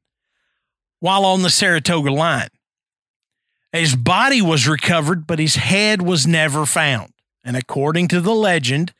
while 1.00 1.24
on 1.24 1.42
the 1.42 1.50
Saratoga 1.50 2.10
line. 2.10 2.48
His 3.72 3.94
body 3.94 4.40
was 4.40 4.66
recovered, 4.66 5.26
but 5.26 5.38
his 5.38 5.56
head 5.56 6.00
was 6.02 6.26
never 6.26 6.64
found. 6.66 7.12
And 7.44 7.56
according 7.56 8.08
to 8.08 8.20
the 8.20 8.34
legend, 8.34 8.92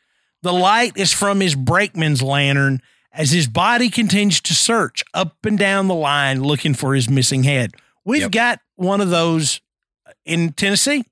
the 0.43 0.53
light 0.53 0.93
is 0.97 1.13
from 1.13 1.41
his 1.41 1.55
brakeman's 1.55 2.23
lantern 2.23 2.81
as 3.13 3.31
his 3.31 3.47
body 3.47 3.89
continues 3.89 4.41
to 4.43 4.55
search 4.55 5.03
up 5.15 5.37
and 5.47 5.59
down 5.59 5.89
the 5.89 5.95
line 5.95 6.43
looking 6.43 6.75
for 6.75 6.95
his 6.95 7.09
missing 7.09 7.45
head. 7.45 7.73
We've 8.05 8.23
Yep. 8.23 8.31
got 8.33 8.61
one 8.75 9.01
of 9.01 9.09
those 9.09 9.61
in 10.27 10.53
Tennessee. 10.53 11.05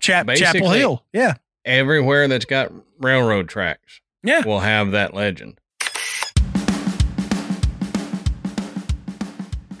Chap- 0.00 0.28
Chapel 0.34 0.70
Hill. 0.70 1.04
Yeah. 1.12 1.34
Everywhere 1.66 2.28
that's 2.28 2.44
got 2.44 2.72
railroad 3.00 3.48
tracks 3.48 4.00
Yeah. 4.22 4.42
will 4.46 4.60
have 4.60 4.92
that 4.92 5.14
legend. 5.14 5.58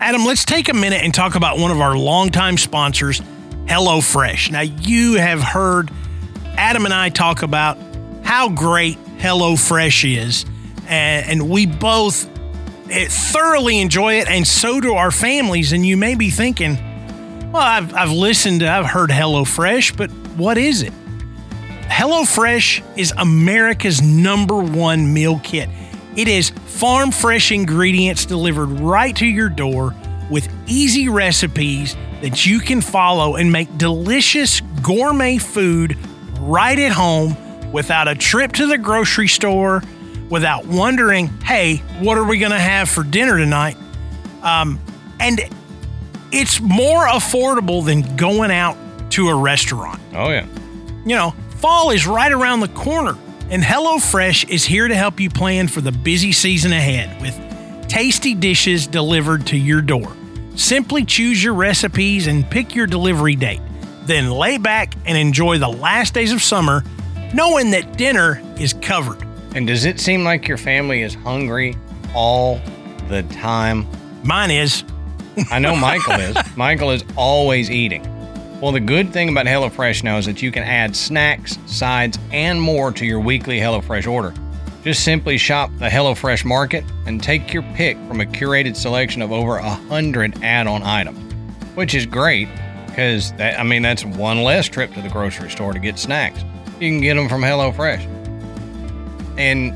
Adam, 0.00 0.24
let's 0.24 0.44
take 0.44 0.68
a 0.68 0.74
minute 0.74 1.02
and 1.04 1.14
talk 1.14 1.36
about 1.36 1.58
one 1.58 1.70
of 1.70 1.80
our 1.80 1.96
longtime 1.96 2.58
sponsors, 2.58 3.20
HelloFresh. 3.66 4.50
Now, 4.50 4.60
you 4.62 5.14
have 5.14 5.40
heard 5.40 5.90
Adam 6.56 6.84
and 6.84 6.92
I 6.94 7.08
talk 7.08 7.42
about 7.42 7.78
how 8.24 8.48
great 8.48 8.98
HelloFresh 9.18 10.16
is, 10.18 10.44
and, 10.88 11.48
we 11.48 11.66
both 11.66 12.28
eh, 12.90 13.06
thoroughly 13.08 13.80
enjoy 13.80 14.14
it, 14.14 14.28
and 14.28 14.46
so 14.46 14.80
do 14.80 14.94
our 14.94 15.10
families. 15.12 15.72
And 15.72 15.86
you 15.86 15.96
may 15.96 16.14
be 16.16 16.30
thinking, 16.30 16.76
well, 17.52 17.62
I've, 17.62 17.94
I've 17.94 18.10
listened, 18.12 18.62
I've 18.64 18.86
heard 18.86 19.10
HelloFresh, 19.10 19.96
but 19.96 20.10
what 20.36 20.58
is 20.58 20.82
it? 20.82 20.92
HelloFresh 21.88 22.98
is 22.98 23.12
America's 23.16 24.02
number 24.02 24.58
one 24.58 25.12
meal 25.12 25.40
kit. 25.42 25.68
It 26.16 26.28
is 26.28 26.50
farm 26.50 27.10
fresh 27.10 27.52
ingredients 27.52 28.26
delivered 28.26 28.66
right 28.80 29.14
to 29.16 29.26
your 29.26 29.48
door 29.48 29.94
with 30.30 30.48
easy 30.66 31.08
recipes 31.08 31.96
that 32.22 32.44
you 32.46 32.58
can 32.58 32.80
follow 32.80 33.36
and 33.36 33.52
make 33.52 33.76
delicious 33.78 34.60
gourmet 34.82 35.38
food 35.38 35.96
right 36.40 36.78
at 36.78 36.92
home 36.92 37.36
without 37.72 38.08
a 38.08 38.14
trip 38.14 38.52
to 38.52 38.66
the 38.66 38.78
grocery 38.78 39.28
store, 39.28 39.82
without 40.30 40.66
wondering, 40.66 41.28
hey, 41.42 41.76
what 42.00 42.18
are 42.18 42.24
we 42.24 42.38
going 42.38 42.52
to 42.52 42.58
have 42.58 42.88
for 42.88 43.04
dinner 43.04 43.36
tonight? 43.38 43.76
Um, 44.42 44.80
and 45.20 45.40
it's 46.32 46.60
more 46.60 47.06
affordable 47.06 47.84
than 47.84 48.16
going 48.16 48.50
out 48.50 48.76
to 49.12 49.28
a 49.28 49.34
restaurant. 49.34 50.00
Oh 50.14 50.30
yeah. 50.30 50.46
You 51.04 51.14
know, 51.14 51.34
fall 51.66 51.90
is 51.90 52.06
right 52.06 52.30
around 52.30 52.60
the 52.60 52.68
corner, 52.68 53.18
and 53.50 53.60
HelloFresh 53.60 54.48
is 54.48 54.64
here 54.64 54.86
to 54.86 54.94
help 54.94 55.18
you 55.18 55.28
plan 55.28 55.66
for 55.66 55.80
the 55.80 55.90
busy 55.90 56.30
season 56.30 56.72
ahead 56.72 57.20
with 57.20 57.34
tasty 57.88 58.34
dishes 58.34 58.86
delivered 58.86 59.48
to 59.48 59.56
your 59.56 59.82
door. 59.82 60.16
Simply 60.54 61.04
choose 61.04 61.42
your 61.42 61.54
recipes 61.54 62.28
and 62.28 62.48
pick 62.48 62.76
your 62.76 62.86
delivery 62.86 63.34
date. 63.34 63.60
Then 64.04 64.30
lay 64.30 64.58
back 64.58 64.94
and 65.06 65.18
enjoy 65.18 65.58
the 65.58 65.66
last 65.68 66.14
days 66.14 66.30
of 66.30 66.40
summer, 66.40 66.84
knowing 67.34 67.72
that 67.72 67.98
dinner 67.98 68.40
is 68.60 68.72
covered. 68.72 69.26
And 69.56 69.66
does 69.66 69.86
it 69.86 69.98
seem 69.98 70.22
like 70.22 70.46
your 70.46 70.58
family 70.58 71.02
is 71.02 71.14
hungry 71.14 71.76
all 72.14 72.60
the 73.08 73.24
time? 73.24 73.88
Mine 74.22 74.52
is. 74.52 74.84
I 75.50 75.58
know 75.58 75.74
Michael 75.74 76.14
is. 76.20 76.36
Michael 76.56 76.92
is 76.92 77.02
always 77.16 77.72
eating. 77.72 78.04
Well, 78.60 78.72
the 78.72 78.80
good 78.80 79.12
thing 79.12 79.28
about 79.28 79.44
HelloFresh 79.46 80.02
now 80.02 80.16
is 80.16 80.24
that 80.26 80.40
you 80.40 80.50
can 80.50 80.62
add 80.62 80.96
snacks, 80.96 81.58
sides, 81.66 82.18
and 82.32 82.60
more 82.60 82.90
to 82.92 83.04
your 83.04 83.20
weekly 83.20 83.58
HelloFresh 83.58 84.10
order. 84.10 84.32
Just 84.82 85.04
simply 85.04 85.36
shop 85.36 85.70
the 85.78 85.88
HelloFresh 85.88 86.44
market 86.44 86.82
and 87.06 87.22
take 87.22 87.52
your 87.52 87.62
pick 87.74 87.96
from 88.08 88.20
a 88.20 88.24
curated 88.24 88.74
selection 88.74 89.20
of 89.20 89.30
over 89.30 89.56
a 89.56 89.68
hundred 89.68 90.42
add-on 90.42 90.82
items, 90.82 91.18
which 91.74 91.94
is 91.94 92.06
great 92.06 92.48
because 92.86 93.32
that 93.32 93.60
I 93.60 93.62
mean 93.62 93.82
that's 93.82 94.04
one 94.06 94.42
less 94.42 94.68
trip 94.68 94.94
to 94.94 95.02
the 95.02 95.08
grocery 95.10 95.50
store 95.50 95.72
to 95.74 95.78
get 95.78 95.98
snacks. 95.98 96.42
You 96.80 96.90
can 96.90 97.00
get 97.00 97.14
them 97.14 97.28
from 97.28 97.42
HelloFresh. 97.42 98.04
And 99.38 99.74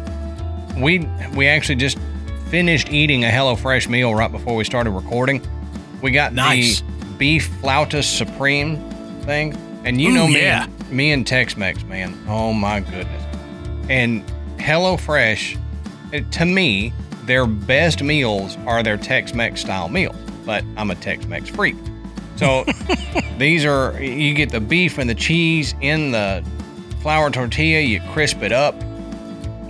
we 0.83 1.01
we 1.35 1.49
actually 1.49 1.75
just 1.77 1.99
finished 2.49 2.91
eating 2.91 3.25
a 3.25 3.29
HelloFresh 3.29 3.89
meal 3.89 4.15
right 4.15 4.33
before 4.33 4.57
we 4.57 4.65
started 4.65 4.93
recording. 4.93 5.43
We 6.01 6.13
got 6.13 6.33
Nice. 6.33 6.81
the 6.81 6.87
beef 7.21 7.51
flauta 7.61 8.03
supreme 8.03 8.79
thing, 9.25 9.55
and 9.85 10.01
you 10.01 10.09
Ooh, 10.09 10.15
know 10.15 10.27
me, 10.27 10.41
yeah. 10.41 10.67
me 10.91 11.13
and 11.13 11.27
Tex-Mex, 11.27 11.85
man. 11.85 12.19
Oh 12.27 12.55
my 12.55 12.81
goodness! 12.81 13.23
And 13.91 14.27
HelloFresh, 14.57 15.59
to 16.31 16.45
me, 16.47 16.95
their 17.27 17.47
best 17.47 18.03
meals 18.03 18.57
are 18.67 18.83
their 18.83 18.97
Tex-Mex 18.97 19.61
style 19.61 19.91
meals. 19.91 20.17
But 20.47 20.65
I'm 20.79 20.91
a 20.91 20.95
Tex-Mex 20.95 21.51
freak, 21.51 21.77
so 22.37 22.65
these 23.39 23.67
are 23.67 24.03
you 24.03 24.33
get 24.33 24.51
the 24.51 24.61
beef 24.61 24.97
and 24.97 25.09
the 25.09 25.15
cheese 25.15 25.75
in 25.83 26.13
the 26.13 26.43
flour 27.03 27.31
tortilla. 27.31 27.81
You 27.81 28.01
crisp 28.13 28.43
it 28.43 28.51
up. 28.51 28.75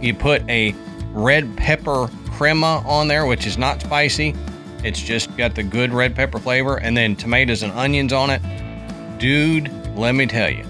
You 0.01 0.15
put 0.15 0.49
a 0.49 0.73
red 1.13 1.57
pepper 1.57 2.09
crema 2.31 2.83
on 2.87 3.09
there, 3.09 3.27
which 3.27 3.45
is 3.45 3.59
not 3.59 3.83
spicy. 3.83 4.37
It's 4.85 5.01
just 5.01 5.37
got 5.37 5.55
the 5.55 5.63
good 5.63 5.93
red 5.93 6.15
pepper 6.15 6.39
flavor, 6.39 6.77
and 6.77 6.97
then 6.97 7.17
tomatoes 7.17 7.63
and 7.63 7.73
onions 7.73 8.13
on 8.13 8.31
it. 8.31 8.41
Dude, 9.19 9.71
let 9.97 10.15
me 10.15 10.27
tell 10.27 10.51
you, 10.51 10.65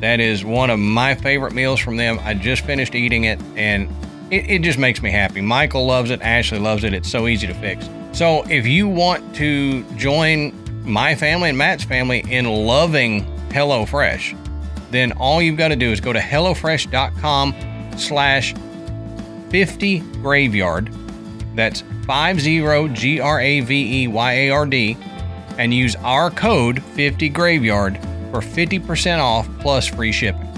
that 0.00 0.18
is 0.18 0.44
one 0.44 0.70
of 0.70 0.78
my 0.78 1.14
favorite 1.14 1.52
meals 1.52 1.78
from 1.80 1.96
them. 1.96 2.18
I 2.22 2.34
just 2.34 2.64
finished 2.64 2.94
eating 2.94 3.24
it, 3.24 3.40
and 3.56 3.88
it, 4.30 4.50
it 4.50 4.62
just 4.62 4.78
makes 4.78 5.02
me 5.02 5.10
happy. 5.10 5.40
Michael 5.40 5.86
loves 5.86 6.10
it. 6.10 6.20
Ashley 6.22 6.58
loves 6.58 6.84
it. 6.84 6.92
It's 6.94 7.10
so 7.10 7.28
easy 7.28 7.46
to 7.46 7.54
fix. 7.54 7.88
So 8.12 8.42
if 8.48 8.66
you 8.66 8.88
want 8.88 9.34
to 9.36 9.84
join 9.94 10.52
my 10.84 11.14
family 11.14 11.50
and 11.50 11.58
Matt's 11.58 11.84
family 11.84 12.24
in 12.28 12.46
loving 12.46 13.24
HelloFresh, 13.50 14.38
then 14.90 15.12
all 15.12 15.40
you've 15.40 15.56
got 15.56 15.68
to 15.68 15.76
do 15.76 15.90
is 15.90 16.00
go 16.00 16.12
to 16.12 16.18
HelloFresh.com 16.18 17.54
slash 17.96 18.54
50 19.50 20.00
graveyard. 20.00 20.92
That's 21.54 21.84
50 22.06 22.88
G 22.94 23.20
R 23.20 23.40
A 23.40 23.60
V 23.60 24.02
E 24.04 24.08
Y 24.08 24.32
A 24.32 24.50
R 24.50 24.66
D 24.66 24.96
and 25.58 25.72
use 25.72 25.96
our 25.96 26.30
code 26.30 26.82
50 26.82 27.28
graveyard 27.28 27.98
for 28.30 28.40
50% 28.40 29.18
off 29.18 29.48
plus 29.60 29.86
free 29.86 30.12
shipping. 30.12 30.48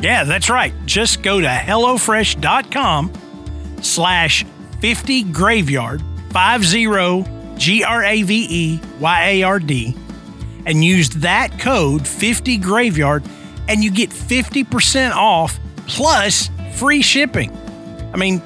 Yeah, 0.00 0.24
that's 0.24 0.50
right. 0.50 0.72
Just 0.84 1.22
go 1.22 1.40
to 1.40 1.46
HelloFresh.com 1.46 3.12
slash 3.82 4.44
50 4.80 5.24
graveyard, 5.24 6.02
50 6.32 7.56
G 7.56 7.84
R 7.84 8.02
A 8.02 8.22
V 8.22 8.46
E 8.48 8.80
Y 8.98 9.28
A 9.28 9.42
R 9.42 9.58
D, 9.60 9.94
and 10.66 10.82
use 10.84 11.10
that 11.10 11.58
code 11.60 12.06
50 12.08 12.56
graveyard, 12.56 13.22
and 13.68 13.84
you 13.84 13.90
get 13.90 14.10
50% 14.10 15.12
off 15.12 15.60
plus 15.86 16.50
free 16.74 17.02
shipping. 17.02 17.56
I 18.12 18.16
mean, 18.16 18.42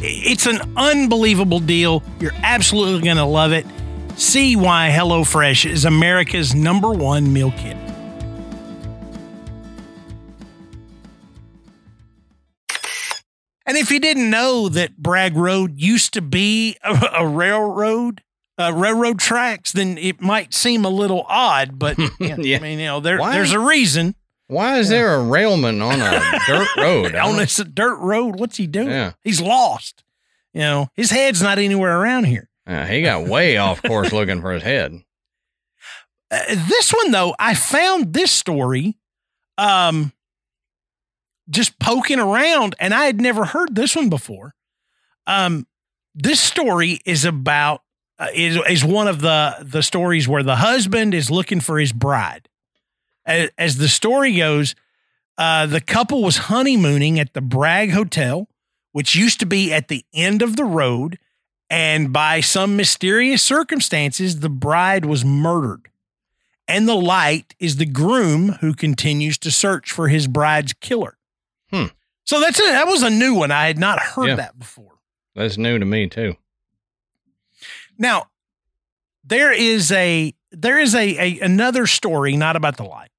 it's 0.00 0.46
an 0.46 0.60
unbelievable 0.76 1.60
deal. 1.60 2.02
You're 2.20 2.34
absolutely 2.42 3.02
going 3.02 3.16
to 3.16 3.24
love 3.24 3.52
it. 3.52 3.66
See 4.16 4.56
why 4.56 4.90
HelloFresh 4.92 5.68
is 5.70 5.84
America's 5.84 6.54
number 6.54 6.90
one 6.90 7.32
meal 7.32 7.52
kit. 7.52 7.76
And 13.68 13.76
if 13.76 13.90
you 13.90 13.98
didn't 13.98 14.30
know 14.30 14.68
that 14.68 14.96
Bragg 14.96 15.36
Road 15.36 15.80
used 15.80 16.14
to 16.14 16.22
be 16.22 16.76
a, 16.84 17.10
a 17.18 17.26
railroad, 17.26 18.22
uh, 18.58 18.72
railroad 18.72 19.18
tracks, 19.18 19.72
then 19.72 19.98
it 19.98 20.20
might 20.20 20.54
seem 20.54 20.84
a 20.84 20.88
little 20.88 21.24
odd. 21.28 21.78
But 21.78 21.98
yeah, 22.20 22.36
Yeah. 22.38 22.58
I 22.58 22.60
mean, 22.60 22.78
you 22.78 22.86
know, 22.86 23.00
there, 23.00 23.18
there's 23.18 23.52
a 23.52 23.58
reason. 23.58 24.14
Why 24.48 24.78
is 24.78 24.88
there 24.88 25.14
a 25.16 25.22
railman 25.22 25.82
on 25.82 26.00
a 26.00 26.38
dirt 26.46 26.68
road? 26.76 27.14
On 27.16 27.36
this 27.36 27.56
dirt 27.56 27.96
road, 27.98 28.38
what's 28.38 28.56
he 28.56 28.66
doing? 28.66 28.88
Yeah. 28.88 29.12
He's 29.24 29.40
lost. 29.40 30.04
You 30.54 30.60
know, 30.60 30.88
his 30.94 31.10
head's 31.10 31.42
not 31.42 31.58
anywhere 31.58 31.98
around 32.00 32.24
here. 32.24 32.48
Yeah, 32.66 32.86
he 32.86 33.02
got 33.02 33.26
way 33.26 33.56
off 33.58 33.82
course 33.82 34.12
looking 34.12 34.40
for 34.40 34.52
his 34.52 34.62
head. 34.62 35.02
Uh, 36.30 36.38
this 36.68 36.92
one 36.92 37.10
though, 37.10 37.34
I 37.38 37.54
found 37.54 38.12
this 38.12 38.32
story 38.32 38.98
um 39.58 40.12
just 41.48 41.78
poking 41.78 42.18
around 42.18 42.74
and 42.80 42.92
I 42.92 43.06
had 43.06 43.20
never 43.20 43.44
heard 43.44 43.74
this 43.74 43.94
one 43.96 44.08
before. 44.08 44.54
Um 45.26 45.66
this 46.14 46.40
story 46.40 47.00
is 47.04 47.24
about 47.24 47.82
uh, 48.18 48.28
is 48.34 48.58
is 48.68 48.84
one 48.84 49.06
of 49.08 49.20
the 49.20 49.56
the 49.62 49.82
stories 49.82 50.26
where 50.26 50.42
the 50.42 50.56
husband 50.56 51.14
is 51.14 51.30
looking 51.30 51.60
for 51.60 51.78
his 51.78 51.92
bride. 51.92 52.48
As, 53.26 53.50
as 53.58 53.76
the 53.76 53.88
story 53.88 54.36
goes, 54.36 54.74
uh, 55.36 55.66
the 55.66 55.80
couple 55.82 56.22
was 56.22 56.36
honeymooning 56.38 57.18
at 57.20 57.34
the 57.34 57.40
Bragg 57.42 57.90
Hotel, 57.90 58.48
which 58.92 59.14
used 59.14 59.40
to 59.40 59.46
be 59.46 59.72
at 59.72 59.88
the 59.88 60.04
end 60.14 60.40
of 60.40 60.56
the 60.56 60.64
road, 60.64 61.18
and 61.68 62.12
by 62.12 62.40
some 62.40 62.76
mysterious 62.76 63.42
circumstances, 63.42 64.40
the 64.40 64.48
bride 64.48 65.04
was 65.04 65.24
murdered. 65.24 65.88
And 66.68 66.88
the 66.88 66.94
light 66.94 67.54
is 67.58 67.76
the 67.76 67.86
groom 67.86 68.52
who 68.60 68.72
continues 68.74 69.36
to 69.38 69.50
search 69.50 69.92
for 69.92 70.08
his 70.08 70.26
bride's 70.26 70.72
killer. 70.72 71.18
Hmm. 71.70 71.86
So 72.24 72.40
that's 72.40 72.58
a, 72.58 72.62
that 72.62 72.86
was 72.86 73.02
a 73.02 73.10
new 73.10 73.34
one. 73.34 73.50
I 73.52 73.66
had 73.66 73.78
not 73.78 74.00
heard 74.00 74.28
Yeah. 74.28 74.34
that 74.36 74.58
before. 74.58 74.94
That's 75.34 75.58
new 75.58 75.78
to 75.78 75.84
me 75.84 76.08
too. 76.08 76.34
Now, 77.98 78.26
there 79.24 79.52
is 79.52 79.92
a 79.92 80.34
there 80.50 80.78
is 80.78 80.94
a, 80.94 81.16
a 81.18 81.40
another 81.40 81.86
story, 81.86 82.36
not 82.36 82.56
about 82.56 82.76
the 82.76 82.84
lights, 82.84 83.12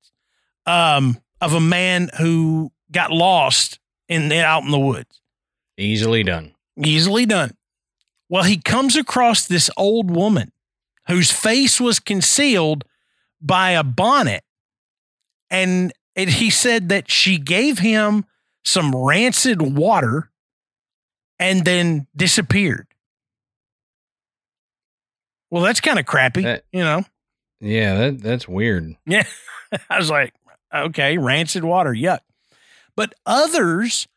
um, 0.67 1.17
of 1.41 1.53
a 1.53 1.59
man 1.59 2.09
who 2.19 2.71
got 2.91 3.11
lost 3.11 3.79
in 4.07 4.31
out 4.31 4.63
in 4.63 4.69
the 4.71 4.79
woods. 4.79 5.21
Easily 5.77 6.23
done. 6.23 6.53
Easily 6.83 7.25
done. 7.25 7.55
Well, 8.29 8.43
he 8.43 8.57
comes 8.57 8.95
across 8.95 9.47
this 9.47 9.69
old 9.77 10.11
woman 10.11 10.51
whose 11.07 11.31
face 11.31 11.79
was 11.79 11.99
concealed 11.99 12.83
by 13.41 13.71
a 13.71 13.83
bonnet, 13.83 14.43
and 15.49 15.93
it, 16.15 16.27
he 16.29 16.49
said 16.49 16.89
that 16.89 17.09
she 17.09 17.37
gave 17.37 17.79
him 17.79 18.25
some 18.65 18.93
rancid 18.95 19.61
water 19.61 20.29
and 21.39 21.63
then 21.63 22.07
disappeared. 22.15 22.87
Well, 25.49 25.63
that's 25.63 25.79
kind 25.79 25.99
of 25.99 26.05
crappy, 26.05 26.41
That- 26.43 26.65
you 26.71 26.83
know. 26.83 27.03
Yeah, 27.59 27.95
that 27.97 28.21
that's 28.21 28.47
weird. 28.47 28.95
Yeah. 29.07 29.25
I 29.89 29.97
was 29.97 30.09
like, 30.11 30.33
okay, 30.73 31.17
rancid 31.17 31.63
water, 31.63 31.91
yuck. 31.93 32.19
But 32.95 33.13
others 33.25 34.07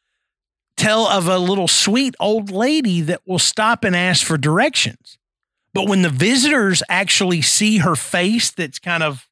tell 0.77 1.07
of 1.07 1.29
a 1.29 1.39
little 1.39 1.69
sweet 1.69 2.15
old 2.19 2.51
lady 2.51 3.01
that 3.03 3.21
will 3.27 3.39
stop 3.39 3.85
and 3.85 3.95
ask 3.95 4.25
for 4.25 4.39
directions. 4.39 5.19
But 5.75 5.89
when 5.89 6.03
the 6.03 6.09
visitors 6.09 6.83
actually 6.89 7.43
see 7.43 7.79
her 7.79 7.95
face 7.95 8.51
that's 8.51 8.79
kind 8.79 9.03
of 9.03 9.29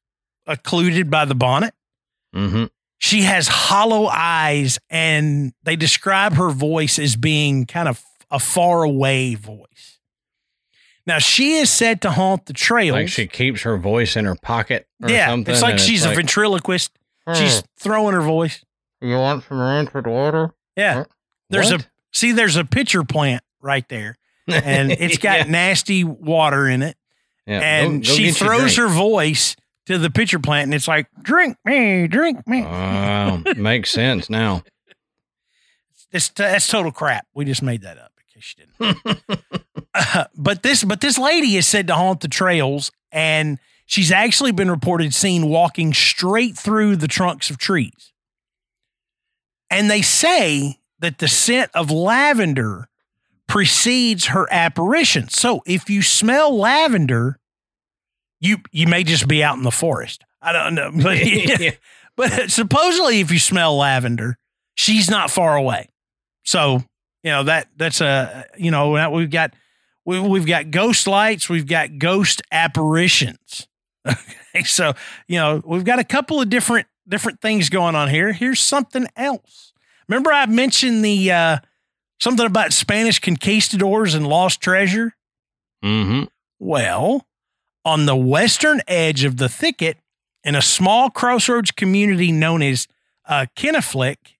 occluded 0.47 1.09
by 1.09 1.25
the 1.25 1.35
bonnet, 1.35 1.73
Mm-hmm. 2.35 2.65
she 2.99 3.23
has 3.23 3.47
hollow 3.47 4.05
eyes 4.05 4.77
and 4.91 5.51
they 5.63 5.75
describe 5.75 6.33
her 6.33 6.51
voice 6.51 6.99
as 6.99 7.15
being 7.15 7.65
kind 7.65 7.87
of 7.89 8.03
a 8.29 8.37
far 8.37 8.83
away 8.83 9.33
voice. 9.33 9.97
Now, 11.07 11.17
she 11.17 11.55
is 11.55 11.71
said 11.71 12.03
to 12.03 12.11
haunt 12.11 12.45
the 12.45 12.53
trails. 12.53 12.93
Like 12.93 13.07
she 13.07 13.25
keeps 13.25 13.63
her 13.63 13.77
voice 13.77 14.15
in 14.15 14.25
her 14.25 14.35
pocket 14.35 14.85
or 15.01 15.09
yeah, 15.09 15.35
it's 15.35 15.63
like 15.63 15.79
she's 15.79 16.05
a 16.05 16.09
like, 16.09 16.17
ventriloquist. 16.17 16.91
"Hmm, 17.33 17.39
She's 17.41 17.63
throwing 17.77 18.13
her 18.13 18.21
voice. 18.21 18.63
you 19.01 19.15
want 19.15 19.43
some 19.47 19.59
rancid 19.59 20.07
water? 20.07 20.53
Yeah. 20.75 20.93
Huh? 20.93 21.05
There's 21.49 21.71
a 21.71 21.79
see 22.11 22.31
there's 22.31 22.55
a 22.55 22.65
pitcher 22.65 23.03
plant 23.03 23.43
right 23.61 23.87
there 23.89 24.17
and 24.47 24.91
it's 24.99 25.17
got 25.17 25.39
Yeah, 25.45 25.51
nasty 25.51 26.03
water 26.03 26.67
in 26.67 26.81
it 26.81 26.95
yeah. 27.47 27.59
and 27.59 28.03
Go- 28.03 28.07
go 28.09 28.13
she 28.15 28.31
throws 28.31 28.75
her 28.77 28.87
voice 28.87 29.55
to 29.87 29.97
the 29.97 30.09
pitcher 30.09 30.39
plant 30.39 30.65
and 30.65 30.73
it's 30.73 30.87
like 30.87 31.07
drink 31.21 31.57
me 31.65 32.07
drink 32.07 32.47
me 32.47 32.63
Oh, 32.65 33.41
makes 33.57 33.89
sense 33.91 34.29
now. 34.29 34.63
this 36.11 36.29
that's 36.29 36.67
total 36.67 36.91
crap 36.91 37.25
we 37.33 37.45
just 37.45 37.61
made 37.61 37.81
that 37.81 37.97
up 37.97 38.11
in 38.17 38.41
case 38.41 38.55
you 38.57 38.65
didn't 38.79 39.21
Uh, 39.93 40.25
but 40.35 40.63
this 40.63 40.83
but 40.83 41.01
this 41.01 41.17
lady 41.17 41.55
is 41.57 41.67
said 41.67 41.87
to 41.87 41.95
haunt 41.95 42.21
the 42.21 42.27
trails 42.27 42.91
and 43.11 43.59
she's 43.89 44.11
actually 44.11 44.51
been 44.51 44.69
reported 44.69 45.15
seen 45.15 45.49
walking 45.49 45.93
straight 45.93 46.55
through 46.55 46.95
the 46.95 47.07
trunks 47.07 47.49
of 47.49 47.57
trees. 47.57 48.13
And 49.71 49.89
they 49.89 50.03
say 50.03 50.77
that 50.99 51.17
the 51.17 51.27
scent 51.27 51.71
of 51.73 51.89
lavender 51.89 52.87
precedes 53.47 54.27
her 54.27 54.47
apparition. 54.51 55.27
So 55.29 55.61
if 55.65 55.89
you 55.89 56.01
smell 56.03 56.55
lavender 56.55 57.37
you 58.39 58.57
you 58.71 58.87
may 58.87 59.03
just 59.03 59.27
be 59.27 59.43
out 59.43 59.57
in 59.57 59.63
the 59.63 59.71
forest. 59.71 60.23
I 60.41 60.53
don't 60.53 60.75
know. 60.75 60.91
But 61.03 61.17
Yeah. 61.59 61.71
but 62.15 62.51
supposedly 62.51 63.19
if 63.21 63.31
you 63.31 63.39
smell 63.39 63.75
lavender 63.75 64.37
she's 64.75 65.09
not 65.09 65.31
far 65.31 65.57
away. 65.57 65.89
So 66.45 66.83
you 67.23 67.31
know 67.31 67.43
that 67.43 67.69
that's 67.75 68.01
a 68.01 68.45
you 68.55 68.69
know 68.69 69.09
we've 69.09 69.31
got 69.31 69.55
we, 70.05 70.19
we've 70.19 70.45
got 70.45 70.69
ghost 70.69 71.07
lights 71.07 71.49
we've 71.49 71.67
got 71.67 71.97
ghost 71.97 72.41
apparitions 72.51 73.67
okay 74.07 74.63
so 74.63 74.93
you 75.27 75.37
know 75.37 75.61
we've 75.65 75.83
got 75.83 75.99
a 75.99 76.03
couple 76.03 76.41
of 76.41 76.49
different 76.49 76.87
different 77.07 77.41
things 77.41 77.69
going 77.69 77.95
on 77.95 78.07
here. 78.09 78.31
Here's 78.31 78.59
something 78.59 79.07
else. 79.15 79.73
Remember 80.07 80.31
i 80.31 80.45
mentioned 80.45 81.03
the 81.03 81.31
uh 81.31 81.57
something 82.19 82.45
about 82.45 82.73
spanish 82.73 83.19
conquistadors 83.19 84.13
and 84.13 84.27
lost 84.27 84.61
treasure? 84.61 85.13
Mm-hmm. 85.83 86.25
well, 86.59 87.25
on 87.85 88.05
the 88.05 88.15
western 88.15 88.81
edge 88.85 89.23
of 89.23 89.37
the 89.37 89.47
thicket, 89.47 89.97
in 90.43 90.55
a 90.55 90.61
small 90.61 91.09
crossroads 91.09 91.71
community 91.71 92.31
known 92.31 92.61
as 92.61 92.87
uh, 93.27 93.45
Kennefick, 93.55 94.37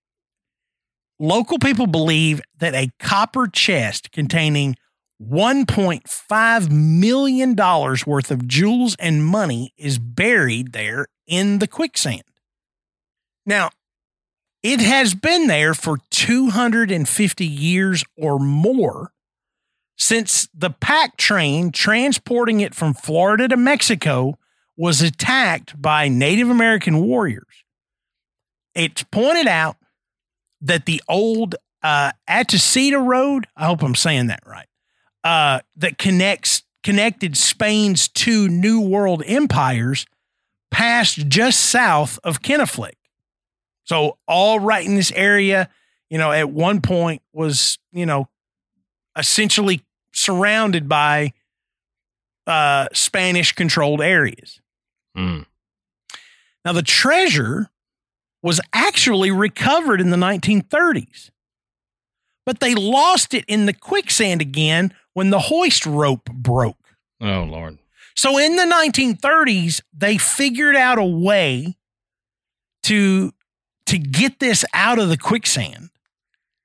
local 1.19 1.59
people 1.59 1.87
believe 1.87 2.41
that 2.57 2.73
a 2.73 2.89
copper 2.99 3.47
chest 3.47 4.11
containing 4.11 4.75
$1.5 5.21 6.71
million 6.71 7.55
worth 7.55 8.31
of 8.31 8.47
jewels 8.47 8.95
and 8.99 9.25
money 9.25 9.73
is 9.77 9.99
buried 9.99 10.71
there 10.71 11.07
in 11.27 11.59
the 11.59 11.67
quicksand. 11.67 12.23
Now, 13.45 13.69
it 14.63 14.79
has 14.79 15.13
been 15.13 15.47
there 15.47 15.73
for 15.73 15.99
250 16.09 17.45
years 17.45 18.03
or 18.17 18.39
more 18.39 19.11
since 19.97 20.47
the 20.53 20.69
pack 20.69 21.17
train 21.17 21.71
transporting 21.71 22.61
it 22.61 22.73
from 22.73 22.93
Florida 22.93 23.47
to 23.49 23.57
Mexico 23.57 24.37
was 24.77 25.01
attacked 25.01 25.79
by 25.79 26.07
Native 26.07 26.49
American 26.49 27.01
warriors. 27.01 27.65
It's 28.73 29.03
pointed 29.03 29.47
out 29.47 29.75
that 30.61 30.85
the 30.85 31.03
old 31.09 31.55
uh, 31.83 32.13
Road, 32.29 33.47
I 33.57 33.65
hope 33.65 33.83
I'm 33.83 33.95
saying 33.95 34.27
that 34.27 34.43
right, 34.45 34.68
uh, 35.23 35.59
that 35.75 35.97
connects 35.97 36.63
connected 36.83 37.35
Spain's 37.35 38.07
two 38.07 38.47
New 38.47 38.79
World 38.81 39.23
empires 39.25 40.05
passed 40.71 41.27
just 41.27 41.59
south 41.59 42.19
of 42.23 42.41
Kennefick. 42.41 42.93
So 43.83 44.17
all 44.27 44.59
right 44.59 44.85
in 44.85 44.95
this 44.95 45.11
area, 45.11 45.69
you 46.09 46.17
know, 46.17 46.31
at 46.31 46.49
one 46.49 46.81
point 46.81 47.21
was, 47.33 47.77
you 47.91 48.05
know, 48.05 48.29
essentially 49.17 49.81
surrounded 50.13 50.87
by 50.87 51.33
uh, 52.47 52.87
Spanish 52.93 53.53
controlled 53.53 54.01
areas. 54.01 54.61
Mm. 55.17 55.45
Now, 56.65 56.73
the 56.73 56.81
treasure 56.81 57.69
was 58.41 58.61
actually 58.73 59.31
recovered 59.31 60.01
in 60.01 60.09
the 60.09 60.17
1930s, 60.17 61.29
but 62.45 62.59
they 62.59 62.73
lost 62.73 63.33
it 63.33 63.45
in 63.47 63.65
the 63.65 63.73
quicksand 63.73 64.41
again 64.41 64.93
when 65.13 65.29
the 65.29 65.39
hoist 65.39 65.85
rope 65.85 66.25
broke. 66.31 66.77
Oh 67.21 67.43
Lord. 67.43 67.77
So 68.15 68.37
in 68.37 68.55
the 68.57 68.63
1930s, 68.63 69.81
they 69.93 70.17
figured 70.17 70.75
out 70.75 70.97
a 70.97 71.05
way 71.05 71.77
to 72.83 73.33
to 73.85 73.97
get 73.97 74.39
this 74.39 74.63
out 74.73 74.99
of 74.99 75.09
the 75.09 75.17
quicksand. 75.17 75.89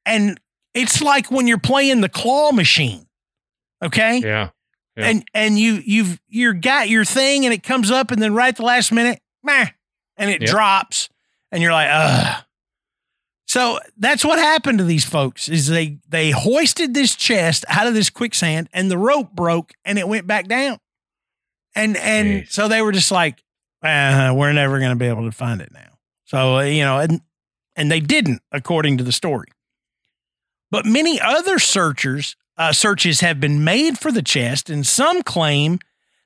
And 0.06 0.38
it's 0.74 1.00
like 1.00 1.30
when 1.30 1.46
you're 1.46 1.58
playing 1.58 2.00
the 2.00 2.08
claw 2.08 2.52
machine. 2.52 3.06
Okay? 3.82 4.18
Yeah. 4.18 4.50
Yeah. 4.96 5.06
And 5.08 5.24
and 5.34 5.58
you 5.58 5.80
you've 5.84 6.20
you're 6.28 6.54
got 6.54 6.88
your 6.88 7.04
thing 7.04 7.44
and 7.44 7.52
it 7.54 7.62
comes 7.62 7.90
up 7.90 8.10
and 8.10 8.20
then 8.22 8.34
right 8.34 8.48
at 8.48 8.56
the 8.56 8.62
last 8.62 8.92
minute, 8.92 9.20
meh, 9.42 9.66
and 10.16 10.30
it 10.30 10.40
Yep. 10.42 10.50
drops 10.50 11.08
and 11.50 11.62
you're 11.62 11.72
like, 11.72 11.88
ugh. 11.90 12.43
So 13.54 13.78
that's 13.96 14.24
what 14.24 14.40
happened 14.40 14.78
to 14.78 14.84
these 14.84 15.04
folks 15.04 15.48
is 15.48 15.68
they 15.68 15.98
they 16.08 16.32
hoisted 16.32 16.92
this 16.92 17.14
chest 17.14 17.64
out 17.68 17.86
of 17.86 17.94
this 17.94 18.10
quicksand 18.10 18.68
and 18.72 18.90
the 18.90 18.98
rope 18.98 19.30
broke 19.30 19.74
and 19.84 19.96
it 19.96 20.08
went 20.08 20.26
back 20.26 20.48
down. 20.48 20.80
And 21.76 21.96
and 21.96 22.42
Jeez. 22.42 22.50
so 22.50 22.66
they 22.66 22.82
were 22.82 22.90
just 22.90 23.12
like, 23.12 23.44
uh, 23.80 24.34
we're 24.36 24.52
never 24.52 24.80
going 24.80 24.90
to 24.90 24.96
be 24.96 25.06
able 25.06 25.24
to 25.24 25.30
find 25.30 25.60
it 25.60 25.70
now. 25.72 25.98
So 26.24 26.58
you 26.58 26.82
know, 26.82 26.98
and 26.98 27.20
and 27.76 27.92
they 27.92 28.00
didn't, 28.00 28.42
according 28.50 28.98
to 28.98 29.04
the 29.04 29.12
story. 29.12 29.46
But 30.72 30.84
many 30.84 31.20
other 31.20 31.60
searchers 31.60 32.34
uh, 32.58 32.72
searches 32.72 33.20
have 33.20 33.38
been 33.38 33.62
made 33.62 34.00
for 34.00 34.10
the 34.10 34.22
chest, 34.22 34.68
and 34.68 34.84
some 34.84 35.22
claim 35.22 35.78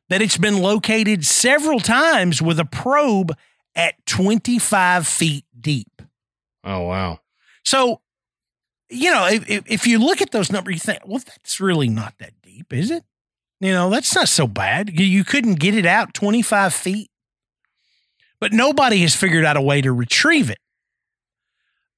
that 0.08 0.22
it's 0.22 0.38
been 0.38 0.62
located 0.62 1.26
several 1.26 1.80
times 1.80 2.40
with 2.40 2.58
a 2.58 2.64
probe 2.64 3.36
at 3.74 3.96
25 4.06 5.06
feet 5.06 5.44
deep. 5.60 5.97
Oh 6.64 6.82
wow. 6.82 7.20
So, 7.64 8.00
you 8.90 9.10
know, 9.10 9.26
if, 9.26 9.70
if, 9.70 9.86
you 9.86 9.98
look 9.98 10.22
at 10.22 10.30
those 10.30 10.50
numbers, 10.50 10.74
you 10.74 10.80
think, 10.80 11.00
well, 11.06 11.18
that's 11.18 11.60
really 11.60 11.88
not 11.88 12.14
that 12.18 12.32
deep, 12.42 12.72
is 12.72 12.90
it? 12.90 13.04
You 13.60 13.72
know, 13.72 13.90
that's 13.90 14.14
not 14.14 14.28
so 14.28 14.46
bad. 14.46 14.98
You- 14.98 15.04
You 15.04 15.24
couldn't 15.24 15.56
get 15.56 15.74
it 15.74 15.84
out 15.84 16.14
25 16.14 16.72
feet. 16.72 17.10
But 18.40 18.52
nobody 18.52 19.02
has 19.02 19.14
figured 19.16 19.44
out 19.44 19.56
a 19.56 19.60
way 19.60 19.80
to 19.82 19.92
retrieve 19.92 20.48
it. 20.48 20.58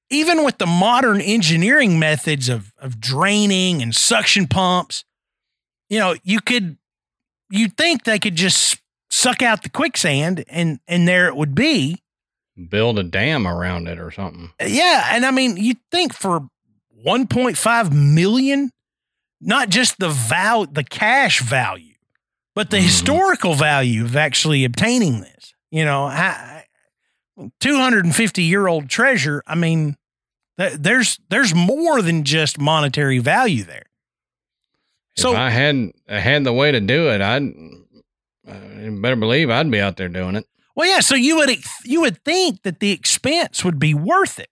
Even 0.09 0.45
with 0.45 0.59
the 0.59 0.67
modern 0.67 1.21
engineering 1.21 1.99
methods 1.99 2.49
of, 2.49 2.73
of 2.79 2.99
draining 2.99 3.81
and 3.83 3.95
suction 3.95 4.49
pumps, 4.49 5.05
you 5.89 5.99
know, 6.01 6.17
you 6.25 6.41
could, 6.41 6.79
you'd 7.51 7.77
think 7.77 8.03
they 8.05 8.19
could 8.19 8.35
just 8.35 8.81
suck 9.11 9.43
out 9.43 9.63
the 9.63 9.69
quicksand 9.69 10.45
and, 10.49 10.81
and 10.89 11.07
there 11.07 11.29
it 11.29 11.37
would 11.37 11.55
be. 11.55 12.03
Build 12.69 12.99
a 12.99 13.03
dam 13.03 13.47
around 13.47 13.89
it 13.89 13.99
or 13.99 14.11
something. 14.11 14.51
Yeah, 14.65 15.09
and 15.15 15.25
I 15.25 15.31
mean, 15.31 15.57
you 15.57 15.75
think 15.91 16.13
for 16.13 16.49
1.5 17.07 17.93
million, 17.93 18.71
not 19.41 19.69
just 19.71 19.99
the 19.99 20.11
val 20.11 20.67
the 20.67 20.85
cash 20.85 21.41
value, 21.41 21.95
but 22.55 22.71
the 22.71 22.77
Mhm. 22.79 22.83
historical 22.83 23.55
value 23.55 24.05
of 24.05 24.17
actually 24.17 24.65
obtaining 24.65 25.21
this. 25.21 25.55
You 25.71 25.85
know, 25.85 26.05
I, 26.05 26.65
250 27.61 28.43
year 28.43 28.67
old 28.67 28.89
treasure. 28.91 29.43
I 29.47 29.55
mean, 29.55 29.97
th- 30.59 30.75
there's 30.75 31.19
there's 31.31 31.55
more 31.55 32.03
than 32.03 32.25
just 32.25 32.59
monetary 32.59 33.19
value 33.19 33.65
there. 33.65 33.87
So 35.17 35.33
if 35.33 35.39
I 35.39 35.51
had 35.51 35.93
I 36.09 36.19
had 36.19 36.45
the 36.45 36.53
way 36.53 36.73
to 36.73 36.81
do 36.81 37.09
it, 37.11 37.21
I'd 37.23 37.43
uh, 38.49 38.91
better 39.01 39.17
believe 39.17 39.49
I'd 39.51 39.71
be 39.71 39.81
out 39.81 39.97
there 39.97 40.09
doing 40.09 40.37
it. 40.37 40.47
Well, 40.77 40.89
yeah. 40.89 41.01
So 41.01 41.15
you 41.15 41.37
would 41.37 41.51
you 41.85 42.01
would 42.03 42.23
think 42.25 42.63
that 42.63 42.81
the 42.81 42.93
expense 42.93 43.65
would 43.65 43.79
be 43.79 43.95
worth 43.95 44.39
it, 44.39 44.49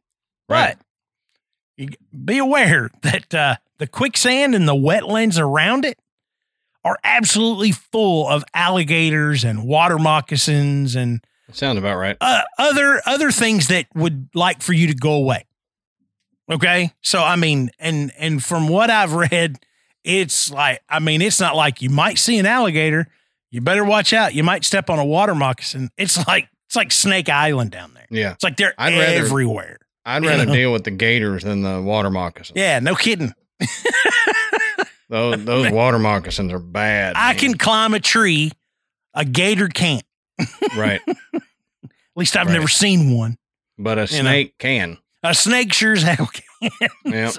Right. 0.49 0.77
You 1.77 1.91
be 2.25 2.39
aware 2.39 2.91
that 3.03 3.35
uh, 3.35 3.57
the 3.79 3.87
quicksand 3.87 4.55
and 4.55 4.69
the 4.69 4.75
wetlands 4.75 5.41
around 5.41 5.85
it 5.85 5.99
are 6.85 6.99
absolutely 7.05 7.73
full 7.73 8.29
of 8.29 8.45
alligators 8.55 9.45
and 9.45 9.65
water 9.65 9.99
moccasins 9.99 10.97
and 10.97 11.21
Sounds 11.53 11.79
about 11.79 11.97
right. 11.97 12.17
uh, 12.21 12.43
other 12.59 13.01
other 13.07 13.31
things 13.31 13.69
that 13.69 13.87
would 13.95 14.29
like 14.35 14.61
for 14.61 14.75
you 14.75 14.87
to 14.89 14.95
go 14.95 15.13
away. 15.13 15.47
Okay, 16.51 16.93
so 17.03 17.23
I 17.23 17.37
mean, 17.37 17.71
and 17.79 18.13
and 18.19 18.43
from 18.43 18.69
what 18.69 18.91
I've 18.91 19.13
read, 19.13 19.59
it's 20.05 20.51
like 20.51 20.81
I 20.89 20.99
mean, 20.99 21.23
it's 21.23 21.41
not 21.41 21.57
like 21.57 21.81
you 21.81 21.91
might 21.91 22.19
see 22.19 22.39
an 22.39 22.47
alligator. 22.47 23.09
You 23.51 23.61
better 23.61 23.85
watch 23.85 24.13
out. 24.13 24.35
You 24.35 24.43
might 24.45 24.65
step 24.65 24.91
on 24.91 24.99
a 24.99 25.05
water 25.05 25.35
moccasin. 25.35 25.91
It's 25.97 26.27
like 26.27 26.49
it's 26.67 26.77
like 26.77 26.93
Snake 26.93 27.29
Island 27.29 27.71
down 27.71 27.95
there. 27.95 28.07
Yeah. 28.11 28.33
It's 28.33 28.45
like 28.45 28.57
they're 28.57 28.75
I'd 28.79 28.93
rather- 28.93 29.25
everywhere. 29.25 29.79
I'd 30.05 30.25
rather 30.25 30.47
know? 30.47 30.55
deal 30.55 30.73
with 30.73 30.85
the 30.85 30.91
gators 30.91 31.43
than 31.45 31.63
the 31.63 31.83
water 31.83 32.11
moccasins. 32.11 32.57
Yeah, 32.59 32.79
no 32.81 32.95
kidding. 32.95 33.33
Those 35.11 35.43
those 35.47 35.71
water 35.73 35.99
moccasins 35.99 36.53
are 36.53 36.59
bad. 36.59 37.15
I 37.17 37.29
man. 37.31 37.37
can 37.39 37.57
climb 37.59 37.95
a 37.95 38.01
tree. 38.01 38.53
A 39.15 39.25
gator 39.25 39.69
can't. 39.69 40.05
right. 40.77 41.01
At 41.35 41.43
least 42.15 42.37
I've 42.37 42.47
Right. 42.47 42.53
never 42.53 42.69
seen 42.69 43.17
one. 43.17 43.37
But 43.79 43.97
a 43.97 44.03
You 44.03 44.23
know. 44.23 44.29
snake 44.31 44.59
can. 44.59 44.99
A 45.23 45.35
snake 45.35 45.73
sure 45.73 45.95
as 45.95 46.03
hell 46.03 46.29
can. 46.61 46.71
Yeah. 47.07 47.33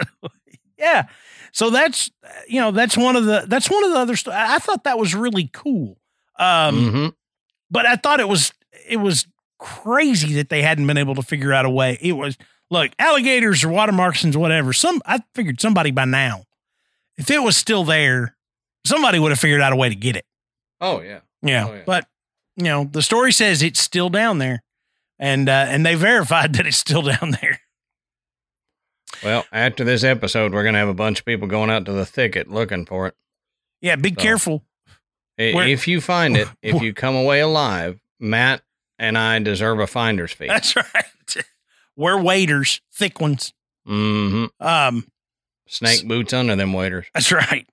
yeah 0.79 1.03
so 1.51 1.69
that's 1.69 2.09
you 2.47 2.59
know 2.59 2.71
that's 2.71 2.95
one 2.97 3.15
of 3.15 3.25
the 3.25 3.43
that's 3.47 3.69
one 3.69 3.83
of 3.83 3.91
the 3.91 3.97
other 3.97 4.15
st- 4.15 4.35
i 4.35 4.59
thought 4.59 4.83
that 4.83 4.97
was 4.99 5.13
really 5.15 5.49
cool. 5.53 5.97
Um 6.37 6.91
hmm 6.91 7.07
but 7.71 7.85
i 7.85 7.95
thought 7.95 8.19
it 8.19 8.27
was 8.27 8.53
it 8.87 8.97
was 8.97 9.27
crazy 9.59 10.33
that 10.35 10.49
they 10.49 10.61
hadn't 10.61 10.87
been 10.87 10.97
able 10.97 11.15
to 11.15 11.21
figure 11.21 11.53
out 11.53 11.65
a 11.65 11.69
way. 11.69 11.97
It 12.01 12.13
was 12.13 12.37
look 12.71 12.91
alligators 12.97 13.63
or 13.63 13.69
water 13.69 13.91
moccasins 13.91 14.37
whatever 14.37 14.73
some 14.73 15.01
i 15.05 15.19
figured 15.35 15.59
somebody 15.59 15.91
by 15.91 16.05
now 16.05 16.43
if 17.17 17.29
it 17.29 17.39
was 17.43 17.57
still 17.57 17.83
there 17.83 18.35
somebody 18.85 19.19
would 19.19 19.31
have 19.31 19.39
figured 19.39 19.59
out 19.61 19.73
a 19.73 19.75
way 19.75 19.89
to 19.89 19.95
get 19.95 20.15
it. 20.15 20.25
Oh 20.79 21.01
yeah. 21.01 21.19
yeah, 21.41 21.67
Oh, 21.67 21.73
yeah. 21.73 21.81
but 21.85 22.07
you 22.55 22.63
know 22.65 22.85
the 22.85 23.01
story 23.01 23.31
says 23.33 23.61
it's 23.61 23.79
still 23.79 24.09
down 24.09 24.37
there 24.37 24.63
and 25.17 25.49
uh 25.49 25.65
and 25.67 25.85
they 25.85 25.95
verified 26.09 26.53
that 26.53 26.65
it's 26.65 26.77
still 26.77 27.01
down 27.01 27.31
there 27.41 27.58
Well, 29.23 29.45
after 29.51 29.83
this 29.83 30.03
episode, 30.03 30.53
we're 30.53 30.63
gonna 30.63 30.77
have 30.77 30.87
a 30.89 30.93
bunch 30.93 31.19
of 31.19 31.25
people 31.25 31.47
going 31.47 31.69
out 31.69 31.85
to 31.85 31.91
the 31.93 32.05
thicket 32.05 32.49
looking 32.49 32.85
for 32.85 33.07
it. 33.07 33.15
yeah 33.81 33.95
be 33.95 34.09
So- 34.09 34.15
careful 34.15 34.65
Where- 35.37 35.67
if 35.67 35.87
you 35.87 36.01
find 36.01 36.35
it, 36.37 36.47
if 36.61 36.81
you 36.81 36.93
come 36.93 37.15
away 37.15 37.39
alive, 37.39 37.99
Matt 38.19 38.61
and 38.97 39.17
I 39.17 39.39
deserve 39.39 39.79
a 39.79 39.87
finder's 39.87 40.31
fee. 40.33 40.47
that's 40.47 40.75
right 40.75 41.45
we're 41.95 42.21
waiters 42.21 42.81
thick 42.93 43.19
ones 43.19 43.53
hmm 43.85 44.45
um 44.59 45.05
Snake 45.67 46.07
boots 46.07 46.33
under 46.33 46.55
them 46.55 46.73
waiters. 46.73 47.05
That's 47.13 47.31
right. 47.31 47.67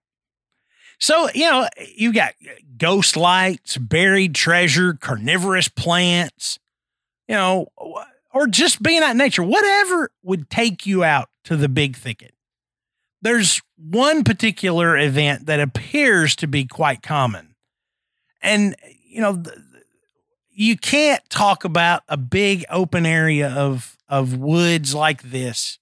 So, 0.98 1.28
you 1.34 1.48
know, 1.50 1.66
you 1.94 2.12
got 2.12 2.34
ghost 2.76 3.16
lights, 3.16 3.76
buried 3.78 4.34
treasure, 4.34 4.92
carnivorous 4.94 5.68
plants, 5.68 6.58
you 7.26 7.34
know, 7.34 7.68
or 8.34 8.46
just 8.48 8.82
being 8.82 9.02
out 9.02 9.12
in 9.12 9.16
nature, 9.18 9.42
whatever 9.42 10.10
would 10.22 10.50
take 10.50 10.84
you 10.86 11.04
out 11.04 11.30
to 11.46 11.56
the 11.56 11.68
big 11.68 11.96
thicket. 11.96 12.34
There's 13.22 13.60
one 13.76 14.22
particular 14.22 14.96
event 14.96 15.46
that 15.46 15.58
appears 15.58 16.36
to 16.36 16.46
be 16.46 16.64
quite 16.64 17.02
common. 17.02 17.54
And, 18.42 18.76
you 19.04 19.20
know, 19.20 19.42
you 20.50 20.76
can't 20.76 21.22
talk 21.30 21.64
about 21.64 22.02
a 22.08 22.16
big 22.16 22.64
open 22.70 23.06
area 23.06 23.50
of, 23.50 23.96
of 24.08 24.36
woods 24.36 24.94
like 24.94 25.22
this 25.22 25.78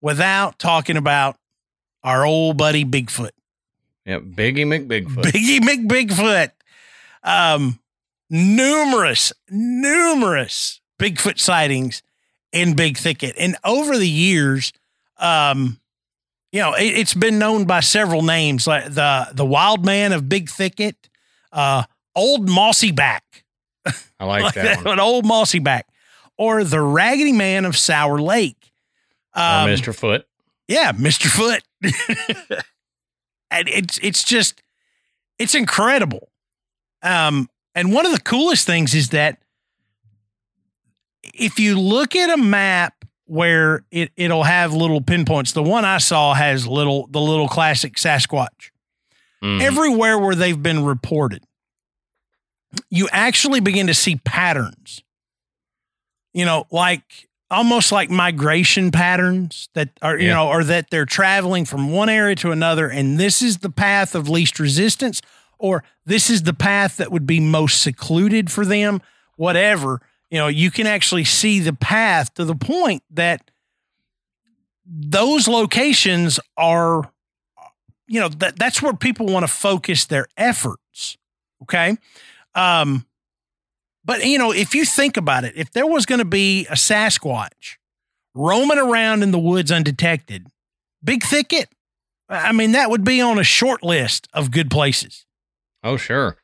without 0.00 0.58
talking 0.58 0.96
about 0.96 1.36
our 2.02 2.24
old 2.24 2.56
buddy 2.56 2.84
Bigfoot. 2.84 3.30
Yep, 4.06 4.22
Biggie 4.22 4.66
McBigfoot. 4.66 5.24
Biggie 5.24 5.60
McBigfoot. 5.60 6.50
Um, 7.22 7.78
numerous, 8.30 9.32
numerous 9.48 10.80
Bigfoot 10.98 11.38
sightings 11.38 12.02
in 12.52 12.74
Big 12.74 12.96
Thicket. 12.96 13.34
And 13.38 13.56
over 13.64 13.96
the 13.96 14.08
years, 14.08 14.72
um, 15.18 15.80
you 16.50 16.60
know, 16.60 16.74
it, 16.74 16.84
it's 16.84 17.14
been 17.14 17.38
known 17.38 17.64
by 17.64 17.80
several 17.80 18.22
names 18.22 18.66
like 18.66 18.84
the 18.92 19.28
the 19.32 19.46
wild 19.46 19.84
man 19.84 20.12
of 20.12 20.28
Big 20.28 20.48
Thicket, 20.48 20.96
uh, 21.52 21.84
old 22.14 22.48
mossy 22.48 22.92
back, 22.92 23.44
I 24.20 24.24
like 24.24 24.54
that 24.54 24.84
one. 24.84 24.94
an 24.94 25.00
old 25.00 25.26
mossy 25.26 25.58
back, 25.58 25.88
or 26.36 26.64
the 26.64 26.80
raggedy 26.80 27.32
man 27.32 27.64
of 27.64 27.76
Sour 27.76 28.20
Lake. 28.20 28.72
Um, 29.34 29.68
or 29.68 29.72
Mr. 29.72 29.94
Foot. 29.94 30.26
yeah, 30.68 30.92
Mr. 30.92 31.26
Foot. 31.26 31.62
and 33.50 33.68
it's 33.68 33.98
it's 33.98 34.24
just 34.24 34.62
it's 35.38 35.54
incredible. 35.54 36.30
Um 37.02 37.48
and 37.74 37.92
one 37.92 38.04
of 38.06 38.12
the 38.12 38.20
coolest 38.20 38.66
things 38.66 38.94
is 38.94 39.08
that 39.08 39.38
if 41.22 41.58
you 41.58 41.78
look 41.78 42.14
at 42.14 42.30
a 42.30 42.36
map 42.36 43.01
where 43.26 43.84
it 43.90 44.10
it'll 44.16 44.42
have 44.42 44.72
little 44.72 45.00
pinpoints, 45.00 45.52
the 45.52 45.62
one 45.62 45.84
I 45.84 45.98
saw 45.98 46.34
has 46.34 46.66
little 46.66 47.06
the 47.08 47.20
little 47.20 47.48
classic 47.48 47.94
Sasquatch. 47.96 48.70
Mhm. 49.42 49.60
Everywhere 49.62 50.18
where 50.18 50.34
they've 50.34 50.62
been 50.62 50.84
reported, 50.84 51.42
you 52.90 53.08
actually 53.12 53.60
begin 53.60 53.86
to 53.86 53.94
see 53.94 54.16
patterns. 54.16 55.02
You 56.32 56.44
know, 56.44 56.66
like 56.70 57.28
almost 57.50 57.92
like 57.92 58.08
migration 58.10 58.90
patterns 58.90 59.68
that 59.74 59.90
are, 60.00 60.18
you 60.18 60.28
know, 60.28 60.48
or 60.48 60.64
that 60.64 60.88
they're 60.90 61.04
traveling 61.04 61.66
from 61.66 61.90
one 61.90 62.08
area 62.08 62.34
to 62.36 62.50
another, 62.50 62.88
and 62.88 63.20
this 63.20 63.42
is 63.42 63.58
the 63.58 63.68
path 63.70 64.14
of 64.14 64.28
least 64.28 64.58
resistance, 64.58 65.20
or 65.58 65.84
this 66.06 66.30
is 66.30 66.44
the 66.44 66.54
path 66.54 66.96
that 66.96 67.12
would 67.12 67.26
be 67.26 67.40
most 67.40 67.82
secluded 67.82 68.50
for 68.50 68.64
them, 68.64 69.02
whatever. 69.36 70.00
You 70.32 70.38
know, 70.38 70.48
you 70.48 70.70
can 70.70 70.86
actually 70.86 71.24
see 71.24 71.60
the 71.60 71.74
path 71.74 72.34
to 72.34 72.44
the 72.44 72.54
point 72.54 73.02
that 73.10 73.50
those 74.84 75.46
locations 75.46 76.40
are 76.56 77.12
you 78.08 78.18
know 78.18 78.28
that 78.28 78.58
that's 78.58 78.82
where 78.82 78.92
people 78.92 79.26
want 79.26 79.44
to 79.44 79.52
focus 79.52 80.06
their 80.06 80.26
efforts 80.36 81.16
okay 81.62 81.96
um 82.56 83.06
but 84.04 84.26
you 84.26 84.36
know 84.38 84.52
if 84.52 84.74
you 84.74 84.84
think 84.84 85.16
about 85.16 85.44
it 85.44 85.52
if 85.56 85.70
there 85.70 85.86
was 85.86 86.04
going 86.04 86.18
to 86.18 86.24
be 86.24 86.66
a 86.66 86.74
sasquatch 86.74 87.76
roaming 88.34 88.76
around 88.76 89.22
in 89.22 89.30
the 89.30 89.38
woods 89.38 89.70
undetected 89.70 90.48
big 91.02 91.22
thicket 91.22 91.68
i 92.28 92.50
mean 92.50 92.72
that 92.72 92.90
would 92.90 93.04
be 93.04 93.20
on 93.20 93.38
a 93.38 93.44
short 93.44 93.84
list 93.84 94.26
of 94.34 94.50
good 94.50 94.68
places 94.68 95.24
Oh, 95.84 95.96
sure. 95.96 96.36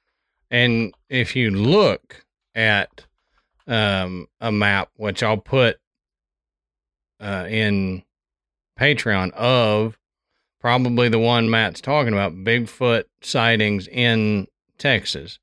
And 0.51 0.95
if 1.09 1.37
you 1.37 1.51
look 1.51 2.25
at 2.55 3.05
um, 3.69 4.27
a 4.41 4.51
map, 4.51 4.89
which 4.97 5.23
I'll 5.23 5.37
put 5.37 5.79
uh, 7.21 7.47
in 7.49 8.03
Patreon 8.79 9.31
of 9.33 9.99
probably 10.61 11.09
the 11.09 11.19
one 11.19 11.49
Matt's 11.51 11.81
talking 11.81 12.13
about, 12.13 12.33
Bigfoot 12.35 13.05
sightings 13.23 13.87
in 13.89 14.47
Texas. 14.79 15.39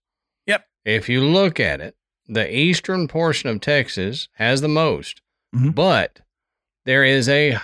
Yep. 0.46 0.66
If 0.84 1.08
you 1.10 1.22
look 1.22 1.60
at 1.60 1.80
it, 1.82 1.96
the 2.28 2.54
eastern 2.54 3.08
portion 3.08 3.50
of 3.50 3.62
Texas 3.62 4.28
has 4.34 4.62
the 4.62 4.68
most, 4.68 5.22
Mhm. 5.54 5.76
but 5.76 6.22
there 6.86 7.04
is 7.04 7.30
a 7.30 7.58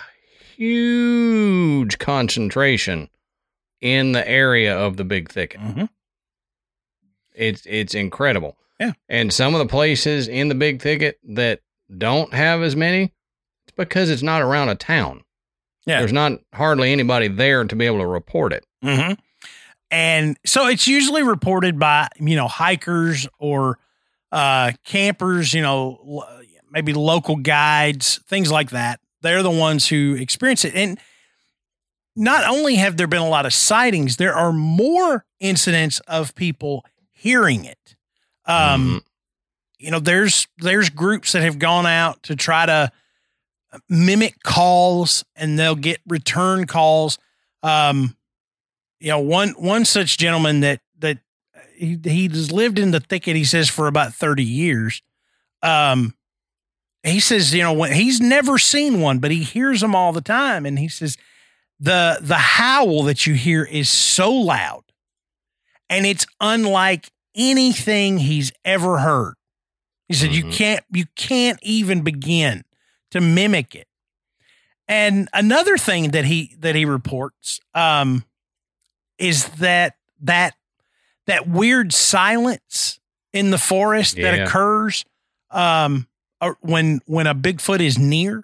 huge 0.56 1.98
concentration 1.98 3.10
in 3.82 4.12
the 4.12 4.28
area 4.30 4.78
of 4.78 4.98
the 4.98 5.04
big 5.04 5.30
thicket. 5.30 5.60
Mhm. 5.60 5.90
It's 7.34 7.66
it's 7.66 7.96
incredible. 7.96 8.58
Yeah. 8.82 8.94
And 9.08 9.32
some 9.32 9.54
of 9.54 9.60
the 9.60 9.68
places 9.68 10.28
in 10.28 10.50
the 10.50 10.56
big 10.56 10.82
thicket 10.82 11.20
that 11.30 11.60
don't 11.96 12.34
have 12.34 12.64
as 12.64 12.76
many, 12.76 13.14
it's 13.66 13.76
because 13.78 14.10
it's 14.10 14.24
not 14.24 14.42
around 14.42 14.70
a 14.70 14.76
town. 14.76 15.24
Yeah. 15.86 16.00
There's 16.00 16.12
not 16.12 16.40
hardly 16.52 16.92
anybody 16.92 17.28
there 17.28 17.64
to 17.64 17.76
be 17.76 17.86
able 17.86 18.00
to 18.00 18.08
report 18.08 18.54
it. 18.54 18.66
Mm-hmm. 18.84 19.14
And 19.92 20.40
so 20.48 20.68
it's 20.68 20.88
usually 20.88 21.22
reported 21.22 21.78
by, 21.78 22.08
you 22.20 22.36
know, 22.36 22.48
hikers 22.48 23.28
or 23.38 23.78
uh, 24.32 24.72
campers, 24.84 25.54
you 25.54 25.62
know, 25.62 26.26
maybe 26.72 26.94
local 26.94 27.36
guides, 27.36 28.20
things 28.28 28.52
like 28.52 28.72
that. 28.72 29.00
They're 29.22 29.44
the 29.44 29.52
ones 29.52 29.90
who 29.90 30.16
experience 30.16 30.66
it. 30.66 30.74
And 30.74 31.00
not 32.16 32.50
only 32.50 32.76
have 32.76 32.98
there 32.98 33.06
been 33.06 33.22
a 33.22 33.30
lot 33.30 33.46
of 33.46 33.54
sightings, 33.54 34.18
there 34.18 34.34
are 34.34 34.52
more 34.52 35.26
incidents 35.40 36.00
of 36.08 36.34
people 36.34 36.84
hearing 37.12 37.66
it. 37.66 37.96
Um, 38.46 39.04
you 39.78 39.92
know, 39.92 40.00
there's 40.00 40.48
there's 40.58 40.90
groups 40.90 41.32
that 41.32 41.44
have 41.44 41.60
gone 41.60 41.86
out 41.86 42.24
to 42.24 42.36
try 42.36 42.66
to 42.66 42.92
mimic 43.90 44.42
calls 44.44 45.24
and 45.36 45.58
they'll 45.58 45.76
get 45.76 46.02
return 46.08 46.68
calls. 46.68 47.18
Um, 47.64 48.16
you 49.00 49.10
know, 49.10 49.20
one 49.20 49.50
one 49.52 49.86
such 49.86 50.18
gentleman 50.18 50.62
that 50.62 50.82
that 51.00 51.20
he 51.76 52.00
he's 52.04 52.52
lived 52.52 52.80
in 52.80 52.92
the 52.92 53.00
thicket, 53.00 53.36
he 53.36 53.44
says, 53.44 53.70
for 53.70 53.88
about 53.88 54.14
30 54.14 54.44
years. 54.44 55.02
Um, 55.64 56.16
he 57.04 57.20
says, 57.20 57.54
you 57.54 57.64
know, 57.64 57.74
when 57.74 57.94
he's 57.94 58.22
never 58.22 58.58
seen 58.60 59.02
one, 59.02 59.20
but 59.20 59.32
he 59.32 59.44
hears 59.44 59.82
them 59.82 59.96
all 59.96 60.14
the 60.14 60.22
time. 60.22 60.66
And 60.66 60.78
he 60.78 60.88
says, 60.88 61.18
the 61.80 62.20
the 62.22 62.36
howl 62.36 63.04
that 63.04 63.26
you 63.26 63.34
hear 63.34 63.64
is 63.64 63.90
so 63.90 64.32
loud 64.32 64.84
and 65.90 66.06
it's 66.06 66.26
unlike 66.40 67.12
anything 67.36 68.18
he's 68.20 68.52
ever 68.66 69.00
heard. 69.00 69.36
He 70.08 70.14
said, 70.16 70.34
you 70.34 70.46
Mhm. 70.46 70.54
can't 70.54 70.86
you 70.92 71.06
can't 71.16 71.60
even 71.62 72.02
begin 72.02 72.64
to 73.12 73.22
mimic 73.22 73.76
it. 73.76 73.88
And 74.88 75.30
another 75.34 75.78
thing 75.78 76.12
that 76.12 76.26
he 76.26 76.56
that 76.60 76.76
he 76.76 76.84
reports 76.86 77.60
um, 77.74 78.26
is 79.18 79.46
that 79.60 79.96
that 80.22 80.56
that 81.28 81.48
weird 81.48 81.94
silence 81.94 83.00
in 83.32 83.52
the 83.52 83.58
forest 83.58 84.16
that 84.18 84.40
occurs 84.42 85.06
um, 85.52 86.08
uh, 86.42 86.52
when 86.62 87.00
when 87.06 87.28
a 87.28 87.36
Bigfoot 87.36 87.80
is 87.80 87.98
near. 87.98 88.44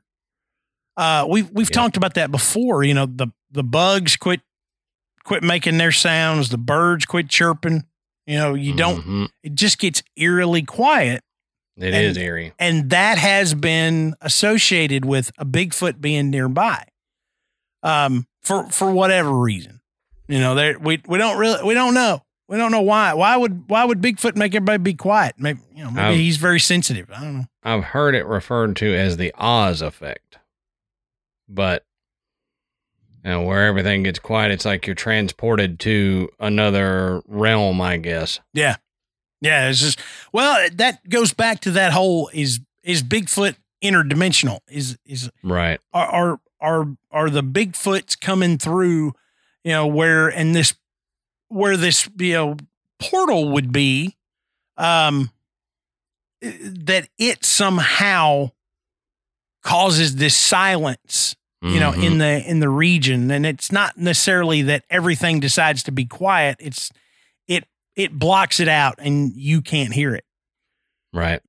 Uh, 0.95 1.25
we've 1.29 1.49
we've 1.51 1.69
Yeah. 1.69 1.73
talked 1.75 1.97
about 1.97 2.13
that 2.13 2.31
before. 2.31 2.83
You 2.83 2.93
know 2.93 3.05
the 3.07 3.27
the 3.51 3.63
bugs 3.63 4.15
quit 4.15 4.41
quit 5.25 5.43
making 5.43 5.77
their 5.77 5.91
sounds. 5.91 6.47
The 6.49 6.57
birds 6.57 7.05
quit 7.05 7.27
chirping. 7.29 7.83
You 8.27 8.37
know 8.37 8.53
you 8.53 8.73
don't. 8.75 9.03
Mhm. 9.05 9.29
It 9.43 9.55
just 9.55 9.79
gets 9.79 10.03
eerily 10.15 10.61
quiet 10.61 11.23
It 11.77 11.93
And- 11.93 12.05
is 12.05 12.17
eerie. 12.17 12.53
and 12.59 12.89
that 12.91 13.17
has 13.17 13.53
been 13.53 14.15
associated 14.21 15.05
with 15.05 15.31
a 15.37 15.45
Bigfoot 15.45 16.01
being 16.01 16.29
nearby, 16.29 16.83
um, 17.83 18.27
for 18.43 18.69
for 18.69 18.91
whatever 18.91 19.31
reason. 19.31 19.79
You 20.27 20.39
know, 20.39 20.55
there 20.55 20.77
we 20.77 21.01
we 21.07 21.17
don't 21.17 21.37
really 21.37 21.63
we 21.63 21.73
don't 21.73 21.93
know 21.93 22.21
we 22.49 22.57
don't 22.57 22.71
know 22.71 22.81
why. 22.81 23.13
Why 23.13 23.37
would 23.37 23.69
why 23.69 23.85
would 23.85 24.01
Bigfoot 24.01 24.35
make 24.35 24.53
everybody 24.55 24.79
be 24.79 24.93
quiet? 24.93 25.35
Maybe 25.37 25.61
you 25.73 25.83
know 25.85 25.91
maybe 25.91 26.07
Um, 26.07 26.15
he's 26.15 26.37
very 26.37 26.59
sensitive. 26.59 27.09
I 27.15 27.21
don't 27.21 27.37
know. 27.37 27.45
I've 27.63 27.83
heard 27.85 28.13
it 28.15 28.25
referred 28.25 28.75
to 28.77 28.93
as 28.95 29.17
the 29.17 29.33
Oz 29.37 29.81
effect. 29.81 30.37
But 31.47 31.85
know, 33.31 33.41
where 33.41 33.65
everything 33.67 34.03
gets 34.03 34.19
quiet, 34.19 34.51
it's 34.51 34.65
like 34.65 34.85
you're 34.87 34.95
transported 34.95 35.79
to 35.81 36.29
another 36.39 37.21
realm, 37.27 37.81
I 37.81 37.97
guess. 37.97 38.39
Yeah. 38.53 38.77
Yeah, 39.41 39.69
it's 39.69 39.79
just 39.79 39.99
well 40.33 40.67
that 40.73 41.07
goes 41.07 41.31
back 41.33 41.59
to 41.61 41.71
that 41.71 41.91
whole 41.93 42.29
is 42.33 42.59
is 42.83 43.03
Bigfoot 43.03 43.55
interdimensional? 43.83 44.59
Is 44.67 44.97
is 45.05 45.29
Right. 45.43 45.79
are 45.93 46.07
are 46.09 46.39
are 46.59 46.87
are 47.11 47.29
the 47.29 47.43
Bigfoots 47.43 48.19
coming 48.19 48.57
through, 48.57 49.13
you 49.63 49.71
know, 49.71 49.85
where 49.85 50.27
and 50.27 50.55
this 50.55 50.73
where 51.49 51.77
this 51.77 52.09
you 52.17 52.33
know 52.33 52.57
portal 52.99 53.49
would 53.51 53.71
be, 53.71 54.15
um, 54.77 55.29
that 56.41 57.07
it 57.19 57.45
somehow 57.45 58.51
causes 59.63 60.15
this 60.15 60.35
silence, 60.35 61.35
you 61.61 61.79
know, 61.79 61.91
in 61.91 62.19
the 62.19 62.47
in 62.47 62.59
the 62.59 62.69
region, 62.69 63.31
and 63.31 63.45
it's 63.45 63.71
not 63.71 63.97
necessarily 63.97 64.61
that 64.63 64.85
everything 64.89 65.39
decides 65.39 65.83
to 65.83 65.91
be 65.91 66.05
quiet. 66.05 66.57
It's 66.59 66.91
it 67.47 67.65
it 67.95 68.13
blocks 68.17 68.59
it 68.59 68.67
out, 68.67 68.95
and 68.99 69.33
you 69.35 69.61
can't 69.61 69.93
hear 69.93 70.13
it. 70.13 70.25
right. 71.13 71.41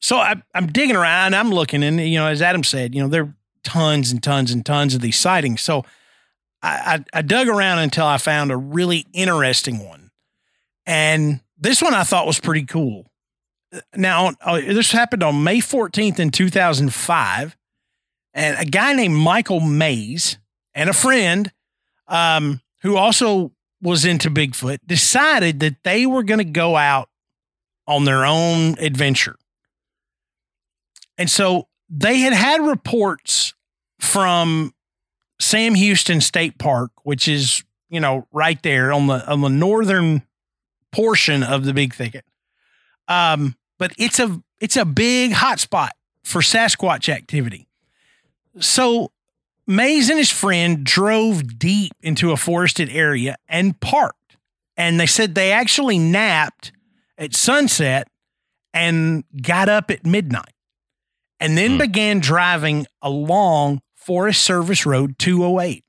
So 0.00 0.18
I, 0.18 0.42
I'm 0.54 0.66
digging 0.66 0.96
around. 0.96 1.34
I'm 1.34 1.50
looking, 1.50 1.82
and 1.82 1.98
you 1.98 2.18
know, 2.18 2.26
as 2.26 2.42
Adam 2.42 2.62
said, 2.62 2.94
you 2.94 3.02
know, 3.02 3.08
there 3.08 3.22
are 3.22 3.34
tons 3.62 4.10
and 4.10 4.22
tons 4.22 4.52
and 4.52 4.64
tons 4.64 4.94
of 4.94 5.00
these 5.00 5.18
sightings. 5.18 5.62
So 5.62 5.84
I, 6.62 7.02
I, 7.14 7.18
I 7.18 7.22
dug 7.22 7.48
around 7.48 7.78
until 7.78 8.04
I 8.04 8.18
found 8.18 8.50
a 8.50 8.56
really 8.56 9.06
interesting 9.14 9.86
one, 9.86 10.10
and 10.86 11.40
this 11.58 11.80
one 11.80 11.94
I 11.94 12.04
thought 12.04 12.26
was 12.26 12.38
pretty 12.40 12.64
cool. 12.64 13.10
Now, 13.96 14.32
uh, 14.40 14.60
this 14.60 14.92
happened 14.92 15.22
on 15.22 15.42
May 15.42 15.58
14th 15.58 16.18
in 16.18 16.30
2005, 16.30 17.56
and 18.34 18.58
a 18.58 18.64
guy 18.64 18.92
named 18.92 19.14
Michael 19.14 19.60
Mays 19.60 20.38
and 20.74 20.90
a 20.90 20.92
friend, 20.92 21.52
um, 22.08 22.60
who 22.82 22.96
also 22.96 23.52
was 23.80 24.04
into 24.04 24.30
Bigfoot, 24.30 24.78
decided 24.86 25.60
that 25.60 25.76
they 25.84 26.04
were 26.04 26.24
going 26.24 26.38
to 26.38 26.44
go 26.44 26.76
out 26.76 27.08
on 27.86 28.04
their 28.04 28.24
own 28.24 28.78
adventure. 28.78 29.36
And 31.16 31.30
so 31.30 31.68
they 31.88 32.18
had 32.18 32.32
had 32.32 32.60
reports 32.60 33.54
from 34.00 34.74
Sam 35.40 35.74
Houston 35.74 36.20
State 36.20 36.58
Park, 36.58 36.90
which 37.04 37.28
is, 37.28 37.62
you 37.88 38.00
know, 38.00 38.26
right 38.32 38.60
there 38.62 38.92
on 38.92 39.06
the 39.06 39.26
on 39.30 39.40
the 39.40 39.48
northern 39.48 40.22
portion 40.90 41.42
of 41.42 41.64
the 41.64 41.72
big 41.72 41.94
thicket. 41.94 42.24
Um, 43.06 43.56
but 43.78 43.92
it's 43.98 44.18
a 44.18 44.42
it's 44.60 44.76
a 44.76 44.84
big 44.84 45.32
hotspot 45.32 45.90
for 46.24 46.40
Sasquatch 46.40 47.08
activity. 47.08 47.68
So 48.60 49.10
Mays 49.66 50.10
and 50.10 50.18
his 50.18 50.30
friend 50.30 50.84
drove 50.84 51.58
deep 51.58 51.92
into 52.02 52.32
a 52.32 52.36
forested 52.36 52.90
area 52.90 53.36
and 53.48 53.78
parked. 53.80 54.36
And 54.76 54.98
they 55.00 55.06
said 55.06 55.34
they 55.34 55.52
actually 55.52 55.98
napped 55.98 56.72
at 57.16 57.34
sunset 57.34 58.08
and 58.72 59.24
got 59.40 59.68
up 59.68 59.90
at 59.90 60.04
midnight 60.04 60.52
and 61.40 61.56
then 61.56 61.72
Hmm. 61.72 61.78
began 61.78 62.20
driving 62.20 62.86
along 63.00 63.80
Forest 63.94 64.42
Service 64.42 64.84
Road 64.84 65.18
208. 65.18 65.84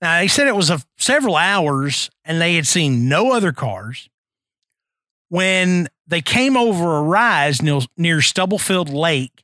Now, 0.00 0.20
they 0.20 0.28
said 0.28 0.46
it 0.46 0.54
was 0.54 0.70
a, 0.70 0.80
several 0.96 1.34
hours 1.36 2.08
and 2.24 2.40
they 2.40 2.54
had 2.54 2.66
seen 2.66 3.08
no 3.08 3.32
other 3.32 3.52
cars. 3.52 4.08
When 5.28 5.88
they 6.06 6.22
came 6.22 6.56
over 6.56 6.98
a 6.98 7.02
rise 7.02 7.60
near, 7.60 7.80
near 7.96 8.22
Stubblefield 8.22 8.90
Lake 8.90 9.42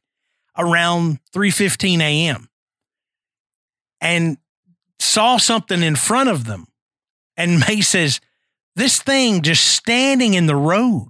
around 0.57 1.19
3:15 1.33 2.01
a.m. 2.01 2.49
and 4.01 4.39
saw 4.99 5.37
something 5.37 5.83
in 5.83 5.97
front 5.97 6.29
of 6.29 6.45
them. 6.45 6.69
And 7.37 7.61
May 7.69 7.81
says, 7.81 8.21
"This 8.77 9.01
thing 9.01 9.43
just 9.43 9.65
standing 9.65 10.35
in 10.35 10.47
the 10.47 10.57
road." 10.57 11.09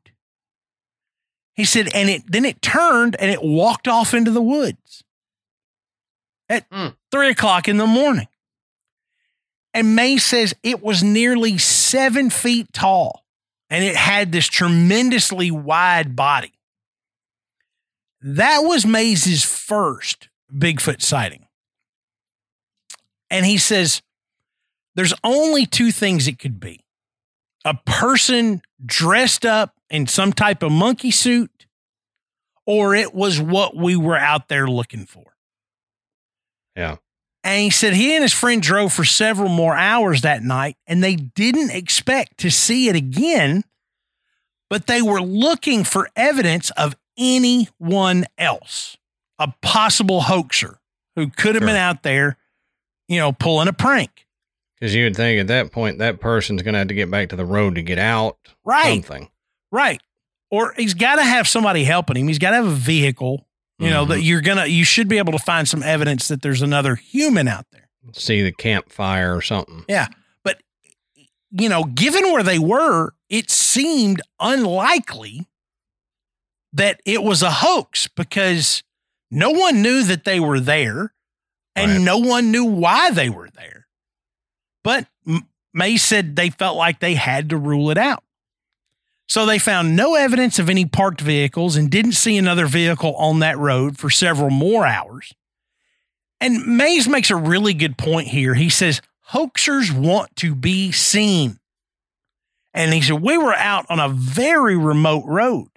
He 1.54 1.64
said, 1.64 1.88
and 1.94 2.10
it 2.10 2.24
then 2.26 2.44
it 2.44 2.60
turned 2.60 3.14
and 3.20 3.30
it 3.30 3.40
walked 3.42 3.86
off 3.86 4.12
into 4.12 4.32
the 4.32 4.42
woods 4.42 5.04
at 6.48 6.66
Hmm. 6.70 6.88
three 7.12 7.30
o'clock 7.30 7.68
in 7.68 7.76
the 7.76 7.86
morning. 7.86 8.26
And 9.72 9.94
May 9.94 10.18
says 10.18 10.54
it 10.62 10.82
was 10.82 11.02
nearly 11.04 11.58
seven 11.58 12.30
feet 12.30 12.72
tall 12.72 13.24
and 13.70 13.84
it 13.84 13.94
had 13.96 14.32
this 14.32 14.46
tremendously 14.46 15.50
wide 15.50 16.16
body. 16.16 16.53
That 18.26 18.60
was 18.60 18.86
Mays's 18.86 19.44
first 19.44 20.30
Bigfoot 20.50 21.02
sighting. 21.02 21.46
And 23.28 23.44
he 23.44 23.58
says 23.58 24.00
there's 24.94 25.12
only 25.22 25.66
two 25.66 25.92
things 25.92 26.26
it 26.26 26.38
could 26.38 26.58
be 26.58 26.80
a 27.66 27.74
person 27.86 28.62
dressed 28.84 29.44
up 29.44 29.74
in 29.90 30.06
some 30.06 30.32
type 30.32 30.62
of 30.62 30.72
monkey 30.72 31.10
suit, 31.10 31.66
or 32.66 32.94
it 32.94 33.14
was 33.14 33.40
what 33.40 33.76
we 33.76 33.94
were 33.94 34.16
out 34.16 34.48
there 34.48 34.66
looking 34.68 35.04
for. 35.04 35.36
Yeah. 36.74 36.96
And 37.42 37.60
he 37.60 37.70
said 37.70 37.92
he 37.92 38.14
and 38.14 38.22
his 38.22 38.32
friend 38.32 38.62
drove 38.62 38.92
for 38.94 39.04
several 39.04 39.50
more 39.50 39.76
hours 39.76 40.22
that 40.22 40.42
night 40.42 40.76
and 40.86 41.04
they 41.04 41.16
didn't 41.16 41.72
expect 41.72 42.38
to 42.38 42.50
see 42.50 42.88
it 42.88 42.96
again, 42.96 43.64
but 44.70 44.86
they 44.86 45.02
were 45.02 45.20
looking 45.20 45.84
for 45.84 46.08
evidence 46.16 46.70
of 46.70 46.96
anyone 47.16 48.26
else, 48.38 48.96
a 49.38 49.52
possible 49.62 50.22
hoaxer 50.22 50.78
who 51.16 51.28
could 51.28 51.54
have 51.54 51.64
been 51.64 51.76
out 51.76 52.02
there, 52.02 52.36
you 53.08 53.18
know, 53.18 53.32
pulling 53.32 53.68
a 53.68 53.72
prank. 53.72 54.26
Because 54.78 54.94
you 54.94 55.04
would 55.04 55.16
think 55.16 55.40
at 55.40 55.46
that 55.46 55.72
point 55.72 55.98
that 55.98 56.20
person's 56.20 56.62
going 56.62 56.72
to 56.74 56.78
have 56.78 56.88
to 56.88 56.94
get 56.94 57.10
back 57.10 57.28
to 57.30 57.36
the 57.36 57.44
road 57.46 57.76
to 57.76 57.82
get 57.82 57.98
out. 57.98 58.36
Right. 58.64 59.04
Something. 59.04 59.30
Right. 59.70 60.00
Or 60.50 60.74
he's 60.76 60.94
got 60.94 61.16
to 61.16 61.22
have 61.24 61.48
somebody 61.48 61.84
helping 61.84 62.16
him. 62.16 62.28
He's 62.28 62.38
got 62.38 62.50
to 62.50 62.56
have 62.56 62.66
a 62.66 62.70
vehicle. 62.70 63.46
You 63.80 63.90
know 63.90 64.04
that 64.04 64.18
Mhm. 64.20 64.24
you're 64.26 64.40
gonna. 64.40 64.66
You 64.66 64.84
should 64.84 65.08
be 65.08 65.18
able 65.18 65.32
to 65.32 65.38
find 65.38 65.66
some 65.66 65.82
evidence 65.82 66.28
that 66.28 66.42
there's 66.42 66.62
another 66.62 66.94
human 66.94 67.48
out 67.48 67.66
there. 67.72 67.88
See 68.12 68.40
the 68.40 68.52
campfire 68.52 69.34
or 69.36 69.42
something. 69.42 69.84
Yeah, 69.88 70.06
but 70.44 70.62
you 71.50 71.68
know, 71.68 71.82
given 71.82 72.22
where 72.32 72.44
they 72.44 72.60
were, 72.60 73.14
it 73.28 73.50
seemed 73.50 74.22
unlikely 74.38 75.48
that 76.74 77.00
it 77.06 77.22
was 77.22 77.42
a 77.42 77.50
hoax 77.50 78.08
because 78.08 78.82
no 79.30 79.50
one 79.50 79.80
knew 79.82 80.02
that 80.04 80.24
they 80.24 80.38
were 80.40 80.60
there 80.60 81.14
and 81.74 81.92
Right. 81.92 82.00
no 82.00 82.18
one 82.18 82.50
knew 82.50 82.64
why 82.64 83.10
they 83.10 83.30
were 83.30 83.48
there. 83.50 83.86
But 84.82 85.06
Mays 85.72 86.02
said 86.04 86.36
they 86.36 86.50
felt 86.50 86.76
like 86.76 87.00
they 87.00 87.14
had 87.14 87.48
to 87.50 87.56
rule 87.56 87.90
it 87.90 87.98
out. 87.98 88.22
So 89.26 89.46
they 89.46 89.58
found 89.58 89.96
no 89.96 90.14
evidence 90.14 90.58
of 90.58 90.68
any 90.68 90.84
parked 90.84 91.20
vehicles 91.22 91.76
and 91.76 91.90
didn't 91.90 92.12
see 92.12 92.36
another 92.36 92.66
vehicle 92.66 93.14
on 93.16 93.38
that 93.38 93.56
road 93.56 93.96
for 93.98 94.10
several 94.10 94.50
more 94.50 94.86
hours. 94.86 95.32
And 96.40 96.76
Mays 96.76 97.08
makes 97.08 97.30
a 97.30 97.36
really 97.36 97.72
good 97.72 97.96
point 97.96 98.28
here. 98.28 98.54
He 98.54 98.68
says 98.68 99.00
hoaxers 99.30 99.90
want 99.90 100.36
to 100.36 100.54
be 100.54 100.92
seen. 100.92 101.58
And 102.74 102.92
he 102.92 103.00
said, 103.00 103.22
We 103.22 103.38
were 103.38 103.54
out 103.54 103.86
on 103.88 103.98
a 103.98 104.08
very 104.10 104.76
remote 104.76 105.24
road. 105.26 105.68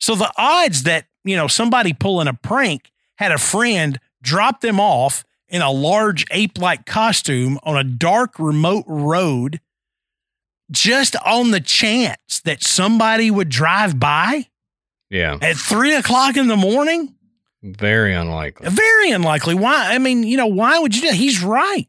So 0.00 0.14
the 0.14 0.32
odds 0.36 0.82
that, 0.84 1.06
you 1.24 1.36
know, 1.36 1.46
somebody 1.48 1.92
pulling 1.92 2.28
a 2.28 2.34
prank 2.34 2.90
had 3.16 3.32
a 3.32 3.38
friend 3.38 3.98
drop 4.22 4.60
them 4.60 4.78
off 4.80 5.24
in 5.48 5.62
a 5.62 5.70
large 5.70 6.24
ape 6.30 6.58
like 6.58 6.86
costume 6.86 7.58
on 7.62 7.76
a 7.76 7.84
dark, 7.84 8.38
remote 8.38 8.84
road 8.86 9.60
just 10.70 11.14
on 11.24 11.52
the 11.52 11.60
chance 11.60 12.40
that 12.44 12.62
somebody 12.62 13.30
would 13.30 13.48
drive 13.48 13.98
by 14.00 14.48
Yeah. 15.10 15.38
at 15.40 15.56
three 15.56 15.94
o'clock 15.94 16.36
in 16.36 16.48
the 16.48 16.56
morning? 16.56 17.14
Very 17.62 18.14
unlikely. 18.14 18.68
Very 18.70 19.10
unlikely. 19.10 19.54
Why? 19.54 19.94
I 19.94 19.98
mean, 19.98 20.24
you 20.24 20.36
know, 20.36 20.46
why 20.46 20.78
would 20.78 20.94
you 20.94 21.02
do? 21.02 21.08
that? 21.08 21.16
He's 21.16 21.42
right. 21.42 21.88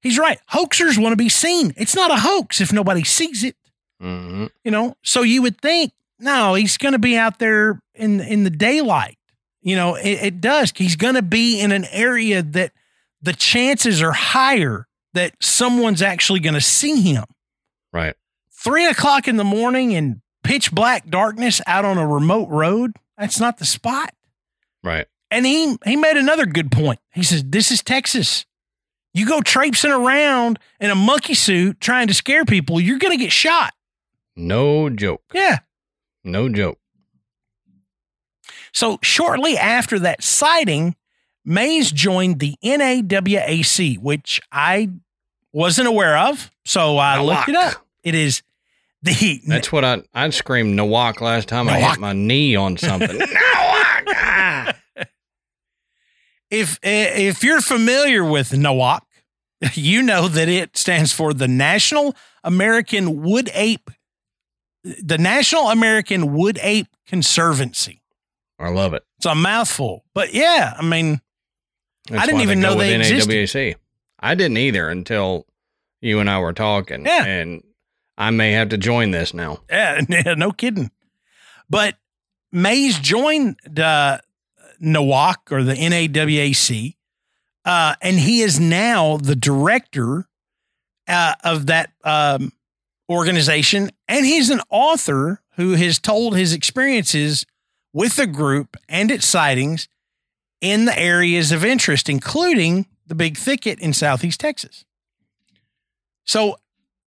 He's 0.00 0.18
right. 0.18 0.38
Hoaxers 0.52 0.98
want 0.98 1.12
to 1.12 1.16
be 1.16 1.28
seen. 1.28 1.72
It's 1.76 1.94
not 1.94 2.10
a 2.10 2.16
hoax 2.16 2.60
if 2.60 2.72
nobody 2.72 3.04
sees 3.04 3.44
it. 3.44 3.56
hmm 4.00 4.46
You 4.64 4.70
know, 4.70 4.96
so 5.02 5.22
you 5.22 5.42
would 5.42 5.60
think, 5.60 5.92
no, 6.18 6.54
he's 6.54 6.76
going 6.78 6.92
to 6.92 6.98
be 6.98 7.16
out 7.16 7.38
there 7.38 7.80
in 7.94 8.20
in 8.20 8.44
the 8.44 8.50
daylight. 8.50 9.18
You 9.62 9.76
know, 9.76 9.94
it, 9.94 10.22
it 10.22 10.40
does. 10.40 10.72
He's 10.76 10.96
going 10.96 11.14
to 11.14 11.22
be 11.22 11.60
in 11.60 11.72
an 11.72 11.86
area 11.90 12.42
that 12.42 12.72
the 13.22 13.32
chances 13.32 14.02
are 14.02 14.12
higher 14.12 14.86
that 15.14 15.34
someone's 15.40 16.02
actually 16.02 16.40
going 16.40 16.54
to 16.54 16.60
see 16.60 17.00
him. 17.00 17.24
Right. 17.92 18.14
Three 18.52 18.86
o'clock 18.86 19.26
in 19.26 19.36
the 19.36 19.44
morning 19.44 19.92
in 19.92 20.20
pitch 20.42 20.72
black 20.72 21.08
darkness 21.08 21.60
out 21.66 21.84
on 21.84 21.96
a 21.96 22.06
remote 22.06 22.48
road. 22.50 22.92
That's 23.16 23.40
not 23.40 23.58
the 23.58 23.64
spot. 23.64 24.12
Right. 24.82 25.06
And 25.30 25.46
he 25.46 25.76
he 25.84 25.96
made 25.96 26.16
another 26.16 26.46
good 26.46 26.70
point. 26.70 27.00
He 27.12 27.22
says, 27.22 27.42
"This 27.44 27.70
is 27.70 27.82
Texas. 27.82 28.44
You 29.14 29.26
go 29.26 29.40
traipsing 29.40 29.90
around 29.90 30.58
in 30.80 30.90
a 30.90 30.94
monkey 30.94 31.34
suit 31.34 31.80
trying 31.80 32.08
to 32.08 32.14
scare 32.14 32.44
people, 32.44 32.80
you're 32.80 32.98
going 32.98 33.16
to 33.16 33.22
get 33.22 33.32
shot." 33.32 33.72
No 34.36 34.90
joke. 34.90 35.22
Yeah. 35.32 35.58
No 36.24 36.48
joke. 36.48 36.78
So 38.72 38.98
shortly 39.02 39.56
after 39.56 39.98
that 40.00 40.22
sighting, 40.22 40.96
Mays 41.44 41.92
joined 41.92 42.40
the 42.40 42.56
NAWAC, 42.64 43.98
which 43.98 44.40
I 44.50 44.90
wasn't 45.52 45.88
aware 45.88 46.16
of. 46.18 46.50
So 46.64 46.96
I 46.96 47.20
looked 47.20 47.48
it 47.48 47.56
up. 47.56 47.74
It 48.02 48.14
is 48.14 48.42
the 49.02 49.12
heat. 49.12 49.42
That's 49.46 49.70
what 49.70 49.84
I 49.84 50.02
I 50.14 50.28
screamed 50.30 50.78
Nawak 50.78 51.20
last 51.20 51.48
time 51.48 51.68
I 51.68 51.78
hit 51.78 52.00
my 52.00 52.12
knee 52.14 52.56
on 52.56 52.76
something. 52.76 53.18
Nawak. 53.18 54.76
If 56.50 56.78
eh, 56.84 57.26
if 57.28 57.42
you're 57.42 57.60
familiar 57.60 58.24
with 58.24 58.50
NAWAC, 58.50 59.00
you 59.74 60.02
know 60.02 60.28
that 60.28 60.48
it 60.48 60.76
stands 60.76 61.12
for 61.12 61.34
the 61.34 61.48
National 61.48 62.14
American 62.44 63.22
Wood 63.22 63.50
Ape, 63.54 63.90
the 64.84 65.18
National 65.18 65.70
American 65.70 66.34
Wood 66.34 66.58
Ape 66.62 66.88
Conservancy. 67.06 68.02
I 68.58 68.68
love 68.68 68.94
it. 68.94 69.02
It's 69.16 69.26
a 69.26 69.34
mouthful, 69.34 70.04
but 70.14 70.32
yeah, 70.32 70.74
I 70.78 70.82
mean, 70.82 71.20
That's 72.08 72.26
didn't 72.26 72.42
even 72.42 72.60
know 72.60 72.76
they 72.76 72.94
existed. 72.94 73.30
NAWC. 73.30 73.74
I 74.20 74.34
didn't 74.34 74.56
either 74.58 74.88
until 74.88 75.46
you 76.00 76.20
and 76.20 76.30
I 76.30 76.38
were 76.38 76.52
talking. 76.52 77.04
Yeah. 77.04 77.24
And 77.24 77.62
I 78.16 78.30
may 78.30 78.52
have 78.52 78.68
to 78.70 78.78
join 78.78 79.10
this 79.10 79.34
now. 79.34 79.60
yeah, 79.68 80.00
yeah, 80.08 80.34
no 80.34 80.52
kidding. 80.52 80.90
But 81.68 81.96
Mays 82.52 82.98
joined 82.98 83.56
uh, 83.78 84.18
NAWAC 84.82 85.36
or 85.50 85.62
the 85.64 85.74
NAWAC, 85.74 86.94
uh, 87.64 87.94
and 88.00 88.18
he 88.18 88.42
is 88.42 88.60
now 88.60 89.16
the 89.16 89.34
director 89.34 90.28
uh, 91.08 91.34
of 91.42 91.66
that 91.66 91.92
um, 92.04 92.52
organization, 93.08 93.90
and 94.08 94.24
he's 94.24 94.50
an 94.50 94.60
author 94.70 95.40
who 95.56 95.72
has 95.72 95.98
told 95.98 96.36
his 96.36 96.52
experiences 96.52 97.46
with 97.92 98.16
the 98.16 98.26
group 98.26 98.76
and 98.88 99.10
its 99.10 99.28
sightings 99.28 99.88
in 100.60 100.86
the 100.86 100.98
areas 100.98 101.52
of 101.52 101.64
interest, 101.64 102.08
including 102.08 102.86
the 103.06 103.14
Big 103.14 103.36
Thicket 103.36 103.78
in 103.80 103.92
Southeast 103.92 104.40
Texas. 104.40 104.84
So 106.24 106.56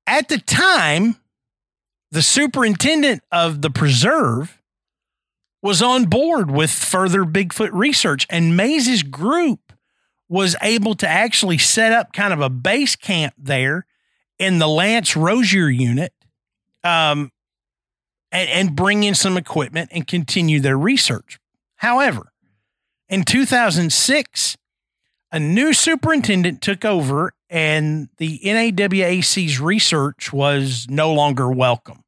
at 0.06 0.30
the 0.30 0.38
time, 0.38 1.18
the 2.12 2.22
superintendent 2.22 3.24
of 3.32 3.62
the 3.62 3.72
preserve 3.72 4.62
was 5.64 5.82
on 5.82 6.06
board 6.06 6.52
with 6.52 6.70
further 6.70 7.24
Bigfoot 7.24 7.72
research, 7.74 8.28
and 8.30 8.56
Mays's 8.56 9.02
group 9.02 9.74
was 10.30 10.56
able 10.62 10.94
to 10.96 11.08
actually 11.08 11.58
set 11.58 11.92
up 11.92 12.14
kind 12.14 12.32
of 12.32 12.42
a 12.42 12.50
base 12.50 12.96
camp 12.96 13.34
there 13.38 13.87
in 14.40 14.60
the 14.60 14.68
Lance 14.68 15.16
Rosier 15.16 15.70
unit 15.70 16.14
um, 16.84 17.32
and, 18.32 18.50
and 18.50 18.76
bring 18.76 19.04
in 19.04 19.16
some 19.16 19.38
equipment 19.38 19.90
and 19.92 20.08
continue 20.08 20.60
their 20.60 20.78
research. 20.78 21.40
However, 21.78 22.32
in 23.10 23.24
2006, 23.24 24.58
a 25.32 25.40
new 25.40 25.74
superintendent 25.74 26.62
took 26.62 26.86
over, 26.86 27.34
and 27.50 28.10
the 28.18 28.40
NAWAC's 28.40 29.60
research 29.60 30.32
was 30.32 30.88
no 30.90 31.14
longer 31.14 31.50
welcome. 31.50 32.04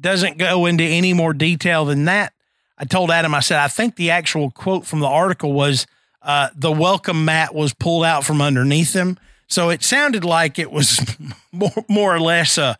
Doesn't 0.00 0.38
go 0.38 0.66
into 0.66 0.84
any 0.84 1.12
more 1.12 1.32
detail 1.32 1.84
than 1.84 2.04
that. 2.06 2.32
I 2.76 2.84
told 2.84 3.10
Adam, 3.10 3.34
I 3.34 3.40
said, 3.40 3.58
I 3.58 3.68
think 3.68 3.96
the 3.96 4.10
actual 4.10 4.50
quote 4.50 4.86
from 4.86 5.00
the 5.00 5.08
article 5.08 5.52
was 5.52 5.86
uh, 6.22 6.48
the 6.54 6.70
welcome 6.70 7.24
mat 7.24 7.54
was 7.54 7.74
pulled 7.74 8.04
out 8.04 8.24
from 8.24 8.40
underneath 8.40 8.92
them. 8.92 9.18
So 9.48 9.70
it 9.70 9.82
sounded 9.82 10.24
like 10.24 10.58
it 10.58 10.70
was 10.70 11.00
more, 11.52 11.84
more 11.88 12.14
or 12.14 12.20
less 12.20 12.58
a 12.58 12.76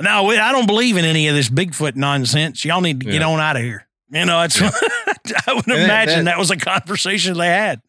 no, 0.00 0.30
I 0.30 0.52
don't 0.52 0.66
believe 0.66 0.96
in 0.96 1.04
any 1.04 1.26
of 1.28 1.34
this 1.34 1.48
Bigfoot 1.48 1.96
nonsense. 1.96 2.64
Y'all 2.64 2.80
need 2.80 3.00
to 3.00 3.06
get 3.06 3.20
Yeah. 3.20 3.26
on 3.28 3.40
out 3.40 3.56
of 3.56 3.62
here. 3.62 3.86
You 4.10 4.24
know, 4.26 4.42
it's, 4.42 4.60
Yeah. 4.60 4.70
I 5.46 5.54
would 5.54 5.66
And 5.66 5.74
that- 5.76 5.84
imagine 5.84 6.24
that- 6.24 6.32
that 6.32 6.38
was 6.38 6.50
a 6.52 6.56
conversation 6.56 7.36
they 7.36 7.48
had. 7.48 7.82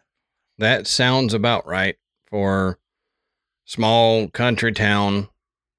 That 0.58 0.88
sounds 0.88 1.34
about 1.36 1.68
right 1.68 1.96
for 2.30 2.80
small 3.66 4.28
country 4.28 4.74
town. 4.74 5.30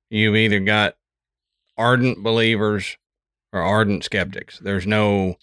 You've 0.08 0.36
either 0.36 0.60
got 0.60 0.96
ardent 1.76 2.22
believers 2.22 2.96
or 3.52 3.60
ardent 3.60 4.04
skeptics. 4.04 4.58
There's 4.60 4.86
no 4.86 5.34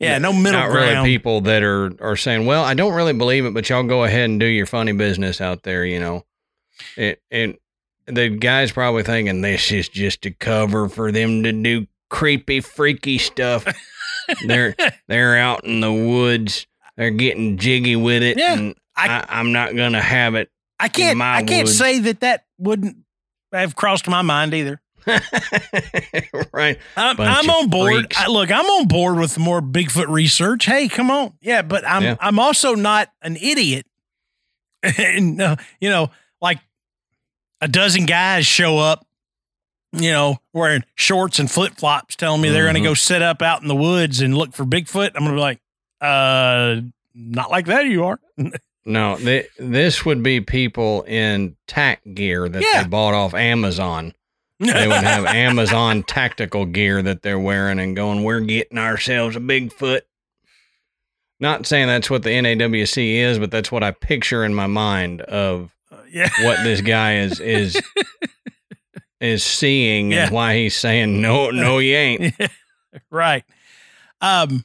Yeah, 0.00 0.18
no 0.18 0.32
middle 0.32 0.58
not 0.60 0.70
ground. 0.70 0.90
really 1.04 1.04
people 1.18 1.42
that 1.42 1.62
are 1.62 1.92
are 2.00 2.16
saying, 2.16 2.46
"Well, 2.46 2.64
I 2.64 2.74
don't 2.74 2.94
really 2.94 3.12
believe 3.12 3.44
it, 3.44 3.52
but 3.54 3.68
y'all 3.68 3.82
go 3.82 4.04
ahead 4.04 4.30
and 4.30 4.40
do 4.40 4.46
your 4.46 4.66
funny 4.66 4.92
business 4.92 5.40
out 5.40 5.62
there," 5.62 5.84
you 5.84 6.00
know. 6.00 6.24
It 6.96 7.22
and 7.30 7.56
the 8.06 8.30
guy's 8.30 8.72
probably 8.72 9.02
thinking 9.02 9.42
this 9.42 9.70
is 9.70 9.88
just 9.88 10.24
a 10.26 10.30
cover 10.30 10.88
for 10.88 11.12
them 11.12 11.42
to 11.42 11.52
do 11.52 11.86
creepy, 12.08 12.60
freaky 12.60 13.18
stuff. 13.18 13.66
they're 14.46 14.74
they're 15.06 15.36
out 15.36 15.64
in 15.64 15.80
the 15.80 15.92
woods. 15.92 16.66
They're 16.96 17.10
getting 17.10 17.56
jiggy 17.58 17.96
with 17.96 18.22
it, 18.22 18.38
Yeah, 18.38 18.54
and 18.54 18.74
I- 18.96 19.08
I, 19.20 19.26
I'm 19.40 19.52
not 19.52 19.76
gonna 19.76 20.02
have 20.02 20.34
it. 20.34 20.50
I 20.78 20.88
can't. 20.88 21.20
I 21.20 21.42
can't 21.42 21.66
woods. 21.66 21.76
say 21.78 21.98
that 22.00 22.20
that 22.20 22.44
wouldn't 22.58 22.96
have 23.52 23.76
crossed 23.76 24.08
my 24.08 24.22
mind 24.22 24.54
either. 24.54 24.80
right? 26.52 26.78
I'm, 26.96 27.20
I'm 27.20 27.50
on 27.50 27.68
board. 27.68 28.12
I, 28.16 28.28
look, 28.28 28.50
I'm 28.50 28.64
on 28.66 28.88
board 28.88 29.18
with 29.18 29.38
more 29.38 29.60
Bigfoot 29.60 30.08
research. 30.08 30.66
Hey, 30.66 30.88
come 30.88 31.10
on, 31.10 31.32
yeah, 31.40 31.62
but 31.62 31.86
I'm 31.86 32.02
Yeah. 32.02 32.16
I'm 32.20 32.38
also 32.38 32.74
not 32.74 33.10
an 33.22 33.36
idiot. 33.36 33.86
and 34.82 35.40
uh, 35.40 35.56
you 35.80 35.90
know, 35.90 36.10
like 36.40 36.58
a 37.60 37.68
dozen 37.68 38.06
guys 38.06 38.46
show 38.46 38.78
up, 38.78 39.06
you 39.92 40.10
know, 40.10 40.38
wearing 40.52 40.84
shorts 40.94 41.38
and 41.38 41.50
flip 41.50 41.74
flops, 41.74 42.16
telling 42.16 42.40
me 42.40 42.48
they're 42.50 42.64
going 42.64 42.74
to 42.74 42.80
go 42.80 42.94
set 42.94 43.22
up 43.22 43.42
out 43.42 43.60
in 43.62 43.68
the 43.68 43.76
woods 43.76 44.20
and 44.20 44.36
look 44.36 44.54
for 44.54 44.64
Bigfoot. 44.64 45.10
I'm 45.14 45.24
going 45.24 45.32
to 45.32 45.36
be 45.36 45.40
like, 45.40 45.60
uh, 46.00 46.80
not 47.14 47.50
like 47.50 47.66
that. 47.66 47.86
You 47.86 48.04
are. 48.04 48.20
No, 48.86 49.18
th- 49.18 49.46
this 49.58 50.06
would 50.06 50.22
be 50.22 50.40
people 50.40 51.02
in 51.02 51.54
tack 51.66 52.00
gear 52.14 52.48
that 52.48 52.62
Yeah. 52.62 52.82
they 52.82 52.88
bought 52.88 53.12
off 53.12 53.34
Amazon. 53.34 54.14
They 54.60 54.86
would 54.86 54.96
have 54.96 55.24
Amazon 55.26 56.02
tactical 56.02 56.66
gear 56.66 57.02
that 57.02 57.22
they're 57.22 57.38
wearing 57.38 57.78
and 57.78 57.96
going, 57.96 58.22
"We're 58.22 58.40
getting 58.40 58.78
ourselves 58.78 59.34
a 59.36 59.40
Bigfoot." 59.40 60.02
Not 61.40 61.66
saying 61.66 61.86
that's 61.86 62.10
what 62.10 62.22
the 62.22 62.30
NAWC 62.30 63.14
is, 63.16 63.38
but 63.38 63.50
that's 63.50 63.72
what 63.72 63.82
I 63.82 63.92
picture 63.92 64.44
in 64.44 64.54
my 64.54 64.66
mind 64.66 65.22
of 65.22 65.74
yeah. 66.12 66.28
what 66.42 66.62
this 66.62 66.82
guy 66.82 67.16
is 67.16 67.40
is 67.40 67.80
is 69.20 69.42
seeing 69.42 70.12
Yeah. 70.12 70.24
and 70.24 70.32
why 70.32 70.56
he's 70.56 70.76
saying 70.76 71.20
no, 71.20 71.50
no, 71.50 71.78
you 71.78 71.96
ain't. 71.96 72.34
right. 73.10 73.44
Um, 74.20 74.64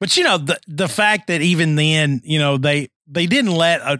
but 0.00 0.16
you 0.16 0.24
know 0.24 0.38
the 0.38 0.58
the 0.66 0.88
fact 0.88 1.28
that 1.28 1.40
even 1.40 1.76
then, 1.76 2.20
you 2.24 2.40
know 2.40 2.56
they 2.56 2.90
they 3.06 3.26
didn't 3.26 3.52
let 3.54 3.80
a, 3.80 3.98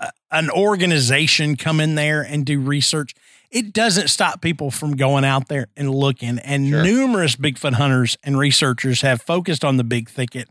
a 0.00 0.10
an 0.32 0.50
organization 0.50 1.56
come 1.56 1.78
in 1.78 1.94
there 1.94 2.22
and 2.22 2.44
do 2.44 2.60
research. 2.60 3.14
It 3.54 3.72
doesn't 3.72 4.08
stop 4.08 4.42
people 4.42 4.72
from 4.72 4.96
going 4.96 5.24
out 5.24 5.46
there 5.48 5.68
and 5.76 5.88
looking. 5.94 6.40
And 6.40 6.68
Sure. 6.68 6.82
numerous 6.82 7.36
Bigfoot 7.36 7.74
hunters 7.74 8.18
and 8.24 8.36
researchers 8.36 9.02
have 9.02 9.22
focused 9.22 9.64
on 9.64 9.76
the 9.76 9.84
big 9.84 10.10
thicket 10.10 10.50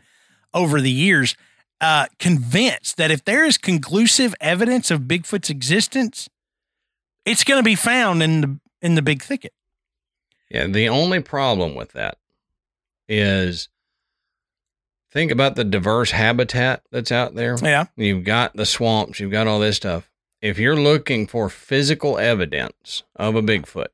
over 0.54 0.80
the 0.80 0.89
years, 0.89 1.36
uh, 1.82 2.06
convinced 2.18 2.95
that 2.95 3.12
if 3.12 3.26
there 3.26 3.43
is 3.43 3.58
conclusive 3.58 4.34
evidence 4.39 4.89
of 4.89 5.01
Bigfoot's 5.01 5.49
existence, 5.49 6.30
it's 7.26 7.43
going 7.43 7.60
to 7.60 7.64
be 7.64 7.76
found 7.76 8.24
in 8.24 8.41
the 8.41 8.60
in 8.82 8.95
the 8.95 9.01
big 9.01 9.22
thicket. 9.22 9.54
Yeah, 10.49 10.68
the 10.68 10.88
only 10.88 11.20
problem 11.22 11.76
with 11.76 11.91
that 11.93 12.18
is 13.10 13.68
think 15.12 15.32
about 15.32 15.56
the 15.56 15.64
diverse 15.66 16.12
habitat 16.12 16.84
that's 16.91 17.12
out 17.12 17.36
there. 17.36 17.58
Yeah. 17.62 17.86
You've 17.97 18.24
got 18.24 18.56
the 18.56 18.66
swamps, 18.66 19.20
you've 19.20 19.32
got 19.32 19.47
all 19.47 19.60
this 19.60 19.76
stuff. 19.78 20.10
If 20.43 20.59
you're 20.59 20.75
looking 20.75 21.25
for 21.25 21.47
physical 21.49 22.17
evidence 22.17 23.03
of 23.15 23.35
a 23.35 23.41
Bigfoot, 23.41 23.87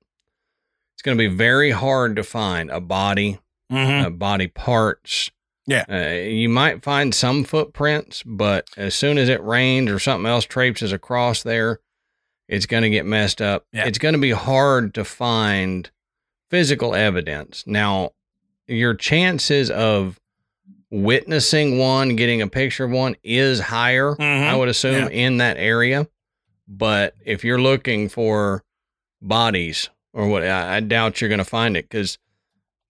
it's 0.96 1.04
going 1.04 1.16
to 1.16 1.30
be 1.30 1.34
very 1.34 1.70
hard 1.72 2.16
to 2.16 2.24
find 2.24 2.70
a 2.72 2.82
body, 2.82 3.40
Mm-hmm. 3.72 4.06
uh, 4.08 4.10
body 4.10 4.48
parts. 4.48 5.30
Yeah. 5.68 5.86
Uh, 5.88 6.26
you 6.28 6.50
might 6.50 6.82
find 6.82 7.14
some 7.14 7.44
footprints, 7.44 8.24
but 8.26 8.68
as 8.76 8.96
soon 8.96 9.20
as 9.20 9.30
it 9.30 9.44
rains 9.44 9.92
or 9.92 10.00
something 10.00 10.26
else 10.26 10.46
traipses 10.46 10.92
across 10.92 11.44
there, 11.44 11.80
it's 12.48 12.66
going 12.66 12.82
to 12.82 12.90
get 12.90 13.06
messed 13.06 13.44
up. 13.44 13.68
Yeah. 13.72 13.86
It's 13.86 14.00
going 14.00 14.16
to 14.16 14.20
be 14.20 14.32
hard 14.32 14.96
to 14.96 15.06
find 15.06 15.88
physical 16.50 16.96
evidence. 16.96 17.64
Now, 17.68 18.14
your 18.66 18.96
chances 18.96 19.70
of 19.70 20.20
witnessing 20.90 21.78
one, 21.78 22.16
getting 22.16 22.42
a 22.42 22.48
picture 22.48 22.86
of 22.86 22.92
one 22.92 23.16
is 23.24 23.60
higher, 23.60 24.16
Mhm. 24.16 24.48
I 24.48 24.56
would 24.56 24.70
assume, 24.70 25.04
Yeah. 25.04 25.10
in 25.10 25.38
that 25.38 25.58
area. 25.58 26.08
But 26.72 27.16
if 27.26 27.44
you're 27.44 27.60
looking 27.62 28.10
for 28.10 28.64
bodies 29.22 29.90
or 30.14 30.28
what, 30.28 30.44
I, 30.44 30.78
I 30.78 30.80
doubt 30.82 31.20
you're 31.20 31.28
going 31.30 31.40
to 31.40 31.44
find 31.46 31.76
it 31.76 31.90
because 31.90 32.20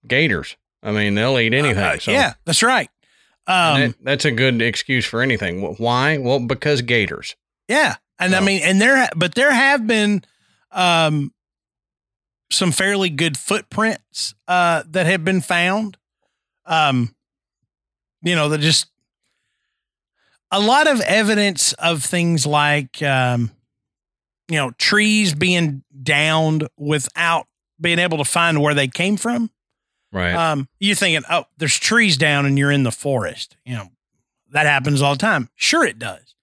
gators. 0.06 0.58
I 0.84 0.92
mean, 0.92 1.16
they'll 1.16 1.40
eat 1.40 1.54
anything. 1.54 1.82
Uh, 1.82 1.98
so 1.98 2.12
yeah, 2.12 2.34
that's 2.46 2.62
right. 2.62 2.90
Um, 3.48 3.80
that- 3.82 3.96
that's 4.04 4.26
a 4.26 4.32
good 4.32 4.62
excuse 4.62 5.06
for 5.06 5.22
anything. 5.22 5.62
Why? 5.78 6.18
Well, 6.18 6.40
because 6.40 6.82
gators. 6.82 7.36
yeah, 7.70 7.96
and 8.20 8.36
I 8.36 8.42
mean, 8.42 8.62
and 8.64 8.82
there, 8.82 9.08
but 9.16 9.34
there 9.36 9.52
have 9.54 9.88
been 9.88 10.24
um, 10.72 11.34
some 12.52 12.72
fairly 12.74 13.10
good 13.10 13.38
footprints 13.38 14.36
uh, 14.48 14.84
that 14.90 15.06
have 15.06 15.24
been 15.24 15.40
found. 15.42 15.98
Um, 16.66 17.16
you 18.22 18.36
know, 18.36 18.50
that 18.50 18.60
just 18.60 18.88
a 20.52 20.60
lot 20.60 20.88
of 20.88 21.00
evidence 21.02 21.74
of 21.74 22.04
things 22.04 22.46
like, 22.46 23.02
um, 23.02 23.52
you 24.50 24.58
know, 24.58 24.72
trees 24.72 25.34
being 25.34 25.84
downed 26.02 26.68
without 26.78 27.48
being 27.80 28.00
able 28.00 28.18
to 28.18 28.26
find 28.26 28.62
where 28.62 28.74
they 28.74 28.88
came 28.88 29.16
from. 29.16 29.50
Right. 30.12 30.34
Um, 30.34 30.68
you're 30.80 30.96
thinking, 30.96 31.24
oh, 31.30 31.46
there's 31.58 31.78
trees 31.78 32.18
down 32.18 32.46
and 32.46 32.58
you're 32.58 32.72
in 32.72 32.84
the 32.84 32.92
forest. 32.92 33.56
You 33.64 33.76
know, 33.76 33.90
that 34.52 34.66
happens 34.66 35.02
all 35.02 35.14
the 35.14 35.20
time. 35.20 35.50
Sure, 35.56 35.86
it 35.86 36.00
does. 36.00 36.36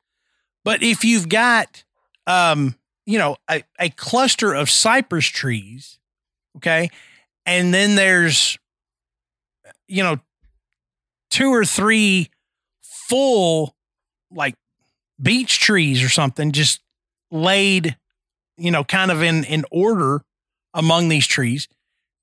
But 0.65 0.83
if 0.83 1.05
you've 1.05 1.29
got, 1.29 1.85
um, 2.27 2.77
you 3.05 3.19
know, 3.19 3.37
a, 3.51 3.65
a 3.79 3.91
cluster 3.91 4.55
of 4.55 4.71
cypress 4.71 5.27
trees, 5.27 5.99
okay, 6.57 6.91
and 7.45 7.75
then 7.75 7.97
there's, 7.97 8.59
you 9.89 10.03
know, 10.03 10.19
two 11.31 11.53
or 11.53 11.65
three 11.65 12.31
full 12.83 13.75
like 14.31 14.55
beech 15.21 15.61
trees 15.61 16.03
or 16.03 16.09
something 16.09 16.53
just 16.53 16.81
laid, 17.31 17.97
you 18.57 18.71
know, 18.71 18.85
kind 18.85 19.11
of 19.11 19.23
in 19.23 19.45
in 19.45 19.65
order 19.71 20.23
among 20.75 21.09
these 21.09 21.27
trees 21.27 21.69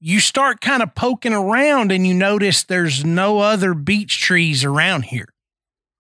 you 0.06 0.20
start 0.20 0.60
kind 0.60 0.84
of 0.84 0.94
poking 0.96 1.32
around 1.32 1.90
and 1.90 2.06
you 2.06 2.14
notice 2.14 2.62
there's 2.64 3.06
no 3.06 3.40
other 3.40 3.74
beech 3.74 4.20
trees 4.20 4.66
around 4.66 5.04
here. 5.04 5.30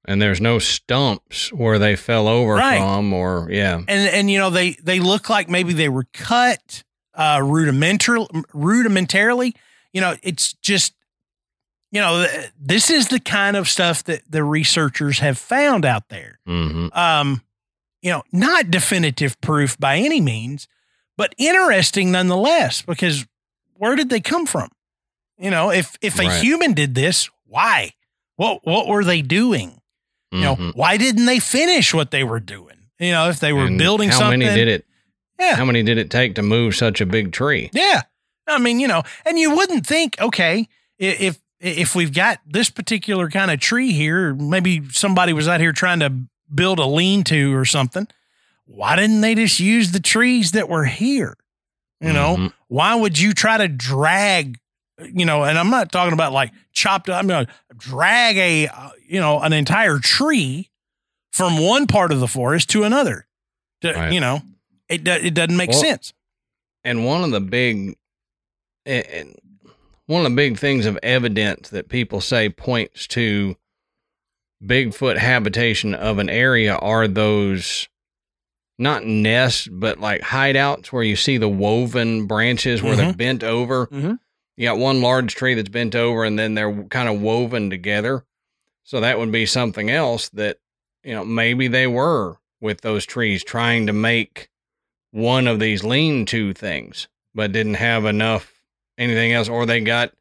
and 0.05 0.21
there's 0.21 0.41
no 0.41 0.59
stumps 0.59 1.53
where 1.53 1.79
they 1.79 1.95
fell 1.95 2.27
over 2.27 2.55
Right. 2.55 2.79
from, 2.79 3.13
or 3.13 3.47
yeah, 3.49 3.77
And 3.77 3.89
and 3.89 4.29
you 4.29 4.39
know 4.39 4.49
they 4.49 4.71
they 4.83 4.99
look 4.99 5.29
like 5.29 5.49
maybe 5.49 5.71
they 5.71 5.87
were 5.87 6.05
cut 6.13 6.83
uh 7.15 7.39
rudimental 7.41 8.27
rudimentarily. 8.53 9.53
You 9.93 10.01
know, 10.01 10.15
it's 10.21 10.51
just 10.53 10.93
you 11.91 12.01
know, 12.01 12.25
this 12.59 12.89
is 12.89 13.07
the 13.07 13.19
kind 13.21 13.55
of 13.55 13.69
stuff 13.69 14.03
that 14.05 14.23
the 14.29 14.43
researchers 14.43 15.19
have 15.19 15.37
found 15.37 15.85
out 15.85 16.09
there. 16.09 16.39
hmm 16.45 16.87
Um 16.91 17.41
you 18.03 18.11
know, 18.11 18.21
not 18.31 18.69
definitive 18.69 19.39
proof 19.41 19.77
by 19.79 19.97
any 19.97 20.21
means, 20.21 20.67
but 21.17 21.33
interesting 21.39 22.11
nonetheless 22.11 22.81
because 22.83 23.25
where 23.73 23.95
did 23.95 24.09
they 24.09 24.19
come 24.19 24.45
from? 24.45 24.69
You 25.39 25.49
know, 25.49 25.71
if 25.71 25.97
if 26.01 26.19
a 26.19 26.27
Right. 26.27 26.43
human 26.43 26.73
did 26.73 26.93
this, 26.93 27.29
why? 27.45 27.93
What 28.35 28.59
what 28.65 28.87
were 28.87 29.03
they 29.03 29.21
doing? 29.23 29.79
You 30.31 30.41
know, 30.41 30.55
Mhm. 30.55 30.75
why 30.75 30.97
didn't 30.97 31.25
they 31.25 31.39
finish 31.39 31.93
what 31.93 32.11
they 32.11 32.23
were 32.23 32.39
doing? 32.39 32.77
You 32.99 33.11
know, 33.11 33.29
if 33.29 33.39
they 33.39 33.53
were 33.53 33.65
And 33.67 33.77
building 33.77 34.09
how 34.09 34.19
something. 34.19 34.39
many 34.39 34.53
did 34.55 34.67
it? 34.67 34.85
Yeah. 35.39 35.55
How 35.55 35.65
many 35.65 35.83
did 35.83 35.97
it 35.97 36.09
take 36.09 36.35
to 36.35 36.41
move 36.41 36.75
such 36.75 37.01
a 37.01 37.05
big 37.05 37.31
tree? 37.31 37.69
Yeah. 37.73 38.01
I 38.47 38.59
mean, 38.59 38.79
you 38.79 38.87
know, 38.87 39.03
and 39.25 39.39
you 39.39 39.55
wouldn't 39.55 39.87
think, 39.87 40.19
okay, 40.19 40.67
if 40.99 41.39
if 41.59 41.95
we've 41.95 42.13
got 42.13 42.39
this 42.45 42.69
particular 42.69 43.29
kind 43.29 43.49
of 43.49 43.59
tree 43.59 43.93
here, 43.93 44.33
maybe 44.33 44.81
somebody 44.91 45.31
was 45.31 45.47
out 45.47 45.61
here 45.61 45.71
trying 45.71 45.99
to 46.01 46.11
build 46.53 46.79
a 46.79 46.85
lean-to 46.85 47.53
or 47.55 47.65
something. 47.65 48.07
Why 48.65 48.95
didn't 48.95 49.21
they 49.21 49.35
just 49.35 49.59
use 49.59 49.91
the 49.91 49.99
trees 49.99 50.51
that 50.51 50.69
were 50.69 50.85
here? 50.85 51.35
You 52.01 52.11
know, 52.13 52.35
Mhm. 52.37 52.53
why 52.67 52.95
would 52.95 53.17
you 53.19 53.33
try 53.33 53.57
to 53.57 53.67
drag 53.67 54.59
you 55.11 55.25
know 55.25 55.43
and 55.43 55.57
i'm 55.57 55.71
not 55.71 55.91
talking 55.91 56.13
about 56.13 56.31
like 56.31 56.51
chopped 56.71 57.09
up 57.09 57.17
i'm 57.19 57.27
going 57.27 57.45
to 57.47 57.51
drag 57.75 58.37
a 58.37 58.67
uh, 58.67 58.89
you 59.05 59.19
know 59.19 59.39
an 59.39 59.51
entire 59.51 59.97
tree 59.97 60.69
from 61.31 61.57
one 61.57 61.87
part 61.87 62.11
of 62.11 62.19
the 62.19 62.27
forest 62.27 62.69
to 62.69 62.83
another 62.83 63.25
To- 63.81 63.91
Right. 63.91 64.13
you 64.13 64.19
know 64.19 64.41
it, 64.87 65.05
it 65.07 65.33
doesn't 65.33 65.57
make 65.57 65.71
Well, 65.71 65.79
sense 65.81 66.13
And 66.83 67.05
one 67.05 67.23
of 67.23 67.31
the 67.31 67.41
big, 67.41 67.95
and 68.85 69.35
one 70.05 70.25
of 70.25 70.31
the 70.31 70.35
big 70.35 70.59
things 70.59 70.85
of 70.85 70.99
evidence 71.01 71.69
that 71.69 71.89
people 71.89 72.21
say 72.21 72.49
points 72.49 73.07
to 73.07 73.55
Bigfoot 74.65 75.17
habitation 75.17 75.93
of 75.93 76.19
an 76.19 76.29
area 76.29 76.75
are 76.75 77.07
those 77.07 77.87
not 78.79 79.05
nests, 79.05 79.67
but 79.71 79.99
like 79.99 80.21
hideouts 80.21 80.87
where 80.87 81.03
you 81.03 81.15
see 81.15 81.37
the 81.37 81.49
woven 81.49 82.25
branches 82.25 82.81
where 82.81 82.95
they're 82.95 83.13
bent 83.13 83.43
over. 83.43 83.87
Mhm. 83.87 84.19
You 84.57 84.67
got 84.67 84.77
one 84.77 85.01
large 85.01 85.35
tree 85.35 85.53
that's 85.53 85.69
bent 85.69 85.95
over 85.95 86.23
and 86.23 86.37
then 86.39 86.53
they're 86.53 86.83
kind 86.85 87.09
of 87.09 87.21
woven 87.21 87.69
together. 87.69 88.23
So 88.83 88.99
that 88.99 89.17
would 89.19 89.31
be 89.31 89.45
something 89.45 89.89
else 89.89 90.29
that, 90.29 90.57
you 91.03 91.13
know, 91.13 91.23
maybe 91.25 91.67
they 91.67 91.87
were 91.87 92.37
with 92.61 92.81
those 92.81 93.05
trees 93.05 93.43
trying 93.43 93.87
to 93.87 93.93
make 93.93 94.49
one 95.11 95.47
of 95.47 95.59
these 95.59 95.83
lean 95.83 96.25
to 96.27 96.53
things, 96.53 97.07
but 97.35 97.51
didn't 97.51 97.75
have 97.75 98.05
enough 98.05 98.53
anything 98.97 99.31
else, 99.33 99.49
or 99.49 99.65
they 99.65 99.79
got 99.81 100.13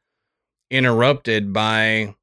interrupted 0.70 1.52
by 1.52 2.14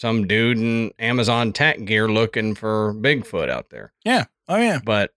some 0.00 0.26
dude 0.26 0.58
in 0.58 0.92
Amazon 0.98 1.52
tech 1.52 1.84
gear 1.84 2.08
looking 2.08 2.54
for 2.54 2.94
Bigfoot 2.94 3.50
out 3.50 3.70
there. 3.70 3.92
yeah 4.04 4.24
oh 4.48 4.56
yeah 4.56 4.80
But 4.84 5.12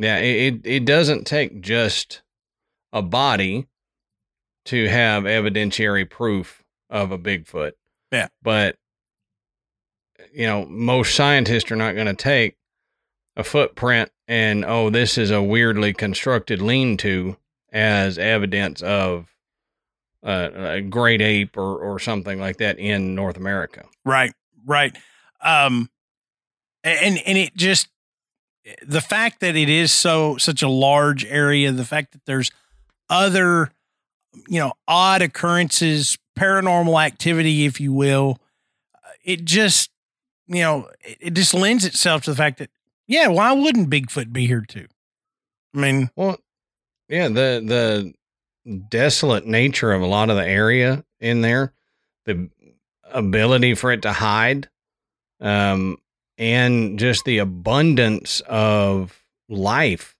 yeah, 0.00 0.18
it, 0.18 0.54
it, 0.54 0.60
it 0.64 0.84
doesn't 0.84 1.26
take 1.26 1.60
just 1.60 2.22
a 2.92 3.02
body 3.02 3.66
to 4.66 4.88
have 4.88 5.24
evidentiary 5.24 6.08
proof 6.08 6.62
of 6.88 7.12
a 7.12 7.18
Bigfoot. 7.18 7.72
Yeah. 8.10 8.28
But, 8.42 8.76
you 10.32 10.46
know, 10.46 10.64
most 10.66 11.14
scientists 11.14 11.70
are 11.70 11.76
not 11.76 11.94
going 11.94 12.06
to 12.06 12.14
take 12.14 12.56
a 13.36 13.44
footprint 13.44 14.10
and, 14.26 14.64
oh, 14.64 14.90
this 14.90 15.18
is 15.18 15.30
a 15.30 15.42
weirdly 15.42 15.92
constructed 15.92 16.62
lean 16.62 16.96
to 16.98 17.36
as 17.72 18.18
evidence 18.18 18.82
of 18.82 19.26
uh, 20.24 20.50
a 20.54 20.80
great 20.80 21.22
ape 21.22 21.56
or, 21.56 21.76
or 21.78 21.98
something 21.98 22.38
like 22.40 22.58
that 22.58 22.78
in 22.78 23.14
North 23.14 23.36
America. 23.36 23.84
right 24.04 24.32
right 24.66 24.96
um 25.42 25.88
and 26.84 27.18
and 27.26 27.38
it 27.38 27.56
just 27.56 27.88
the 28.82 29.00
fact 29.00 29.40
that 29.40 29.56
it 29.56 29.68
is 29.68 29.92
so 29.92 30.36
such 30.36 30.62
a 30.62 30.68
large 30.68 31.24
area, 31.24 31.72
the 31.72 31.84
fact 31.84 32.12
that 32.12 32.24
there's 32.26 32.50
other 33.08 33.72
you 34.48 34.60
know 34.60 34.72
odd 34.86 35.22
occurrences, 35.22 36.18
paranormal 36.38 37.02
activity, 37.02 37.64
if 37.64 37.80
you 37.80 37.92
will, 37.92 38.38
it 39.24 39.44
just 39.44 39.90
you 40.46 40.62
know 40.62 40.88
it, 41.00 41.18
it 41.20 41.34
just 41.34 41.54
lends 41.54 41.84
itself 41.84 42.22
to 42.22 42.30
the 42.30 42.36
fact 42.36 42.58
that 42.58 42.70
yeah, 43.06 43.28
why 43.28 43.52
wouldn't 43.52 43.90
Bigfoot 43.90 44.32
be 44.32 44.46
here 44.46 44.64
too? 44.66 44.86
I 45.74 45.78
mean, 45.78 46.10
Well, 46.16 46.38
yeah, 47.08 47.28
the 47.28 47.62
the 47.64 48.14
desolate 48.88 49.46
nature 49.46 49.92
of 49.92 50.02
a 50.02 50.06
lot 50.06 50.30
of 50.30 50.36
the 50.36 50.46
area 50.46 51.04
in 51.18 51.40
there, 51.40 51.72
the 52.26 52.48
ability 53.04 53.74
for 53.74 53.92
it 53.92 54.02
to 54.02 54.12
hide, 54.12 54.68
um, 55.40 55.96
and 56.38 56.98
just 56.98 57.24
the 57.24 57.38
abundance 57.38 58.40
of 58.46 59.22
life 59.48 60.14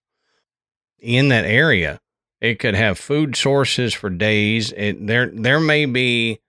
in 0.98 1.28
that 1.28 1.44
area. 1.44 2.00
It 2.40 2.58
could 2.58 2.74
have 2.74 2.98
food 2.98 3.36
sources 3.36 3.92
for 3.92 4.08
days. 4.08 4.72
It 4.72 5.06
there 5.06 5.26
there 5.26 5.60
may 5.60 5.84
be 5.84 6.40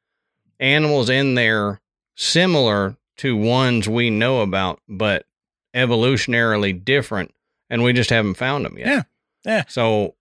animals 0.59 1.09
in 1.09 1.35
there 1.35 1.81
similar 2.15 2.95
to 3.17 3.35
ones 3.35 3.89
we 3.89 4.09
know 4.09 4.41
about, 4.41 4.79
but 4.87 5.25
evolutionarily 5.73 6.83
different, 6.83 7.33
and 7.69 7.83
we 7.83 7.93
just 7.93 8.09
haven't 8.09 8.35
found 8.35 8.65
them 8.65 8.77
yet. 8.77 8.87
Yeah. 8.87 9.03
Yeah. 9.43 9.63
So 9.67 10.15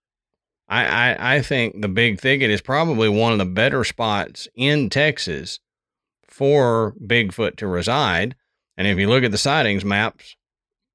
I, 0.70 0.84
I 0.84 1.34
I 1.36 1.42
think 1.42 1.82
the 1.82 1.88
big 1.88 2.20
thicket 2.20 2.48
is 2.48 2.60
probably 2.60 3.08
one 3.08 3.32
of 3.32 3.38
the 3.38 3.44
better 3.44 3.82
spots 3.84 4.48
in 4.54 4.88
Texas 4.88 5.58
for 6.26 6.94
Bigfoot 7.04 7.56
to 7.56 7.66
reside. 7.66 8.36
And 8.76 8.86
if 8.86 8.96
you 8.96 9.08
look 9.08 9.24
at 9.24 9.32
the 9.32 9.38
sightings 9.38 9.84
maps, 9.84 10.36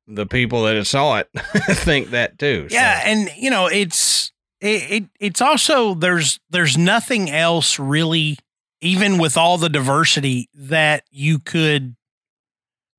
the 0.08 0.26
people 0.26 0.64
that 0.64 0.86
saw 0.88 1.18
it 1.18 1.30
think 1.36 2.12
that 2.12 2.40
too. 2.40 2.70
So, 2.70 2.76
yeah, 2.76 3.02
and 3.06 3.30
you 3.38 3.50
know 3.50 3.68
it's 3.68 4.32
it, 4.62 4.92
it 4.92 5.04
it's 5.20 5.42
also 5.42 5.94
there's 5.94 6.40
there's 6.50 6.78
nothing 6.78 7.30
else 7.30 7.78
really 7.78 8.38
even 8.82 9.18
with 9.18 9.36
all 9.36 9.58
the 9.58 9.70
diversity 9.70 10.50
that 10.54 11.04
you 11.12 11.40
could 11.40 11.96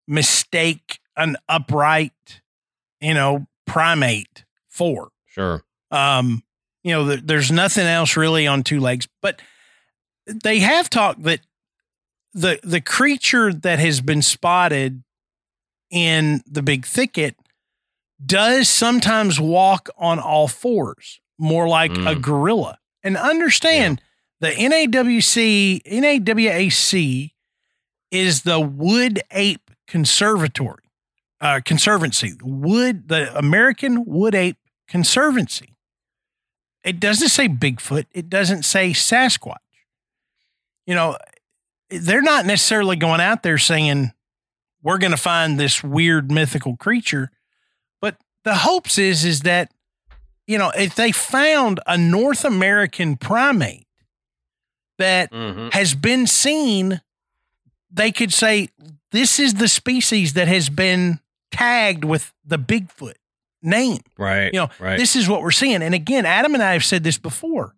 mistake 0.07 1.01
an 1.17 1.37
upright 1.49 2.41
you 3.01 3.15
know 3.15 3.47
primate 3.67 4.45
for 4.69 5.11
sure. 5.27 5.65
um 5.91 6.43
you 6.87 6.93
know 6.93 7.09
th- 7.09 7.23
there's 7.25 7.51
nothing 7.51 7.85
else 7.87 8.17
really 8.17 8.47
on 8.47 8.63
two 8.63 8.79
legs. 8.79 9.09
But 9.21 9.43
they 10.27 10.61
have 10.61 10.89
talked 10.89 11.25
that 11.25 11.41
the 12.33 12.61
the 12.63 12.81
creature 12.81 13.53
that 13.53 13.81
has 13.81 14.01
been 14.01 14.23
spotted 14.23 15.03
in 15.91 16.43
the 16.47 16.63
big 16.63 16.87
thicket 16.87 17.35
does 18.25 18.69
sometimes 18.69 19.41
walk 19.41 19.89
on 19.99 20.19
all 20.21 20.47
fours 20.49 21.21
more 21.39 21.67
like 21.69 21.91
a 21.91 22.15
Mm. 22.15 22.23
gorilla. 22.23 22.79
And 23.03 23.17
understand 23.17 24.01
the 24.41 24.51
NAWC 24.53 25.83
NAWAC 25.87 27.33
is 28.11 28.43
the 28.43 28.61
Wood 28.61 29.21
Ape 29.33 29.71
Conservatory 29.89 30.83
uh, 31.41 31.61
Conservancy 31.65 32.35
Wood 32.43 33.09
the 33.09 33.37
American 33.37 34.05
Wood 34.07 34.35
Ape 34.35 34.59
Conservancy 34.89 35.75
it 36.87 37.01
doesn't 37.01 37.29
say 37.29 37.49
Bigfoot. 37.49 38.07
It 38.13 38.31
doesn't 38.31 38.63
say 38.65 38.93
Sasquatch. 38.93 39.57
You 40.87 40.95
know 40.95 41.17
they're 41.91 42.23
not 42.23 42.47
necessarily 42.47 42.97
going 42.97 43.21
out 43.21 43.43
there 43.43 43.59
saying 43.59 44.13
we're 44.83 44.99
going 44.99 45.11
to 45.13 45.17
find 45.17 45.59
this 45.59 45.83
weird 45.85 46.31
mythical 46.31 46.77
creature. 46.77 47.31
But 48.01 48.17
the 48.45 48.55
hopes 48.55 48.99
is 48.99 49.25
is 49.25 49.41
that 49.41 49.71
you 50.47 50.59
know 50.59 50.71
if 50.77 50.95
they 50.95 51.13
found 51.13 51.81
a 51.87 51.99
north 51.99 52.45
american 52.45 53.17
primate 53.17 53.87
that 54.99 55.31
Mm-hmm. 55.33 55.69
has 55.73 55.95
been 55.95 56.27
seen 56.27 57.01
they 57.91 58.13
could 58.13 58.33
say 58.33 58.69
this 59.13 59.39
is 59.41 59.55
the 59.55 59.69
species 59.69 60.35
that 60.35 60.49
has 60.49 60.69
been 60.69 61.19
tagged 61.51 62.05
with 62.05 62.33
the 62.45 62.59
bigfoot 62.59 63.15
name 63.67 63.99
Right. 64.19 64.53
You 64.53 64.61
know, 64.61 64.69
right. 64.79 64.99
this 64.99 65.17
is 65.17 65.29
what 65.29 65.43
we're 65.43 65.51
seeing. 65.51 65.83
And 65.83 65.95
again, 65.95 66.27
Adam 66.27 66.55
and 66.55 66.63
I 66.63 66.73
have 66.73 66.85
said 66.85 67.05
this 67.05 67.19
before. 67.19 67.75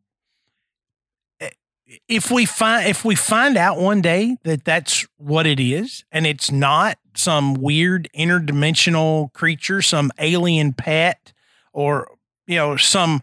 If 2.06 2.30
we 2.30 2.44
find 2.44 2.86
if 2.86 3.02
we 3.02 3.14
find 3.14 3.56
out 3.56 3.78
one 3.78 4.02
day 4.02 4.36
that 4.44 4.62
that's 4.64 5.06
what 5.16 5.46
it 5.46 5.58
is, 5.58 6.04
and 6.12 6.26
it's 6.26 6.52
not 6.52 6.98
some 7.14 7.54
weird 7.54 8.10
interdimensional 8.14 9.32
creature, 9.32 9.80
some 9.80 10.12
alien 10.18 10.74
pet, 10.74 11.32
or 11.72 12.10
you 12.46 12.56
know 12.56 12.76
some 12.76 13.22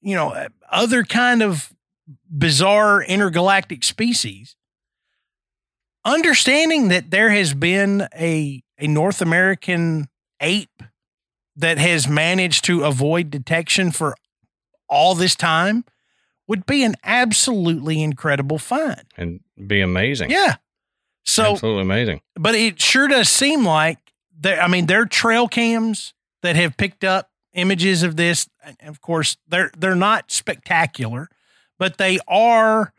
you 0.00 0.14
know 0.14 0.48
other 0.70 1.04
kind 1.04 1.42
of 1.42 1.74
bizarre 2.30 3.02
intergalactic 3.02 3.84
species, 3.84 4.56
understanding 6.06 6.88
that 6.88 7.10
there 7.10 7.28
has 7.30 7.52
been 7.52 8.08
a 8.16 8.62
a 8.78 8.86
North 8.86 9.20
American 9.20 10.08
ape 10.40 10.82
that 11.56 11.78
has 11.78 12.08
managed 12.08 12.64
to 12.64 12.84
avoid 12.84 13.30
detection 13.30 13.90
for 13.90 14.16
all 14.88 15.14
this 15.14 15.34
time 15.36 15.84
would 16.46 16.66
be 16.66 16.84
an 16.84 16.94
absolutely 17.04 18.02
incredible 18.02 18.58
find. 18.58 19.02
and 19.16 19.40
be 19.66 19.80
amazing. 19.80 20.30
Yeah. 20.30 20.56
So, 21.24 21.52
Absolutely 21.52 21.82
amazing. 21.82 22.20
but 22.36 22.54
it 22.54 22.80
sure 22.82 23.08
does 23.08 23.30
seem 23.30 23.64
like 23.64 23.98
there, 24.38 24.60
I 24.60 24.68
mean, 24.68 24.86
there 24.86 25.00
are 25.00 25.06
trail 25.06 25.48
cams 25.48 26.12
that 26.42 26.54
have 26.56 26.76
picked 26.76 27.02
up 27.02 27.30
images 27.54 28.02
of 28.02 28.16
this. 28.16 28.46
And 28.62 28.76
Of 28.82 29.00
course, 29.00 29.38
they're 29.48 29.70
they're 29.78 29.94
not 29.94 30.30
spectacular, 30.30 31.30
but 31.78 31.96
they 31.96 32.18
are 32.28 32.92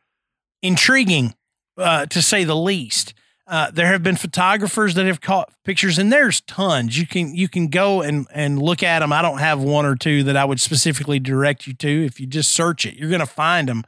intriguing 0.63 1.35
uh, 1.77 2.07
to 2.07 2.21
say 2.21 2.43
the 2.45 2.55
least. 2.55 3.13
Uh, 3.47 3.69
there 3.69 3.87
have 3.87 4.01
been 4.01 4.15
photographers 4.15 4.95
that 4.95 5.05
have 5.05 5.21
caught 5.21 5.51
pictures, 5.63 5.99
and 5.99 6.11
there's 6.11 6.41
tons. 6.41 6.97
You 6.97 7.05
can 7.05 7.35
you 7.35 7.47
can 7.47 7.67
go 7.67 8.01
and 8.01 8.25
and 8.33 8.59
look 8.59 8.81
at 8.81 8.99
them. 8.99 9.13
I 9.13 9.21
don't 9.21 9.37
have 9.37 9.61
one 9.61 9.85
or 9.85 9.95
two 9.95 10.23
that 10.23 10.35
I 10.35 10.45
would 10.45 10.59
specifically 10.59 11.19
direct 11.19 11.67
you 11.67 11.73
to. 11.75 12.05
If 12.05 12.19
you 12.19 12.25
just 12.25 12.51
search 12.51 12.85
it, 12.87 12.95
you're 12.95 13.09
going 13.09 13.19
to 13.19 13.27
find 13.27 13.69
them. 13.69 13.83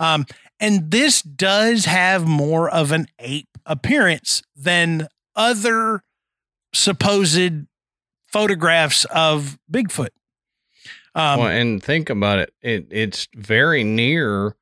Um, 0.00 0.26
and 0.58 0.90
this 0.90 1.22
does 1.22 1.84
have 1.84 2.26
more 2.26 2.68
of 2.68 2.90
an 2.90 3.06
ape 3.20 3.56
appearance 3.64 4.42
than 4.56 5.06
other 5.36 6.02
supposed 6.72 7.66
photographs 8.26 9.04
of 9.06 9.58
Bigfoot. 9.70 10.10
Um, 11.14 11.40
well, 11.40 11.48
and 11.48 11.82
think 11.82 12.10
about 12.10 12.40
it. 12.40 12.52
It 12.62 12.88
it's 12.90 13.28
very 13.34 13.84
near 13.84 14.56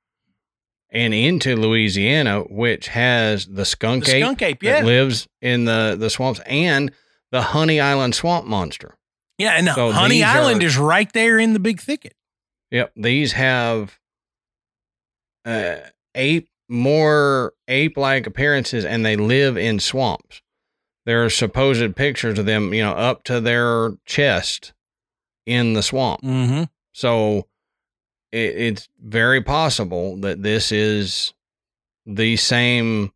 and 0.90 1.12
into 1.12 1.56
Louisiana, 1.56 2.40
which 2.42 2.88
has 2.88 3.46
the 3.46 3.64
skunk 3.64 4.04
the 4.06 4.16
ape 4.16 4.22
skunk 4.22 4.42
ape, 4.42 4.60
that 4.60 4.80
yeah, 4.80 4.84
lives 4.84 5.28
in 5.40 5.64
the 5.64 5.96
the 5.98 6.10
swamps 6.10 6.40
and 6.46 6.92
the 7.32 7.42
Honey 7.42 7.80
Island 7.80 8.14
swamp 8.14 8.46
monster. 8.46 8.96
yeah, 9.38 9.52
and 9.52 9.68
so 9.68 9.92
Honey 9.92 10.22
Island 10.22 10.62
are- 10.62 10.66
is 10.66 10.76
right 10.78 11.12
there 11.12 11.38
in 11.38 11.52
the 11.52 11.58
big 11.58 11.80
thicket. 11.80 12.14
Yep, 12.70 12.92
these 12.96 13.32
have 13.32 13.98
uh, 15.44 15.76
ape 16.14 16.48
more 16.68 17.52
ape-like 17.68 18.26
appearances, 18.26 18.84
and 18.84 19.04
they 19.06 19.16
live 19.16 19.56
in 19.56 19.78
swamps. 19.78 20.42
There 21.04 21.24
are 21.24 21.30
supposed 21.30 21.94
pictures 21.94 22.38
of 22.38 22.46
them, 22.46 22.74
you 22.74 22.82
know, 22.82 22.92
up 22.92 23.22
to 23.24 23.40
their 23.40 23.92
chest 24.04 24.72
in 25.46 25.74
the 25.74 25.82
swamp. 25.82 26.22
Mm-hmm. 26.22 26.64
So 26.92 27.46
it, 28.36 28.54
it's 28.56 28.88
very 29.02 29.40
possible 29.42 30.16
that 30.18 30.42
this 30.42 30.72
is 30.72 31.32
the 32.04 32.36
same 32.36 33.12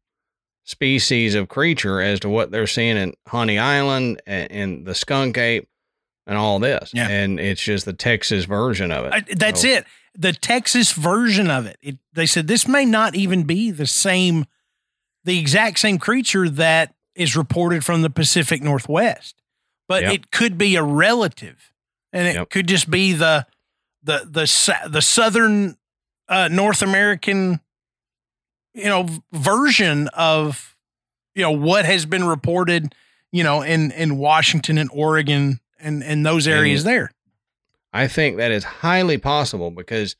species 0.64 1.34
of 1.34 1.48
creature 1.48 2.01
as 2.01 2.20
to 2.20 2.28
what 2.28 2.51
they're 2.51 2.66
seeing 2.66 2.97
in 2.97 3.14
Honey 3.26 3.59
Island 3.59 4.22
and, 4.26 4.51
and 4.52 4.86
the 4.86 4.94
skunk 4.94 5.36
ape 5.38 5.68
and 6.26 6.36
all 6.38 6.59
this. 6.59 6.92
Yeah. 6.94 7.09
And 7.09 7.40
it's 7.40 7.62
just 7.62 7.84
the 7.84 7.92
Texas 7.92 8.44
version 8.44 8.92
of 8.92 9.06
it. 9.06 9.12
I, 9.12 9.20
that's 9.34 9.62
So- 9.62 9.68
it. 9.68 9.84
The 10.18 10.32
Texas 10.32 10.92
version 10.92 11.51
of 11.51 11.66
it. 11.66 11.76
it. 11.82 11.98
They 12.12 12.26
said 12.26 12.48
this 12.48 12.66
may 12.66 12.84
not 12.84 13.14
even 13.14 13.44
be 13.44 13.70
the 13.70 13.86
same, 13.86 14.44
the 15.24 15.38
exact 15.38 15.78
same 15.78 15.98
creature 15.98 16.48
that 16.48 16.94
is 17.14 17.36
reported 17.36 17.84
from 17.84 18.02
the 18.02 18.10
Pacific 18.10 18.60
Northwest, 18.60 19.36
but 19.88 20.02
Yep. 20.02 20.12
it 20.12 20.30
could 20.32 20.59
be 20.59 20.74
a 20.74 20.82
relative, 20.82 21.72
and 22.12 22.26
it 22.26 22.34
Yep. 22.34 22.51
could 22.51 22.66
just 22.66 22.90
be 22.90 23.12
the 23.12 23.47
the 24.02 24.27
the 24.31 24.89
the 24.89 25.02
southern 25.02 25.77
uh, 26.28 26.48
North 26.48 26.82
American, 26.82 27.60
you 28.74 28.86
know, 28.86 29.09
version 29.32 30.09
of 30.09 30.77
you 31.35 31.43
know 31.43 31.51
what 31.51 31.85
has 31.85 32.06
been 32.06 32.24
reported, 32.24 32.94
you 33.32 33.44
know, 33.44 33.62
in 33.62 33.90
in 33.93 34.18
Washington 34.18 34.78
and 34.78 34.90
Oregon 34.93 35.60
and 35.78 36.02
and 36.02 36.24
those 36.24 36.47
areas 36.47 36.85
there. 36.85 37.10
I 37.93 38.06
think 38.06 38.36
that 38.36 38.52
is 38.52 38.64
highly 38.64 39.18
possible 39.18 39.70
because 39.70 40.16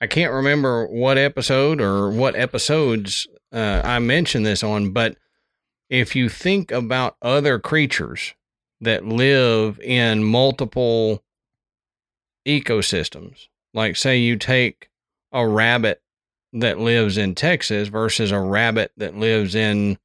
I 0.00 0.06
can't 0.06 0.32
remember 0.32 0.86
what 0.86 1.18
episode 1.18 1.80
or 1.80 2.10
what 2.10 2.34
episodes 2.34 3.28
uh, 3.52 3.82
I 3.84 3.98
mentioned 3.98 4.46
this 4.46 4.62
on, 4.62 4.92
but 4.92 5.16
if 5.90 6.16
you 6.16 6.30
think 6.30 6.72
about 6.72 7.16
other 7.20 7.58
creatures 7.58 8.34
that 8.80 9.04
live 9.04 9.78
in 9.80 10.24
multiple 10.24 11.22
ecosystems, 12.46 13.46
like 13.74 13.96
say 13.96 14.18
you 14.18 14.36
take 14.36 14.88
a 15.32 15.46
rabbit 15.46 16.02
that 16.52 16.78
lives 16.78 17.16
in 17.16 17.34
Texas 17.34 17.88
versus 17.88 18.30
a 18.30 18.38
rabbit 18.40 18.92
that 18.96 19.16
lives 19.16 19.54
in 19.54 19.98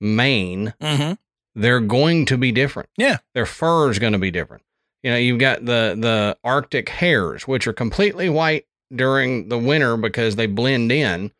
Maine, 0.00 0.74
Mm-hmm. 0.80 1.14
they're 1.54 1.80
going 1.80 2.26
to 2.26 2.36
be 2.38 2.52
different. 2.52 2.88
Yeah. 2.96 3.18
Their 3.34 3.46
fur 3.46 3.90
is 3.90 3.98
going 3.98 4.12
to 4.14 4.18
be 4.18 4.30
different. 4.30 4.62
You 5.02 5.10
know, 5.10 5.16
you've 5.18 5.38
got 5.38 5.64
the 5.64 5.94
the 5.98 6.36
Arctic 6.42 6.88
hares, 6.88 7.46
which 7.46 7.66
are 7.66 7.72
completely 7.74 8.28
white 8.30 8.64
during 8.94 9.48
the 9.48 9.58
winter 9.58 9.96
because 9.96 10.36
they 10.36 10.46
blend 10.46 10.90
in, 10.90 11.30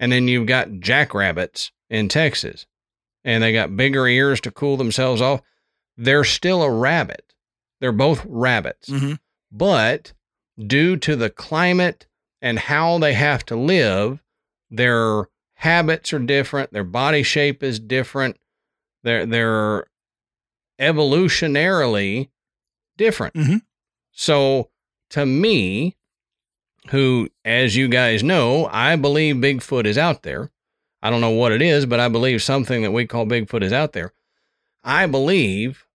and 0.00 0.10
then 0.12 0.26
you've 0.28 0.46
got 0.46 0.80
jackrabbits 0.80 1.70
in 1.90 2.08
Texas, 2.08 2.66
and 3.22 3.42
they 3.42 3.52
got 3.52 3.76
bigger 3.76 4.06
ears 4.08 4.40
to 4.42 4.50
cool 4.50 4.76
themselves 4.78 5.20
off. 5.20 5.42
They're 5.98 6.24
still 6.24 6.62
a 6.62 6.70
rabbit. 6.70 7.34
They're 7.80 7.92
both 7.92 8.24
rabbits, 8.26 8.88
Mm-hmm. 8.88 9.14
But 9.56 10.12
due 10.58 10.96
to 10.98 11.16
the 11.16 11.30
climate 11.30 12.06
and 12.42 12.58
how 12.58 12.98
they 12.98 13.14
have 13.14 13.46
to 13.46 13.56
live, 13.56 14.22
their 14.70 15.28
habits 15.54 16.12
are 16.12 16.18
different. 16.18 16.72
Their 16.72 16.84
body 16.84 17.22
shape 17.22 17.62
is 17.62 17.78
different. 17.78 18.36
They're 19.04 19.24
they're 19.24 19.86
evolutionarily 20.80 22.28
different. 22.96 23.34
Mhm. 23.34 23.62
So 24.12 24.70
to 25.10 25.24
me, 25.26 25.96
who, 26.90 27.28
as 27.44 27.76
you 27.76 27.88
guys 27.88 28.22
know, 28.22 28.68
I 28.70 28.96
believe 28.96 29.36
Bigfoot 29.36 29.86
is 29.86 29.96
out 29.96 30.22
there. 30.22 30.50
I 31.02 31.10
don't 31.10 31.20
know 31.20 31.30
what 31.30 31.52
it 31.52 31.62
is, 31.62 31.86
but 31.86 32.00
I 32.00 32.08
believe 32.08 32.42
something 32.42 32.82
that 32.82 32.90
we 32.92 33.06
call 33.06 33.26
Bigfoot 33.26 33.62
is 33.62 33.72
out 33.72 33.92
there. 33.92 34.12
I 34.82 35.06
believe 35.06 35.86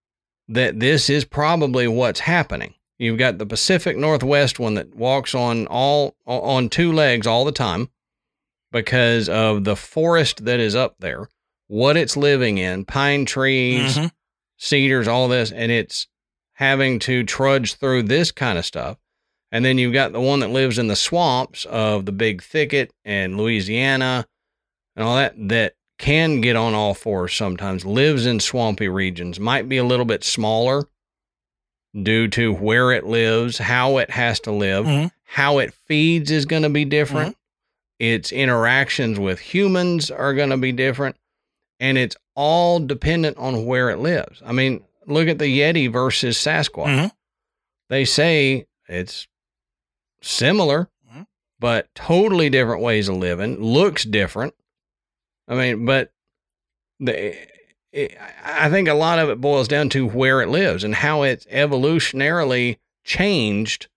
that 0.48 0.80
this 0.80 1.10
is 1.10 1.26
probably 1.26 1.88
what's 1.88 2.22
happening. 2.22 2.73
You've 2.99 3.17
got 3.17 3.38
the 3.38 3.45
Pacific 3.45 3.95
Northwest 3.97 4.59
one 4.59 4.73
that 4.76 4.93
walks 4.93 5.34
on 5.34 5.65
all 5.67 6.15
on 6.27 6.67
two 6.69 6.91
legs 6.91 7.26
all 7.26 7.45
the 7.45 7.51
time 7.53 7.89
because 8.71 9.30
of 9.30 9.63
the 9.63 9.76
forest 9.77 10.45
that 10.45 10.59
is 10.59 10.76
up 10.76 10.95
there, 10.99 11.30
what 11.67 11.95
it's 11.97 12.17
living 12.17 12.57
in, 12.57 12.84
pine 12.85 13.26
trees, 13.26 13.97
Mhm. 13.97 14.11
cedars, 14.57 15.07
all 15.07 15.27
this, 15.30 15.51
and 15.51 15.71
it's 15.71 16.07
having 16.55 16.99
to 16.99 17.23
trudge 17.23 17.76
through 17.76 18.03
this 18.03 18.31
kind 18.31 18.59
of 18.59 18.65
stuff. 18.65 18.97
And 19.51 19.63
then 19.63 19.77
you've 19.77 19.93
got 19.93 20.11
the 20.11 20.19
one 20.19 20.41
that 20.41 20.49
lives 20.51 20.77
in 20.77 20.88
the 20.88 20.95
swamps 20.97 21.63
of 21.65 22.05
the 22.05 22.11
big 22.11 22.43
thicket 22.43 22.91
and 23.05 23.38
Louisiana 23.38 24.27
and 24.95 25.05
all 25.05 25.15
that 25.15 25.34
that 25.49 25.73
can 25.97 26.41
get 26.41 26.55
on 26.57 26.73
all 26.73 26.93
fours 26.93 27.34
sometimes, 27.34 27.85
lives 27.85 28.26
in 28.26 28.39
swampy 28.41 28.88
regions, 28.89 29.39
might 29.39 29.67
be 29.69 29.77
a 29.77 29.84
little 29.85 30.05
bit 30.05 30.23
smaller 30.26 30.84
due 32.03 32.28
to 32.30 32.53
where 32.53 32.91
it 32.91 33.06
lives, 33.06 33.57
how 33.57 33.98
it 33.98 34.11
has 34.11 34.40
to 34.41 34.52
live, 34.52 34.86
Mhm. 34.86 35.11
how 35.24 35.57
it 35.57 35.74
feeds 35.74 36.30
is 36.32 36.45
going 36.45 36.64
to 36.64 36.70
be 36.70 36.86
different. 36.86 37.36
Its 37.98 38.32
interactions 38.32 39.20
with 39.20 39.40
humans 39.40 40.10
are 40.11 40.34
going 40.34 40.52
to 40.52 40.57
be 40.57 40.72
different. 40.72 41.16
And 41.80 41.98
it's 41.98 42.16
all 42.36 42.80
dependent 42.80 43.38
on 43.38 43.66
where 43.66 43.90
it 43.90 43.98
lives. 43.99 44.41
I 44.45 44.52
mean, 44.52 44.84
look 45.06 45.28
at 45.28 45.40
the 45.40 45.45
Yeti 45.60 45.91
versus 45.91 46.38
Sasquatch. 46.38 46.86
Mhm. 46.88 47.11
They 47.90 48.06
say 48.06 48.68
it's 48.88 49.28
similar, 50.22 50.90
Mhm. 51.11 51.26
but 51.60 51.94
totally 51.95 52.49
different 52.49 52.82
ways 52.82 53.07
of 53.10 53.16
living, 53.18 53.60
looks 53.61 54.03
different. 54.03 54.53
I 55.48 55.56
mean, 55.56 55.86
but 55.86 56.11
the, 56.99 57.36
it, 57.91 58.16
I 58.44 58.70
think 58.70 58.88
a 58.88 58.94
lot 58.94 59.20
of 59.20 59.30
it 59.30 59.41
boils 59.41 59.68
down 59.68 59.90
to 59.90 60.07
where 60.07 60.41
it 60.41 60.49
lives 60.49 60.84
and 60.84 60.95
how 60.95 61.24
it's 61.24 61.45
evolutionarily 61.45 62.78
changed 63.03 63.88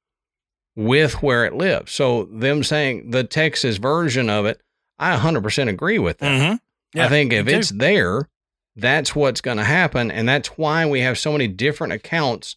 with 0.74 1.22
where 1.22 1.44
it 1.44 1.54
lives. 1.54 1.92
So 1.92 2.24
them 2.24 2.64
saying 2.64 3.10
the 3.10 3.24
Texas 3.24 3.76
version 3.76 4.30
of 4.30 4.46
it, 4.46 4.60
I 4.98 5.16
100% 5.16 5.68
agree 5.68 5.98
with 5.98 6.18
that. 6.18 6.40
Mhm. 6.40 6.60
Yeah, 6.94 7.06
I 7.06 7.08
think 7.08 7.32
if 7.32 7.46
it's 7.48 7.70
there, 7.70 8.28
that's 8.76 9.14
what's 9.14 9.40
going 9.40 9.58
to 9.58 9.64
happen. 9.64 10.10
And 10.10 10.28
that's 10.28 10.48
why 10.56 10.86
we 10.86 11.00
have 11.00 11.18
so 11.18 11.32
many 11.32 11.46
different 11.48 11.92
accounts 11.92 12.56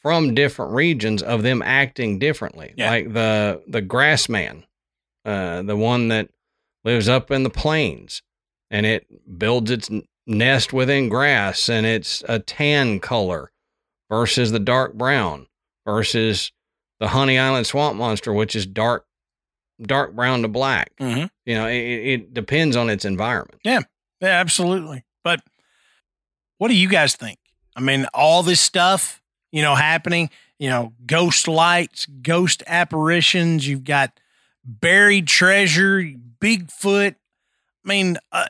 from 0.00 0.34
different 0.34 0.72
regions 0.72 1.22
of 1.22 1.42
them 1.42 1.62
acting 1.62 2.18
differently. 2.18 2.74
Yeah. 2.76 2.90
Like 2.90 3.12
the 3.12 3.62
the 3.68 3.80
grass 3.80 4.28
man, 4.28 4.64
uh, 5.24 5.62
the 5.62 5.76
one 5.76 6.08
that 6.08 6.30
lives 6.84 7.08
up 7.08 7.30
in 7.30 7.44
the 7.44 7.50
plains 7.50 8.22
and 8.70 8.84
it 8.84 9.06
builds 9.38 9.70
its 9.70 9.88
nest 10.26 10.72
within 10.72 11.08
grass 11.08 11.68
and 11.68 11.84
it's 11.86 12.22
a 12.28 12.38
tan 12.38 13.00
color 13.00 13.50
versus 14.08 14.52
the 14.52 14.58
dark 14.60 14.94
brown 14.94 15.46
versus 15.84 16.52
the 17.00 17.08
Honey 17.08 17.38
Island 17.38 17.66
swamp 17.66 17.96
monster, 17.96 18.32
which 18.32 18.54
is 18.54 18.66
dark 18.66 19.06
dark 19.80 20.14
brown 20.14 20.42
to 20.42 20.48
black. 20.48 20.92
Mhm. 21.00 21.28
You 21.44 21.54
know, 21.54 21.66
it, 21.66 21.74
it 21.76 22.34
depends 22.34 22.76
on 22.76 22.88
its 22.88 23.04
environment. 23.04 23.60
Yeah. 23.64 23.80
Yeah, 24.20 24.38
absolutely. 24.38 25.04
But 25.24 25.40
what 26.58 26.68
do 26.68 26.74
you 26.76 26.88
guys 26.88 27.16
think? 27.16 27.40
I 27.74 27.80
mean, 27.80 28.06
all 28.14 28.44
this 28.44 28.60
stuff, 28.60 29.20
you 29.50 29.62
know, 29.62 29.74
happening, 29.74 30.30
you 30.60 30.70
know, 30.70 30.92
ghost 31.06 31.48
lights, 31.48 32.06
ghost 32.06 32.62
apparitions, 32.68 33.66
you've 33.66 33.82
got 33.82 34.20
buried 34.64 35.26
treasure, 35.26 36.00
Bigfoot. 36.40 37.16
I 37.84 37.88
mean, 37.88 38.18
uh, 38.30 38.46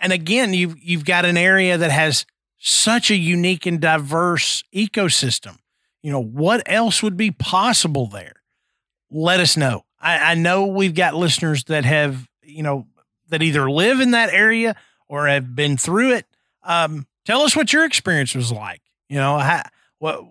and 0.00 0.12
again, 0.12 0.54
you've 0.54 0.76
you've 0.82 1.04
got 1.04 1.24
an 1.24 1.36
area 1.36 1.76
that 1.78 1.90
has 1.90 2.26
such 2.58 3.10
a 3.10 3.16
unique 3.16 3.66
and 3.66 3.80
diverse 3.80 4.64
ecosystem. 4.74 5.58
You 6.02 6.12
know, 6.12 6.22
what 6.22 6.62
else 6.66 7.02
would 7.02 7.16
be 7.16 7.30
possible 7.30 8.06
there? 8.06 8.42
Let 9.10 9.40
us 9.40 9.56
know. 9.56 9.84
I, 10.00 10.32
I 10.32 10.34
know 10.34 10.66
we've 10.66 10.94
got 10.94 11.14
listeners 11.14 11.64
that 11.64 11.84
have, 11.84 12.26
you 12.42 12.62
know, 12.62 12.86
that 13.28 13.42
either 13.42 13.70
live 13.70 14.00
in 14.00 14.12
that 14.12 14.32
area 14.32 14.76
or 15.08 15.26
have 15.26 15.54
been 15.54 15.76
through 15.76 16.14
it. 16.14 16.26
Um, 16.62 17.06
tell 17.24 17.42
us 17.42 17.54
what 17.54 17.72
your 17.72 17.84
experience 17.84 18.34
was 18.34 18.50
like. 18.50 18.80
You 19.08 19.16
know, 19.16 19.38
how 19.38 19.62
what 19.98 20.24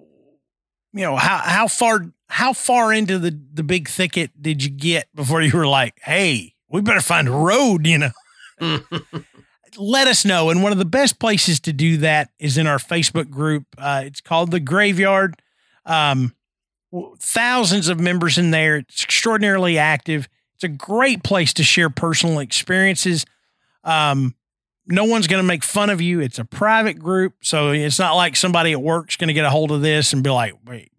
you 0.94 1.02
know, 1.02 1.16
how 1.16 1.38
how 1.38 1.68
far 1.68 2.06
how 2.30 2.54
far 2.54 2.94
into 2.94 3.20
the 3.20 3.38
the 3.54 3.64
big 3.64 3.88
thicket 3.88 4.32
did 4.42 4.64
you 4.64 4.72
get 4.72 5.08
before 5.14 5.42
you 5.42 5.56
were 5.56 5.68
like, 5.68 6.00
hey, 6.02 6.56
we 6.70 6.82
better 6.82 7.02
find 7.02 7.28
a 7.28 7.32
road, 7.32 7.86
you 7.86 7.98
know? 7.98 8.12
let 9.78 10.08
us 10.08 10.26
know. 10.26 10.50
And 10.50 10.64
one 10.64 10.72
of 10.72 10.78
the 10.78 10.86
best 10.86 11.20
places 11.20 11.60
to 11.62 11.74
do 11.74 11.98
that 11.98 12.32
is 12.40 12.58
in 12.58 12.68
our 12.68 12.78
Facebook 12.78 13.30
group. 13.30 13.66
Uh, 13.78 14.04
it's 14.06 14.22
called 14.22 14.52
The 14.52 14.60
Graveyard. 14.60 15.42
Um, 15.86 16.34
thousands 17.20 17.88
of 17.88 18.00
members 18.00 18.38
in 18.38 18.52
there. 18.52 18.78
It's 18.78 19.04
extraordinarily 19.04 19.78
active. 19.78 20.28
It's 20.56 20.64
a 20.64 20.68
great 20.68 21.24
place 21.24 21.54
to 21.54 21.64
share 21.64 21.90
personal 21.90 22.40
experiences. 22.40 23.26
Um, 23.84 24.36
no 24.86 25.06
one's 25.06 25.28
going 25.28 25.42
to 25.42 25.48
make 25.48 25.64
fun 25.64 25.90
of 25.90 26.02
you. 26.02 26.20
It's 26.20 26.40
a 26.40 26.46
private 26.46 27.00
group. 27.00 27.36
So 27.42 27.72
it's 27.72 28.00
not 28.00 28.16
like 28.16 28.36
somebody 28.36 28.72
at 28.72 28.82
work's 28.82 29.16
going 29.16 29.28
to 29.28 29.34
get 29.34 29.46
a 29.46 29.50
hold 29.50 29.72
of 29.72 29.82
this 29.82 30.14
and 30.14 30.24
be 30.24 30.30
like, 30.30 30.56
wait, 30.66 30.92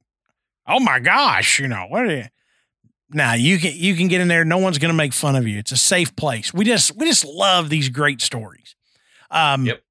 oh 0.67 0.81
my 0.81 1.01
gosh, 1.01 1.59
you 1.59 1.69
know, 1.69 1.87
what 1.89 2.05
are 2.05 2.17
you? 2.17 2.25
Now 3.12 3.35
you 3.35 3.59
can 3.59 3.73
you 3.74 3.97
can 3.97 4.09
get 4.09 4.20
in 4.20 4.28
there. 4.28 4.45
No 4.45 4.59
one's 4.59 4.78
going 4.78 4.91
to 4.91 4.97
make 4.97 5.12
fun 5.12 5.37
of 5.37 5.47
you. 5.47 5.59
It's 5.59 5.73
a 5.73 5.77
safe 5.77 6.15
place. 6.16 6.55
We 6.55 6.65
just 6.65 6.97
we 6.97 7.07
just 7.07 7.24
love 7.24 7.69
these 7.69 7.89
great 7.89 8.20
stories. 8.20 8.74
Um, 9.31 9.66
Yep. 9.66 9.82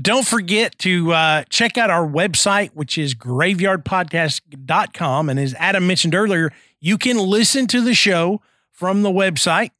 Don't 0.00 0.26
forget 0.26 0.78
to 0.78 1.12
uh, 1.12 1.44
check 1.50 1.76
out 1.76 1.90
our 1.90 2.08
website, 2.08 2.70
which 2.70 2.96
is 2.96 3.14
graveyardpodcast.com. 3.14 5.28
And 5.28 5.38
as 5.38 5.54
Adam 5.58 5.86
mentioned 5.86 6.14
earlier, 6.14 6.52
you 6.80 6.96
can 6.96 7.18
listen 7.18 7.66
to 7.68 7.82
the 7.82 7.92
show 7.94 8.40
from 8.72 9.02
the 9.02 9.10
website, 9.10 9.72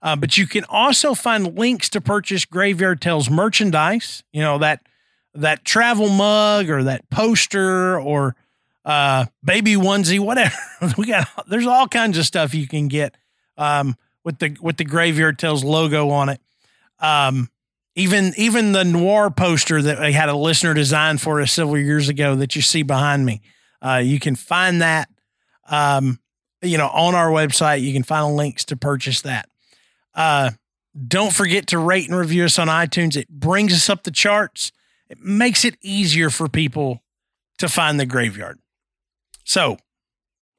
uh, 0.00 0.14
but 0.14 0.38
you 0.38 0.46
can 0.46 0.64
also 0.68 1.12
find 1.14 1.58
links 1.58 1.88
to 1.90 2.00
purchase 2.00 2.44
Graveyard 2.44 3.00
Tales 3.00 3.28
merchandise. 3.28 4.22
You 4.32 4.42
know 4.42 4.58
that 4.58 4.86
that 5.34 5.64
travel 5.64 6.08
mug 6.08 6.70
or 6.70 6.84
that 6.84 7.10
poster 7.10 8.00
or 8.00 8.36
uh, 8.88 9.26
baby 9.44 9.74
onesie, 9.74 10.18
whatever. 10.18 10.56
we 10.98 11.06
got 11.06 11.28
there's 11.46 11.66
all 11.66 11.86
kinds 11.86 12.16
of 12.16 12.24
stuff 12.24 12.54
you 12.54 12.66
can 12.66 12.88
get 12.88 13.14
um, 13.58 13.94
with 14.24 14.38
the 14.38 14.56
with 14.62 14.78
the 14.78 14.84
Graveyard 14.84 15.38
Tales 15.38 15.62
logo 15.62 16.08
on 16.08 16.30
it. 16.30 16.40
Um, 16.98 17.50
even 17.94 18.32
even 18.38 18.72
the 18.72 18.84
noir 18.84 19.30
poster 19.30 19.82
that 19.82 19.98
I 19.98 20.10
had 20.10 20.30
a 20.30 20.36
listener 20.36 20.72
design 20.72 21.18
for 21.18 21.42
us 21.42 21.52
several 21.52 21.76
years 21.76 22.08
ago 22.08 22.34
that 22.36 22.56
you 22.56 22.62
see 22.62 22.82
behind 22.82 23.26
me, 23.26 23.42
uh, 23.82 24.00
you 24.02 24.18
can 24.18 24.34
find 24.34 24.80
that. 24.80 25.10
Um, 25.68 26.18
you 26.62 26.78
know, 26.78 26.88
on 26.88 27.14
our 27.14 27.28
website, 27.28 27.82
you 27.82 27.92
can 27.92 28.02
find 28.02 28.36
links 28.36 28.64
to 28.64 28.76
purchase 28.76 29.20
that. 29.20 29.50
Uh, 30.14 30.52
don't 31.06 31.32
forget 31.32 31.66
to 31.68 31.78
rate 31.78 32.08
and 32.08 32.18
review 32.18 32.46
us 32.46 32.58
on 32.58 32.68
iTunes. 32.68 33.16
It 33.16 33.28
brings 33.28 33.74
us 33.74 33.90
up 33.90 34.04
the 34.04 34.10
charts. 34.10 34.72
It 35.10 35.20
makes 35.20 35.64
it 35.64 35.76
easier 35.82 36.30
for 36.30 36.48
people 36.48 37.02
to 37.58 37.68
find 37.68 38.00
the 38.00 38.06
graveyard. 38.06 38.58
So, 39.48 39.78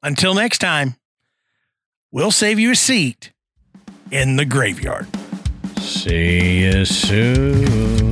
until 0.02 0.34
next 0.34 0.58
time, 0.58 0.96
we'll 2.10 2.32
save 2.32 2.58
you 2.58 2.72
a 2.72 2.74
seat 2.74 3.30
in 4.10 4.34
the 4.34 4.44
graveyard. 4.44 5.06
See 5.78 6.64
you 6.64 6.84
soon. 6.84 8.09